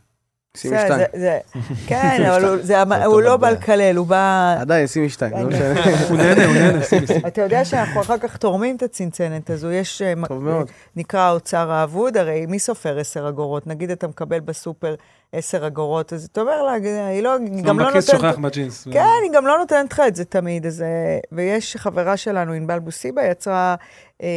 [0.56, 1.00] שימי בסדר, שתיים.
[1.12, 1.38] זה- זה-
[1.88, 4.56] כן, אבל הוא- לא בא לקלל, הוא בא...
[4.60, 5.84] עדיין, שימי שתיים, לא משנה.
[6.08, 7.20] הוא נהנה, הוא נהנה, שים, שים.
[7.26, 10.02] אתה יודע שאנחנו אחר כך תורמים את הצנצנת הזו, יש...
[10.02, 10.70] אה, טוב מאוד.
[10.96, 13.66] נקרא האוצר האבוד, הרי מי סופר עשר אגורות?
[13.66, 14.94] נגיד אתה מקבל בסופר
[15.32, 16.72] עשר אגורות, אז אתה אומר לה,
[17.08, 18.20] היא לא, היא גם לא בכיס נותנת...
[18.32, 18.88] שוכח בג'ינס.
[18.92, 20.66] כן, היא גם לא נותנת לך את זה תמיד.
[20.66, 20.88] אז, אה,
[21.32, 23.74] ויש חברה שלנו, ענבל בוסיבה, יצרה,
[24.22, 24.28] אה,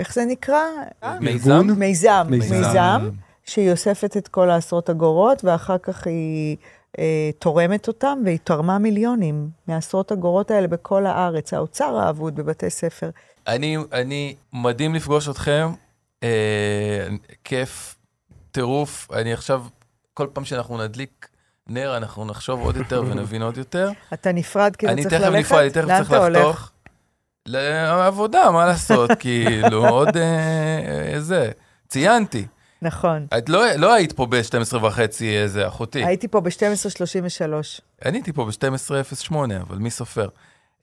[0.00, 0.62] איך זה נקרא?
[1.20, 1.66] מיזם?
[1.76, 2.26] מיזם.
[2.30, 3.08] מיזם.
[3.48, 6.56] שהיא אוספת את כל העשרות אגורות, ואחר כך היא
[6.98, 11.54] אה, תורמת אותם, והיא תרמה מיליונים מהעשרות אגורות האלה בכל הארץ.
[11.54, 13.10] האוצר האבוד בבתי ספר.
[13.46, 15.68] אני, אני, מדהים לפגוש אתכם,
[16.22, 17.08] אה,
[17.44, 17.96] כיף,
[18.52, 19.08] טירוף.
[19.12, 19.64] אני עכשיו,
[20.14, 21.28] כל פעם שאנחנו נדליק
[21.66, 23.90] נר, אנחנו נחשוב עוד יותר ונבין עוד יותר.
[24.12, 25.38] אתה נפרד כי אתה אני צריך תכף ללכת?
[25.38, 26.38] נפרד, אני תכף לאן צריך אתה הולך?
[26.38, 26.70] לחתוך.
[27.46, 31.50] לעבודה, מה לעשות, כאילו, עוד אה, אה, זה.
[31.88, 32.46] ציינתי.
[32.82, 33.26] נכון.
[33.38, 36.04] את לא, לא היית פה ב-12 וחצי איזה אחותי.
[36.04, 37.80] הייתי פה ב-12.33.
[38.04, 40.28] אני הייתי פה ב-12:08, אבל מי סופר?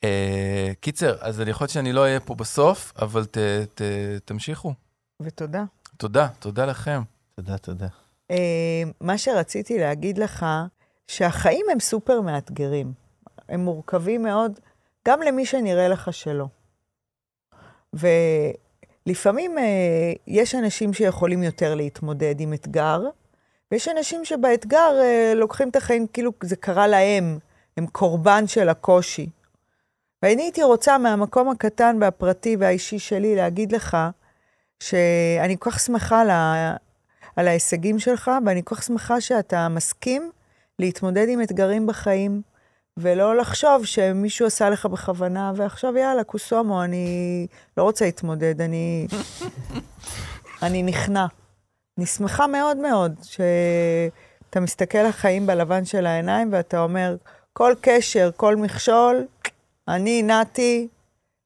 [0.03, 3.37] אה, קיצר, אז יכול להיות שאני לא אהיה פה בסוף, אבל ת,
[3.73, 3.81] ת,
[4.25, 4.73] תמשיכו.
[5.19, 5.63] ותודה.
[5.97, 7.01] תודה, תודה לכם.
[7.35, 7.87] תודה, תודה.
[8.31, 10.45] אה, מה שרציתי להגיד לך,
[11.07, 12.93] שהחיים הם סופר מאתגרים.
[13.49, 14.59] הם מורכבים מאוד,
[15.07, 16.47] גם למי שנראה לך שלא.
[19.07, 23.01] ולפעמים אה, יש אנשים שיכולים יותר להתמודד עם אתגר,
[23.71, 27.39] ויש אנשים שבאתגר אה, לוקחים את החיים כאילו זה קרה להם,
[27.77, 29.29] הם קורבן של הקושי.
[30.23, 33.97] ואני הייתי רוצה מהמקום הקטן והפרטי והאישי שלי להגיד לך,
[34.79, 36.75] שאני כל כך שמחה על, ה...
[37.35, 40.31] על ההישגים שלך, ואני כל כך שמחה שאתה מסכים
[40.79, 42.41] להתמודד עם אתגרים בחיים,
[42.99, 49.07] ולא לחשוב שמישהו עשה לך בכוונה, ועכשיו יאללה, קוסומו, אני לא רוצה להתמודד, אני...
[50.63, 51.25] אני נכנע.
[51.97, 57.15] אני שמחה מאוד מאוד שאתה מסתכל לחיים בלבן של העיניים, ואתה אומר,
[57.53, 59.25] כל קשר, כל מכשול,
[59.87, 60.87] אני, נתי,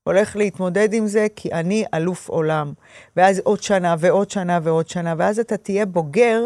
[0.04, 2.74] הולך להתמודד עם זה, כי אני אלוף עולם.
[3.16, 6.42] ואז עוד שנה ועוד שנה ועוד שנה, ואז אתה תהיה בוגר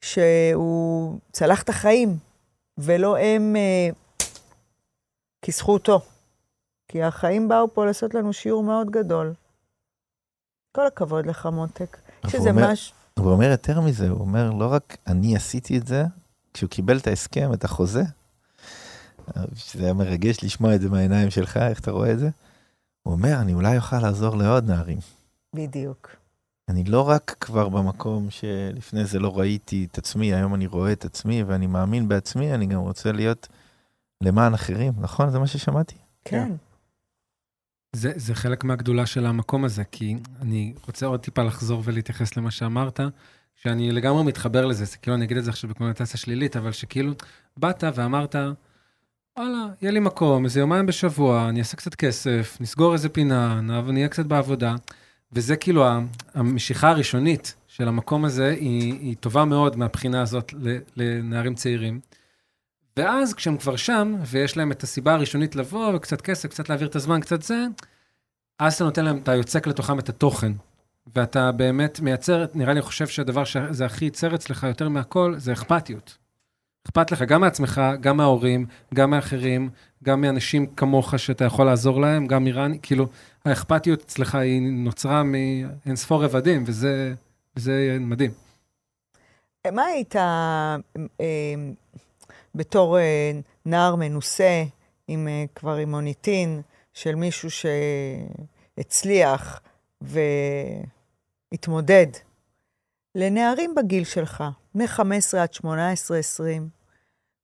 [0.00, 2.16] שהוא צלח את החיים,
[2.78, 3.90] ולא הם אה,
[5.42, 6.00] כיסחו אותו.
[6.88, 9.34] כי החיים באו פה לעשות לנו שיעור מאוד גדול.
[10.72, 11.96] כל הכבוד לך, מותק.
[12.34, 12.94] איזה אומר- משהו...
[13.18, 16.04] הוא אומר יותר מזה, הוא אומר, לא רק אני עשיתי את זה,
[16.54, 18.02] כשהוא קיבל את ההסכם, את החוזה,
[19.54, 22.28] שזה היה מרגש לשמוע את זה מהעיניים שלך, איך אתה רואה את זה?
[23.02, 24.98] הוא אומר, אני אולי אוכל לעזור לעוד נערים.
[25.54, 26.16] בדיוק.
[26.68, 31.04] אני לא רק כבר במקום שלפני זה לא ראיתי את עצמי, היום אני רואה את
[31.04, 33.48] עצמי ואני מאמין בעצמי, אני גם רוצה להיות
[34.20, 35.30] למען אחרים, נכון?
[35.30, 35.96] זה מה ששמעתי?
[36.24, 36.52] כן.
[37.92, 42.50] זה, זה חלק מהגדולה של המקום הזה, כי אני רוצה עוד טיפה לחזור ולהתייחס למה
[42.50, 43.00] שאמרת,
[43.54, 47.12] שאני לגמרי מתחבר לזה, זה כאילו אני אגיד את זה עכשיו בקונוטציה שלילית, אבל שכאילו
[47.56, 48.36] באת ואמרת,
[49.38, 54.08] וואלה, יהיה לי מקום, איזה יומיים בשבוע, אני אעשה קצת כסף, נסגור איזה פינה, נהיה
[54.08, 54.74] קצת בעבודה,
[55.32, 55.84] וזה כאילו
[56.34, 62.00] המשיכה הראשונית של המקום הזה, היא, היא טובה מאוד מהבחינה הזאת ל- לנערים צעירים.
[62.96, 66.96] ואז כשהם כבר שם, ויש להם את הסיבה הראשונית לבוא, וקצת כסף, קצת להעביר את
[66.96, 67.66] הזמן, קצת זה,
[68.58, 70.52] אז אתה נותן להם, אתה יוצק לתוכם את התוכן.
[71.14, 76.18] ואתה באמת מייצר, נראה לי, חושב שהדבר שזה הכי ייצר אצלך יותר מהכל, זה אכפתיות.
[76.86, 79.70] אכפת לך גם מעצמך, גם מההורים, גם מאחרים,
[80.04, 83.06] גם מאנשים כמוך שאתה יכול לעזור להם, גם איראני, כאילו,
[83.44, 87.14] האכפתיות אצלך היא נוצרה מאין ספור רבדים, וזה,
[87.56, 88.30] וזה מדהים.
[89.72, 90.76] מה היית אה,
[91.20, 91.54] אה,
[92.56, 93.30] בתור אה,
[93.66, 94.64] נער מנוסה,
[95.08, 96.62] עם, אה, כבר עם מוניטין,
[96.94, 97.48] של מישהו
[98.78, 99.60] שהצליח
[101.52, 102.06] והתמודד,
[103.14, 104.44] לנערים בגיל שלך,
[104.74, 105.60] מ-15 עד 18-20,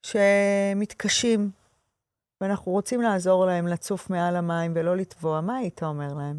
[0.06, 1.50] שמתקשים,
[2.40, 6.38] ואנחנו רוצים לעזור להם לצוף מעל המים ולא לטבוע, מה היית אומר להם?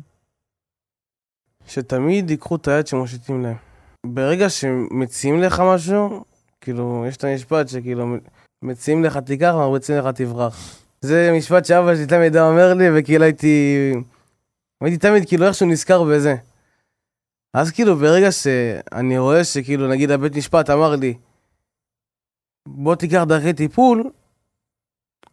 [1.67, 3.57] שתמיד ייקחו את היד שמושיטים להם.
[4.05, 6.23] ברגע שמציעים לך משהו,
[6.61, 8.15] כאילו, יש את המשפט שכאילו,
[8.63, 10.79] מציעים לך תיקח, מרביצים לך תברח.
[11.01, 13.91] זה משפט שאבא שלי תמיד אומר לי, וכאילו הייתי...
[14.81, 16.35] הייתי תמיד כאילו איכשהו נזכר בזה.
[17.53, 21.13] אז כאילו, ברגע שאני רואה שכאילו, נגיד הבית משפט אמר לי,
[22.67, 24.09] בוא תיקח דרכי טיפול,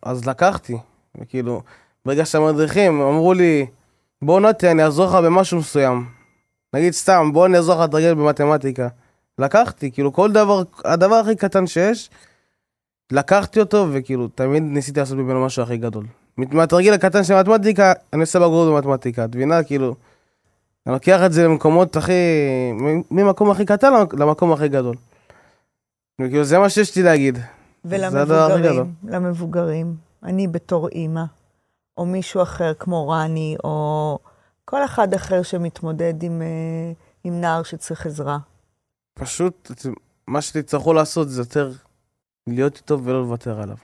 [0.02, 0.76] אז לקחתי.
[1.20, 1.62] וכאילו,
[2.06, 3.66] ברגע שהמדריכים אמרו לי,
[4.22, 6.08] בוא נתי, אני אעזור לך במשהו מסוים.
[6.74, 8.88] נגיד סתם, בוא אני אעזור לך לתרגל במתמטיקה.
[9.38, 12.10] לקחתי, כאילו כל דבר, הדבר הכי קטן שיש,
[13.10, 16.06] לקחתי אותו, וכאילו, תמיד ניסיתי לעשות ממנו משהו הכי גדול.
[16.36, 19.24] מהתרגיל הקטן של מתמטיקה, אני עושה בגרות במתמטיקה.
[19.24, 19.62] את מבינה?
[19.62, 19.94] כאילו,
[20.86, 22.12] אני לוקח את זה למקומות הכי...
[23.10, 24.96] ממקום הכי קטן למקום הכי גדול.
[26.20, 27.38] וכאילו, זה מה שיש לי להגיד.
[27.84, 31.24] ולמבוגרים, למבוגרים, אני בתור אימא,
[31.98, 34.18] או מישהו אחר כמו רני, או
[34.64, 36.92] כל אחד אחר שמתמודד עם, אה,
[37.24, 38.38] עם נער שצריך עזרה.
[39.14, 39.70] פשוט,
[40.26, 41.72] מה שתצטרכו לעשות זה יותר
[42.46, 43.76] להיות איתו ולא לוותר עליו.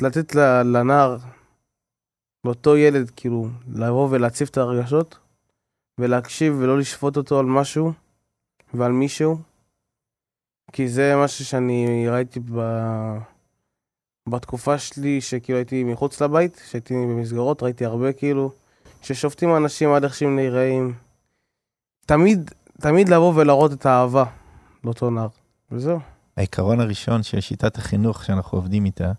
[0.00, 0.34] לתת
[0.64, 1.16] לנער,
[2.44, 5.18] לאותו ילד, כאילו, לבוא ולהציף את הרגשות,
[6.00, 7.92] ולהקשיב ולא לשפוט אותו על משהו
[8.74, 9.38] ועל מישהו,
[10.72, 12.60] כי זה משהו שאני ראיתי ב...
[14.28, 18.52] בתקופה שלי, שכאילו הייתי מחוץ לבית, שהייתי במסגרות, ראיתי הרבה כאילו,
[19.02, 20.94] ששופטים אנשים עד איך שהם נראים.
[22.06, 24.24] תמיד, תמיד לבוא ולהראות את האהבה
[24.84, 25.28] לאותו נער,
[25.70, 26.15] וזהו.
[26.36, 29.12] העיקרון הראשון של שיטת החינוך שאנחנו עובדים איתה,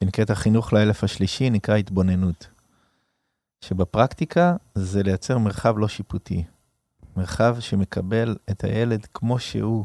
[0.00, 2.48] שנקראת החינוך לאלף השלישי, נקרא התבוננות.
[3.60, 6.44] שבפרקטיקה זה לייצר מרחב לא שיפוטי.
[7.16, 9.84] מרחב שמקבל את הילד כמו שהוא.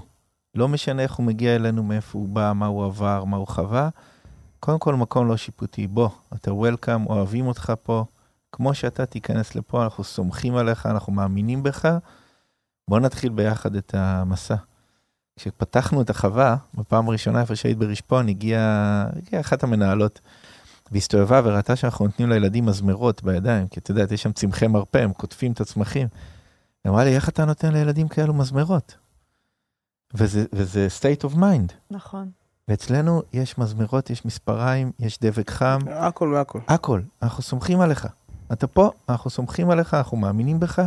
[0.56, 3.90] לא משנה איך הוא מגיע אלינו, מאיפה הוא בא, מה הוא עבר, מה הוא חווה.
[4.60, 5.88] קודם כל, מקום לא שיפוטי.
[5.88, 8.06] בוא, אתה וולקאם, אוהבים אותך פה.
[8.52, 11.98] כמו שאתה תיכנס לפה, אנחנו סומכים עליך, אנחנו מאמינים בך.
[12.90, 14.56] בוא נתחיל ביחד את המסע.
[15.36, 20.22] כשפתחנו את החווה, בפעם הראשונה איפה שהיית ברשפון, הגיעה הגיע אחת המנהלות
[20.92, 25.14] והסתובבה וראתה שאנחנו נותנים לילדים מזמרות בידיים, כי את יודעת, יש שם צמחי מרפא, הם
[25.14, 26.08] קוטפים את הצמחים.
[26.84, 28.98] היא אמרה לי, איך אתה נותן לילדים כאלו מזמרות?
[30.14, 31.74] וזה, וזה state of mind.
[31.92, 32.32] נכון.
[32.68, 36.60] ואצלנו יש מזמרות, יש מספריים, יש דבק חם, הכל מהכל.
[36.68, 37.02] הכל.
[37.22, 38.08] אנחנו סומכים עליך.
[38.54, 40.82] אתה פה, אנחנו סומכים עליך, אנחנו מאמינים בך.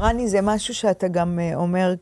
[0.00, 1.94] רני, זה משהו שאתה גם אה, אומר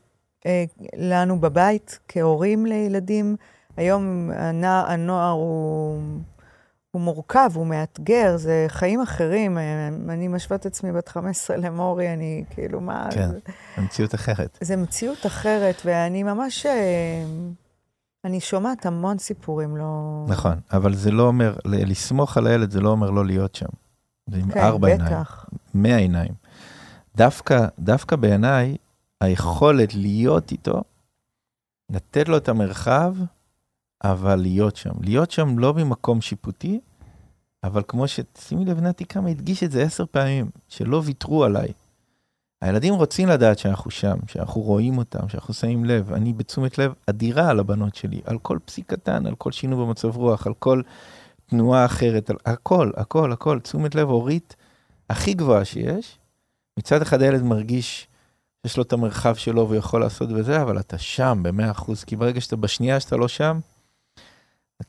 [0.96, 3.36] לנו בבית, כהורים לילדים.
[3.76, 6.00] היום הנע, הנוער הוא,
[6.90, 9.58] הוא מורכב, הוא מאתגר, זה חיים אחרים.
[9.58, 13.08] אה, אני משווה את עצמי בת 15 למורי, אני כאילו, מה...
[13.10, 13.30] כן.
[13.30, 13.38] זה,
[13.78, 14.58] במציאות אחרת.
[14.60, 16.66] זה מציאות אחרת, ואני ממש...
[16.66, 17.24] אה,
[18.24, 20.24] אני שומעת המון סיפורים, לא...
[20.28, 23.66] נכון, אבל זה לא אומר, לסמוך על הילד זה לא אומר לא להיות שם.
[24.26, 25.10] זה עם כן, ארבע עיניים.
[25.10, 25.46] בטח.
[25.74, 26.32] מאה עיניים.
[27.16, 28.76] דווקא, דווקא בעיניי,
[29.20, 30.82] היכולת להיות איתו,
[31.90, 33.14] לתת לו את המרחב,
[34.04, 34.92] אבל להיות שם.
[35.00, 36.80] להיות שם לא ממקום שיפוטי,
[37.64, 41.72] אבל כמו ששימי לב, נתי כמה הדגיש את זה עשר פעמים, שלא ויתרו עליי.
[42.62, 46.12] הילדים רוצים לדעת שאנחנו שם, שאנחנו רואים אותם, שאנחנו שמים לב.
[46.12, 50.16] אני בתשומת לב אדירה על הבנות שלי, על כל פסיק קטן, על כל שינוי במצב
[50.16, 50.82] רוח, על כל
[51.46, 53.60] תנועה אחרת, על הכל, הכל, הכל.
[53.60, 54.56] תשומת לב הורית
[55.10, 56.18] הכי גבוהה שיש.
[56.78, 58.08] מצד אחד הילד מרגיש
[58.64, 62.16] שיש לו את המרחב שלו והוא יכול לעשות וזה, אבל אתה שם במאה אחוז, כי
[62.16, 63.60] ברגע שאתה בשנייה שאתה לא שם,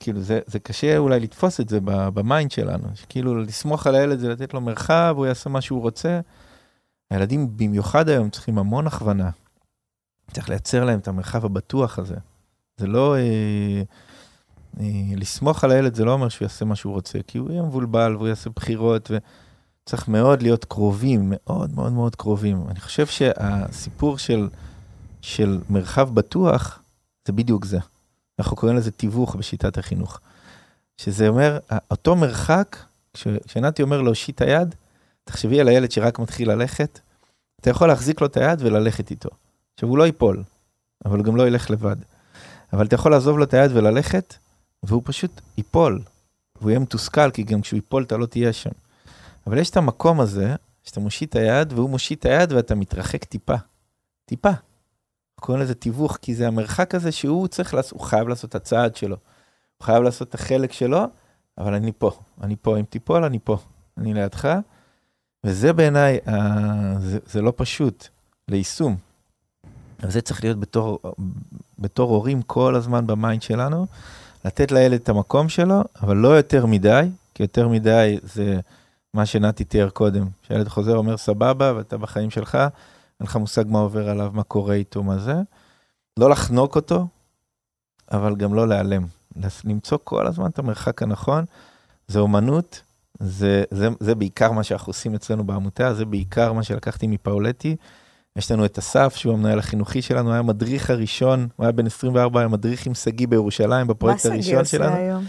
[0.00, 4.18] כאילו זה, זה קשה אולי לתפוס את זה ב mind שלנו, שכאילו לסמוך על הילד
[4.18, 6.20] זה לתת לו מרחב, הוא יעשה מה שהוא רוצה.
[7.10, 9.30] הילדים במיוחד היום צריכים המון הכוונה.
[10.32, 12.16] צריך לייצר להם את המרחב הבטוח הזה.
[12.76, 13.16] זה לא...
[13.16, 13.82] אה,
[14.80, 17.62] אה, לסמוך על הילד זה לא אומר שהוא יעשה מה שהוא רוצה, כי הוא יהיה
[17.62, 19.10] מבולבל והוא יעשה בחירות,
[19.86, 22.64] וצריך מאוד להיות קרובים, מאוד מאוד מאוד קרובים.
[22.70, 24.48] אני חושב שהסיפור של,
[25.22, 26.78] של מרחב בטוח,
[27.26, 27.78] זה בדיוק זה.
[28.38, 30.20] אנחנו קוראים לזה תיווך בשיטת החינוך.
[30.96, 31.58] שזה אומר,
[31.90, 32.76] אותו מרחק,
[33.14, 34.74] כש- כשנתי אומר להושיט היד,
[35.24, 37.00] תחשבי על הילד שרק מתחיל ללכת,
[37.60, 39.28] אתה יכול להחזיק לו את היד וללכת איתו.
[39.74, 40.42] עכשיו, הוא לא ייפול,
[41.04, 41.96] אבל הוא גם לא ילך לבד.
[42.72, 44.34] אבל אתה יכול לעזוב לו את היד וללכת,
[44.82, 46.00] והוא פשוט ייפול.
[46.60, 48.70] והוא יהיה מתוסכל, כי גם כשהוא ייפול אתה לא תהיה שם.
[49.46, 53.24] אבל יש את המקום הזה, שאתה מושיט את היד, והוא מושיט את היד ואתה מתרחק
[53.24, 53.54] טיפה.
[54.24, 54.50] טיפה.
[55.40, 58.96] קוראים לזה תיווך, כי זה המרחק הזה שהוא צריך לעשות, הוא חייב לעשות את הצעד
[58.96, 59.16] שלו.
[59.78, 61.04] הוא חייב לעשות את החלק שלו,
[61.58, 62.10] אבל אני פה.
[62.42, 63.58] אני פה, אם תיפול, אני פה.
[63.98, 64.58] אני לידך.
[65.44, 68.08] וזה בעיניי, אה, זה, זה לא פשוט
[68.48, 68.96] ליישום.
[69.98, 70.98] אז זה צריך להיות בתור,
[71.78, 73.86] בתור הורים כל הזמן ב mind שלנו,
[74.44, 78.60] לתת לילד את המקום שלו, אבל לא יותר מדי, כי יותר מדי זה
[79.16, 82.54] מה שנתי תיאר קודם, שהילד חוזר, אומר סבבה, ואתה בחיים שלך,
[83.20, 85.34] אין לך מושג מה עובר עליו, מה קורה איתו, מה זה.
[86.16, 87.06] לא לחנוק אותו,
[88.12, 89.06] אבל גם לא להיעלם.
[89.64, 91.44] למצוא כל הזמן את המרחק הנכון,
[92.08, 92.82] זה אומנות,
[93.20, 97.76] זה, זה, זה בעיקר מה שאנחנו עושים אצלנו בעמותה, זה בעיקר מה שלקחתי מפאולטי.
[98.36, 102.40] יש לנו את אסף, שהוא המנהל החינוכי שלנו, היה המדריך הראשון, הוא היה בן 24,
[102.40, 104.96] היה מדריך עם שגיא בירושלים, מה בפרויקט שגיא הראשון עושה שלנו.
[104.96, 105.24] היום?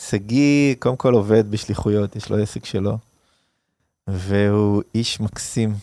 [0.00, 2.98] שגיא, קודם כל עובד בשליחויות, יש לו עסק שלו,
[4.08, 5.74] והוא איש מקסים.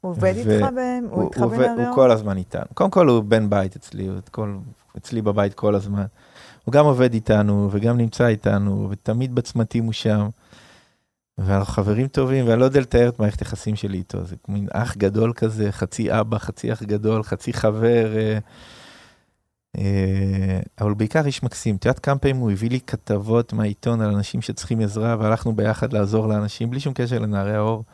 [0.00, 0.78] הוא עובד ו- איתך ב...
[1.10, 1.94] הוא איתך עובד- בנערי הוא?
[1.94, 2.64] כל הזמן איתנו.
[2.74, 4.56] קודם כל הוא בן בית אצלי, הוא כל,
[4.98, 6.04] אצלי בבית כל הזמן.
[6.64, 10.28] הוא גם עובד איתנו וגם נמצא איתנו, ותמיד בצמתים הוא שם.
[11.38, 14.24] ואנחנו חברים טובים, ואני לא יודע לתאר את מערכת היחסים שלי איתו.
[14.24, 18.16] זה מין אח גדול כזה, חצי אבא, חצי אח גדול, חצי חבר.
[18.16, 18.38] אה,
[20.80, 21.76] אבל בעיקר איש מקסים.
[21.76, 25.92] את יודעת כמה פעמים הוא הביא לי כתבות מהעיתון על אנשים שצריכים עזרה, והלכנו ביחד
[25.92, 27.84] לעזור לאנשים, בלי שום קשר לנערי האור.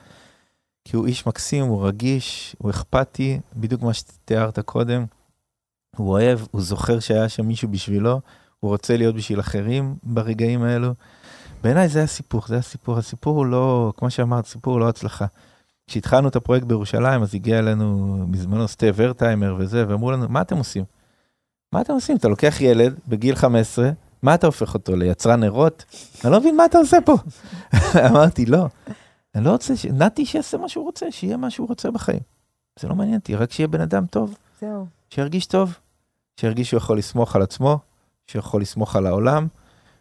[0.85, 5.05] כי הוא איש מקסים, הוא רגיש, הוא אכפתי, בדיוק מה שתיארת קודם.
[5.97, 8.20] הוא אוהב, הוא זוכר שהיה שם מישהו בשבילו,
[8.61, 10.94] הוא רוצה להיות בשביל אחרים ברגעים האלו.
[11.62, 12.98] בעיניי זה הסיפור, זה הסיפור.
[12.98, 15.27] הסיפור הוא לא, כמו שאמרת, סיפור הוא לא הצלחה.
[15.86, 20.57] כשהתחלנו את הפרויקט בירושלים, אז הגיע אלינו בזמנו סטף ורטהיימר וזה, ואמרו לנו, מה אתם
[20.57, 20.85] עושים?
[21.72, 22.16] מה אתם עושים?
[22.16, 23.90] אתה לוקח ילד בגיל 15,
[24.22, 25.84] מה אתה הופך אותו, ליצרן נרות?
[26.24, 27.16] אני לא מבין מה אתה עושה פה.
[28.10, 28.66] אמרתי, לא,
[29.34, 29.86] אני לא רוצה, ש...
[29.86, 32.20] נתי שיעשה מה שהוא רוצה, שיהיה מה שהוא רוצה בחיים.
[32.78, 34.86] זה לא מעניין אותי, רק שיהיה בן אדם טוב, זהו.
[35.10, 35.78] שירגיש טוב,
[36.40, 37.78] שירגיש שהוא יכול לסמוך על עצמו,
[38.26, 39.47] שיכול לסמוך על העולם,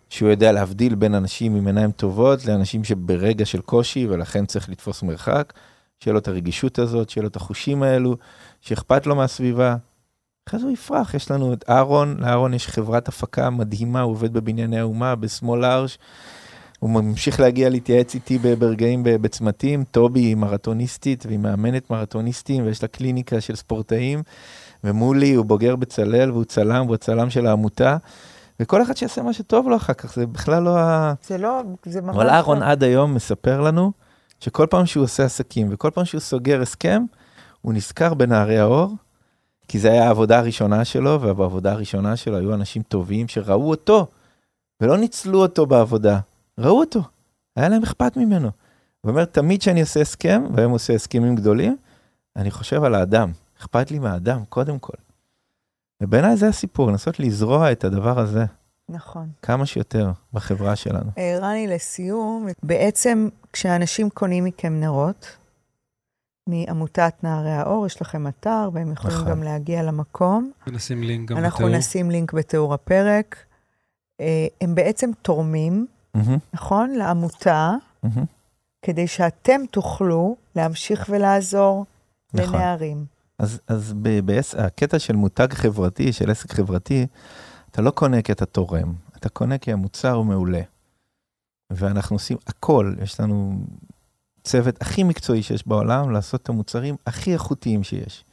[0.10, 5.04] שהוא יודע להבדיל בין אנשים עם עיניים טובות לאנשים שברגע של קושי ולכן צריך לתפוס
[5.04, 5.54] מרחק,
[6.00, 8.18] שיהיה לו את הרגישות הזאת, שיהיה לו את החושים האלו,
[8.62, 9.76] שאכפת לו מהסביבה.
[10.50, 14.34] אחרי זה הוא יפרח, יש לנו את אהרון, לאהרון יש חברת הפקה מדהימה, הוא עובד
[14.34, 15.98] בבנייני האומה, בסמול ארש.
[16.80, 22.88] הוא ממשיך להגיע להתייעץ איתי ברגעים בצמתים, טובי היא מרתוניסטית והיא מאמנת מרתוניסטים ויש לה
[22.88, 24.24] קליניקה של ספורטאים,
[24.84, 27.98] ומולי הוא בוגר בצלאל והוא צלם והוא הצלם של העמותה,
[28.60, 31.14] וכל אחד שיעשה מה שטוב לו אחר כך, זה בכלל לא ה...
[31.28, 32.16] זה לא, זה ממש...
[32.16, 32.66] אבל אהרון לא.
[32.66, 33.92] עד היום מספר לנו
[34.40, 37.04] שכל פעם שהוא עושה עסקים וכל פעם שהוא סוגר הסכם,
[37.62, 38.96] הוא נזכר בנערי האור,
[39.68, 44.08] כי זה היה העבודה הראשונה שלו, ובעבודה הראשונה שלו היו אנשים טובים שראו אותו,
[44.82, 46.20] ולא ניצלו אותו בעבודה,
[46.58, 47.02] ראו אותו,
[47.56, 48.50] היה להם אכפת ממנו.
[49.02, 51.78] הוא אומר, תמיד כשאני עושה הסכם, הוא עושה הסכמים גדולים,
[52.36, 54.98] אני חושב על האדם, אכפת לי מהאדם, קודם כל.
[56.04, 58.46] ובעיניי זה הסיפור, לנסות לזרוע את הדבר הזה
[58.90, 59.30] נכון.
[59.42, 61.12] כמה שיותר בחברה שלנו.
[61.18, 65.38] אה, רני, לסיום, בעצם כשאנשים קונים מכם נרות,
[66.50, 69.30] מעמותת נערי האור, יש לכם אתר, והם יכולים נכון.
[69.32, 70.52] גם להגיע למקום.
[70.68, 71.78] ונשים לינק גם אנחנו בתיאור.
[71.80, 73.36] נשים לינק בתיאור הפרק.
[74.22, 76.90] אה, הם בעצם תורמים, מהמם, נכון?
[76.90, 77.74] לעמותה,
[78.04, 78.24] מהמם.
[78.82, 81.86] כדי שאתם תוכלו להמשיך ולעזור
[82.34, 82.56] נכון.
[82.56, 83.06] לנערים.
[83.40, 87.08] אז, אז ב- בעס- הקטע של מותג חברתי, של עסק חברתי,
[87.72, 90.62] אתה לא קונה כי אתה תורם, אתה קונה כי המוצר הוא מעולה.
[91.70, 93.60] ואנחנו עושים הכל, יש לנו
[94.46, 98.24] צוות הכי מקצועי שיש בעולם, לעשות את המוצרים הכי איכותיים שיש.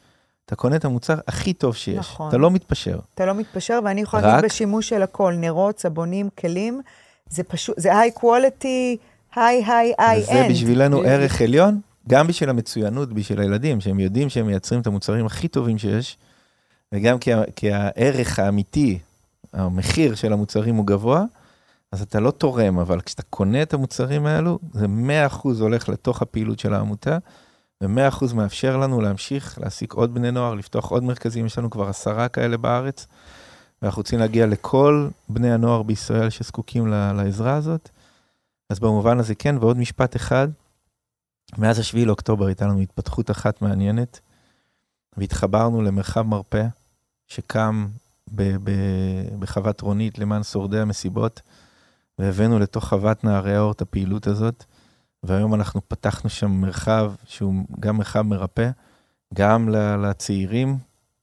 [0.45, 2.29] אתה קונה את המוצר הכי טוב שיש, נכון.
[2.29, 2.99] אתה לא מתפשר.
[3.15, 6.81] אתה לא מתפשר, ואני יכולה רק- להגיד בשימוש של הכל, נרות, סבונים, כלים,
[7.29, 8.97] זה פשוט, זה היי קוולטי,
[9.35, 10.51] היי היי היי וזה אנד.
[10.51, 15.47] בשבילנו ערך עליון, גם בשביל המצוינות, בשביל הילדים, שהם יודעים שהם מייצרים את המוצרים הכי
[15.47, 16.17] טובים שיש,
[16.91, 18.99] וגם כי, כי הערך האמיתי,
[19.53, 21.23] המחיר של המוצרים הוא גבוה,
[21.93, 24.85] אז אתה לא תורם, אבל כשאתה קונה את המוצרים האלו, זה
[25.29, 27.17] 100% הולך לתוך הפעילות של העמותה,
[27.81, 32.27] ו-100% מאפשר לנו להמשיך להעסיק עוד בני נוער, לפתוח עוד מרכזים, יש לנו כבר עשרה
[32.27, 33.07] כאלה בארץ,
[33.81, 37.89] ואנחנו רוצים להגיע לכל בני הנוער בישראל שזקוקים לעזרה הזאת.
[38.69, 40.47] אז במובן הזה כן, ועוד משפט אחד,
[41.57, 44.19] מאז השביעי לאוקטובר הייתה לנו התפתחות אחת מעניינת,
[45.17, 46.65] והתחברנו למרחב מרפא,
[47.27, 47.87] שקם
[49.39, 51.41] בחוות רונית למען שורדי המסיבות,
[52.19, 54.63] והבאנו לתוך חוות נערי האור את הפעילות הזאת,
[55.23, 58.69] והיום אנחנו פתחנו שם מרחב שהוא גם מרחב מרפא,
[59.33, 59.69] גם
[60.03, 60.77] לצעירים,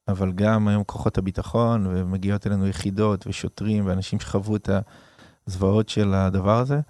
[0.09, 4.71] אבל גם היום כוחות הביטחון, ומגיעות אלינו יחידות ושוטרים ואנשים שחוו את
[5.47, 6.81] הזוועות של הדבר הזה.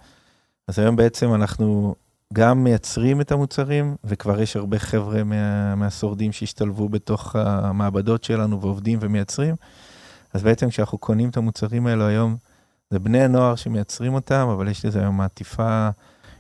[0.69, 1.95] אז היום בעצם אנחנו
[2.33, 8.99] גם מייצרים את המוצרים, וכבר יש הרבה חבר'ה מה, מהשורדים שהשתלבו בתוך המעבדות שלנו ועובדים
[9.03, 9.55] ומייצרים.
[10.35, 12.37] אז בעצם כשאנחנו קונים את המוצרים האלו היום,
[12.91, 15.89] זה בני הנוער שמייצרים אותם, אבל יש לזה היום מעטיפה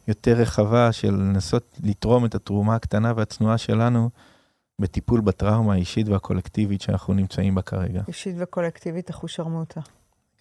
[0.08, 4.10] יותר רחבה של לנסות לתרום את התרומה הקטנה והצנועה שלנו
[4.78, 8.02] בטיפול בטראומה האישית והקולקטיבית שאנחנו נמצאים בה כרגע.
[8.08, 9.80] אישית וקולקטיבית, אחושרמוטה.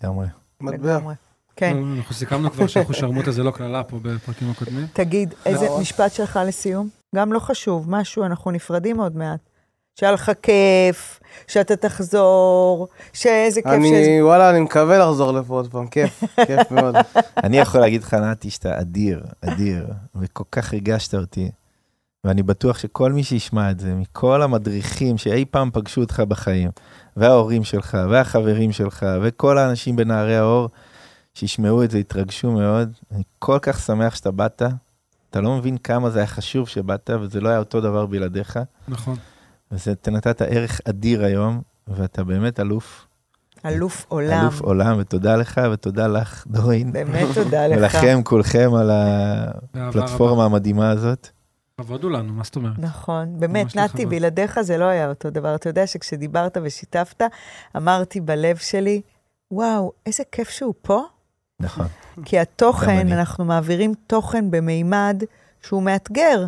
[0.04, 0.28] לגמרי.
[0.62, 1.14] מטבע.
[1.56, 1.78] כן.
[1.98, 4.88] אנחנו סיכמנו כבר שאחושרמוטה זה לא קללה פה בפרקים הקודמים.
[4.94, 5.68] תגיד, איזה.
[5.82, 6.90] משפט שלך לסיום?
[7.16, 9.49] גם לא חשוב, משהו, אנחנו נפרדים עוד מעט.
[10.00, 14.04] שהיה לך כיף, שאתה תחזור, שאיזה כיף שזה...
[14.06, 16.96] אני, וואלה, אני מקווה לחזור לפה עוד פעם, כיף, כיף מאוד.
[17.44, 21.52] אני יכול להגיד לך, נתי, שאתה אדיר, אדיר, וכל כך ריגשת אותי.
[22.24, 26.70] ואני בטוח שכל מי שישמע את זה, מכל המדריכים שאי פעם פגשו אותך בחיים,
[27.18, 30.70] וההורים שלך, והחברים שלך, וכל האנשים בנערי האור,
[31.34, 32.92] שישמעו את זה, יתרגשו מאוד.
[33.12, 34.62] אני כל כך שמח שאתה באת.
[35.30, 38.60] אתה לא מבין כמה זה היה חשוב שבאת, וזה לא היה אותו דבר בלעדיך.
[38.88, 39.16] נכון.
[39.72, 43.08] ואתה נתת ערך אדיר היום, ואתה באמת אלוף,
[43.66, 44.42] אלוף עולם.
[44.42, 46.92] אלוף עולם, ותודה לך, ותודה לך, דורין.
[46.92, 47.78] באמת תודה לך.
[47.78, 51.30] ולכם כולכם על הפלטפורמה המדהימה הזאת.
[51.78, 52.80] כבוד הוא לנו, מה זאת אומרת?
[52.80, 54.06] נכון, באמת, נתי.
[54.06, 55.56] בלעדיך זה לא היה אותו דבר.
[55.56, 57.22] אתה יודע שכשדיברת ושיתפת,
[57.78, 59.02] אמרתי בלב שלי,
[59.52, 61.02] וואו, איזה כיף שהוא פה,
[61.60, 61.86] נכון.
[62.26, 63.08] כי התוכן.
[63.12, 65.24] אנחנו מעבירים תוכן במימד
[65.62, 66.46] שהוא מאתגר.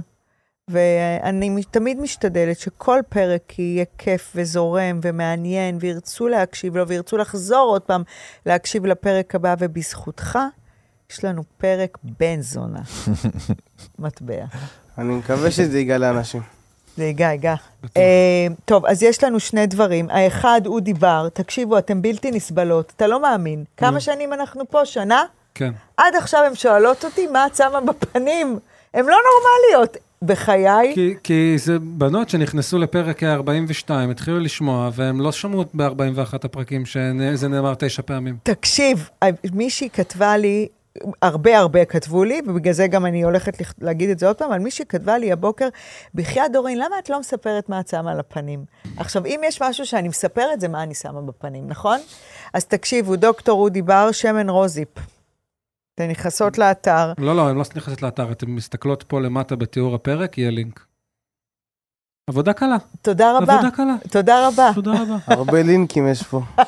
[0.71, 7.81] ואני תמיד משתדלת שכל פרק יהיה כיף וזורם ומעניין, וירצו להקשיב לו, וירצו לחזור עוד
[7.81, 8.03] פעם
[8.45, 10.39] להקשיב לפרק הבא, ובזכותך,
[11.11, 12.81] יש לנו פרק בן זונה.
[13.99, 14.45] מטבע.
[14.97, 16.41] אני מקווה שזה ייגע לאנשים.
[16.97, 17.55] זה ייגע, ייגע.
[17.97, 20.09] אה, טוב, אז יש לנו שני דברים.
[20.09, 23.63] האחד, הוא דיבר, תקשיבו, אתם בלתי נסבלות, אתה לא מאמין.
[23.77, 24.85] כמה שנים אנחנו פה?
[24.85, 25.23] שנה?
[25.55, 25.71] כן.
[25.97, 28.59] עד עכשיו הן שואלות אותי, מה את שמה בפנים?
[28.93, 29.97] הן לא נורמליות.
[30.23, 36.85] בחיי, כי, כי זה בנות שנכנסו לפרק 42, התחילו לשמוע, והם לא שמעו ב-41 הפרקים
[36.85, 38.37] שזה נאמר תשע פעמים.
[38.43, 39.09] תקשיב,
[39.53, 40.67] מישהי כתבה לי,
[41.21, 44.49] הרבה הרבה כתבו לי, ובגלל זה גם אני הולכת לכ- להגיד את זה עוד פעם,
[44.51, 45.67] אבל מישהי כתבה לי הבוקר,
[46.15, 48.65] בחייאת דורין, למה את לא מספרת מה את שמה על הפנים?
[48.97, 51.99] עכשיו, אם יש משהו שאני מספרת, זה מה אני שמה בפנים, נכון?
[52.53, 54.87] אז תקשיבו, דוקטור אודי בר, שמן רוזיפ.
[56.01, 60.37] אתן נכנסות לאתר, לא, לא, הן לא נכנסת לאתר, אתן מסתכלות פה למטה בתיאור הפרק,
[60.37, 60.85] יהיה לינק.
[62.29, 63.53] עבודה קלה, תודה רבה.
[63.53, 63.95] עבודה קלה.
[64.11, 64.71] תודה רבה.
[64.75, 65.17] תודה רבה.
[65.37, 66.41] הרבה לינקים יש פה.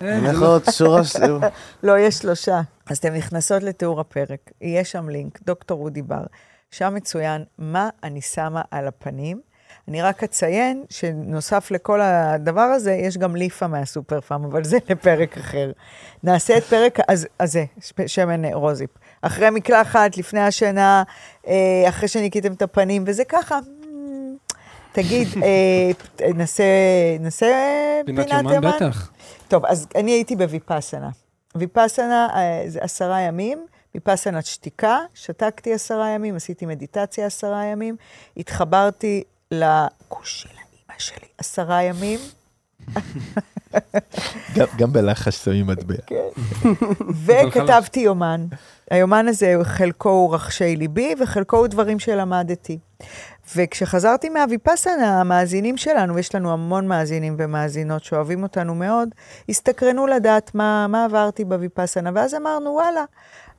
[0.00, 1.38] אין, יכול לא- להיות שורה של...
[1.82, 2.60] לא, יש שלושה.
[2.86, 6.24] אז אתן נכנסות לתיאור הפרק, יהיה שם לינק, דוקטור אודי בר.
[6.70, 9.40] שם מצוין מה אני שמה על הפנים.
[9.88, 15.38] אני רק אציין שנוסף לכל הדבר הזה, יש גם ליפה מהסופר פארם, אבל זה לפרק
[15.38, 15.72] אחר.
[16.22, 16.98] נעשה את פרק
[17.40, 17.64] הזה,
[18.06, 18.90] שמן אה, רוזיפ.
[19.22, 21.02] אחרי מקלחת, לפני השינה,
[21.46, 23.58] אה, אחרי שניקיתם את הפנים, וזה ככה.
[23.60, 24.36] מ,
[24.92, 25.90] תגיד, אה,
[26.34, 26.64] נעשה,
[28.06, 29.10] פינת יומן בטח.
[29.48, 31.10] טוב, אז אני הייתי בוויפאסנה.
[31.54, 32.28] ויפאסנה
[32.66, 37.96] זה עשרה ימים, ויפאסנת שתיקה, שתקתי עשרה ימים, עשיתי מדיטציה עשרה ימים,
[38.36, 39.24] התחברתי
[39.62, 42.18] לכוש של האימא שלי עשרה ימים,
[44.54, 45.94] גם- גם בלחש שמים מטבע.
[47.26, 48.46] וכתבתי יומן.
[48.90, 52.78] היומן הזה, חלקו הוא רחשי ליבי, וחלקו הוא דברים שלמדתי.
[53.56, 59.08] וכשחזרתי מהוויפאסנה, המאזינים שלנו, יש לנו המון מאזינים ומאזינות שאוהבים אותנו מאוד,
[59.48, 63.04] הסתקרנו לדעת מה, מה עברתי בוויפאסנה, ואז אמרנו, וואלה,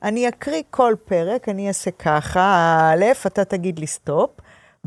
[0.02, 2.40] אני אקריא כל פרק, אני אעשה ככה,
[2.94, 4.30] א', אתה תגיד לי סטופ,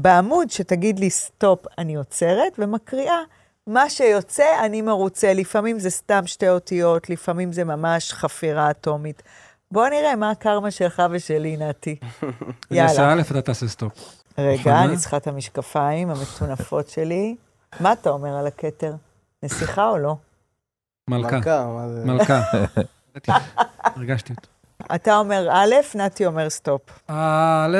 [0.02, 3.20] בעמוד שתגיד לי סטופ, אני עוצרת ומקריאה.
[3.68, 5.34] מה שיוצא, אני מרוצה.
[5.34, 9.24] לפעמים זה סתם שתי אותיות, לפעמים זה ממש חפירה אטומית.
[9.72, 11.96] בוא נראה מה הקרמה שלך ושלי, נתי.
[12.72, 13.14] אני אעשה יאללה.
[13.14, 13.94] א', אתה תעשה סטופ.
[14.38, 14.84] רגע?
[14.84, 17.36] אני צריכה את המשקפיים המטונפות שלי.
[17.80, 18.94] מה אתה אומר על הכתר?
[19.44, 20.16] נסיכה או לא?
[21.10, 22.06] מלכה, מלכה, מה זה?
[22.06, 22.42] מלכה.
[23.96, 24.48] הרגשתי אותו.
[24.96, 26.82] אתה אומר א', נתי אומר סטופ.
[27.08, 27.78] א',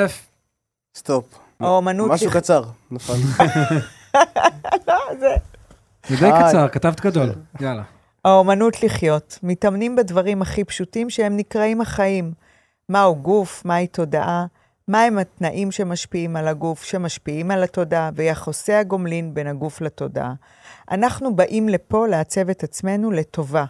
[0.96, 1.49] סטופ.
[1.60, 2.10] האומנות...
[2.10, 3.12] משהו קצר, נפל.
[4.88, 5.26] לא, זה...
[6.08, 6.30] זה די.
[6.40, 7.32] קצר, כתבת גדול.
[7.60, 7.82] יאללה.
[8.24, 9.38] האומנות לחיות.
[9.42, 12.32] מתאמנים בדברים הכי פשוטים שהם נקראים החיים.
[12.88, 14.46] מהו גוף, מהי תודעה,
[14.88, 20.32] מהם התנאים שמשפיעים על הגוף, שמשפיעים על התודעה, ויחסי הגומלין בין הגוף לתודעה.
[20.90, 23.64] אנחנו באים לפה לעצב את עצמנו לטובה,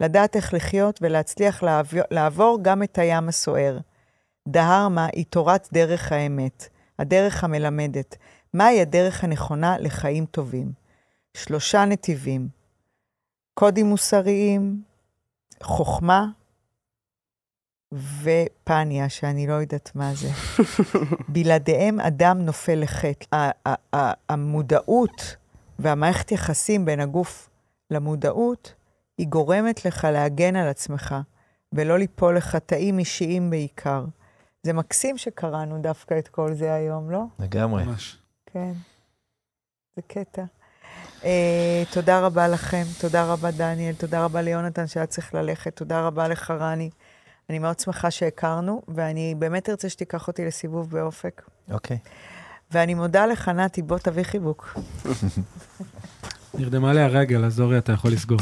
[0.00, 3.78] לדעת איך לחיות ולהצליח לעבור, לעבור גם את הים הסוער.
[4.48, 6.68] דהרמה היא תורת דרך האמת,
[6.98, 8.16] הדרך המלמדת.
[8.54, 10.72] מהי הדרך הנכונה לחיים טובים?
[11.36, 12.48] שלושה נתיבים,
[13.54, 14.82] קודים מוסריים,
[15.62, 16.26] חוכמה
[17.92, 20.28] ופניה, שאני לא יודעת מה זה.
[21.32, 23.50] בלעדיהם אדם נופל לחטא.
[24.28, 25.36] המודעות
[25.78, 27.50] והמערכת יחסים בין הגוף
[27.90, 28.74] למודעות,
[29.18, 31.14] היא גורמת לך להגן על עצמך,
[31.72, 34.04] ולא ליפול לחטאים אישיים בעיקר.
[34.62, 37.22] זה מקסים שקראנו דווקא את כל זה היום, לא?
[37.38, 37.84] לגמרי.
[37.84, 38.18] ממש.
[38.46, 38.72] כן,
[39.96, 40.42] זה קטע.
[41.20, 41.24] Uh,
[41.92, 46.50] תודה רבה לכם, תודה רבה דניאל, תודה רבה ליונתן שהיה צריך ללכת, תודה רבה לך
[46.50, 46.90] רני.
[47.50, 51.42] אני מאוד שמחה שהכרנו, ואני באמת ארצה שתיקח אותי לסיבוב באופק.
[51.70, 51.98] אוקיי.
[52.70, 54.78] ואני מודה לך, נתי, בוא תביא חיבוק.
[56.54, 58.38] נרדמה לי הרגל, אז אורי, אתה יכול לסגור.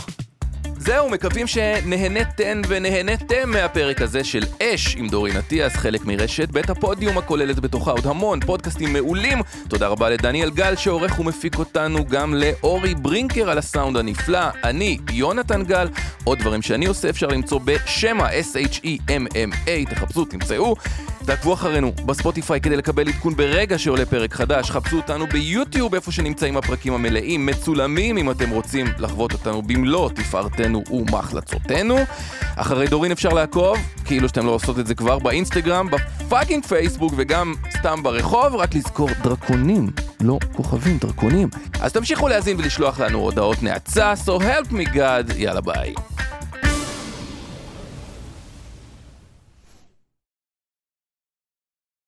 [0.79, 7.19] זהו, מקווים שנהנתן ונהנתם מהפרק הזה של אש עם דורין אטיאס, חלק מרשת בית הפודיום
[7.19, 9.39] הכוללת בתוכה עוד המון פודקאסטים מעולים.
[9.69, 15.63] תודה רבה לדניאל גל שעורך ומפיק אותנו, גם לאורי ברינקר על הסאונד הנפלא, אני יונתן
[15.63, 15.89] גל.
[16.25, 20.77] עוד דברים שאני עושה אפשר למצוא בשמה, S-H-E-M-M-A, תחפשו, תמצאו.
[21.27, 24.71] תעקבו אחרינו בספוטיפיי כדי לקבל עדכון ברגע שעולה פרק חדש.
[24.71, 30.83] חפשו אותנו ביוטיוב, איפה שנמצאים הפרקים המלאים, מצולמים אם אתם רוצים לחוות אותנו במלוא תפארתנו
[30.91, 31.97] ומחלצותינו.
[32.57, 37.13] אחרי דורין אפשר לעקוב, כאילו שאתם לא עושות את זה כבר, באינסטגרם, ב fucking פייסבוק
[37.17, 39.91] וגם סתם ברחוב, רק לזכור דרקונים,
[40.21, 41.49] לא כוכבים, דרקונים.
[41.81, 45.95] אז תמשיכו להאזין ולשלוח לנו הודעות נאצה, so help me God, יאללה ביי.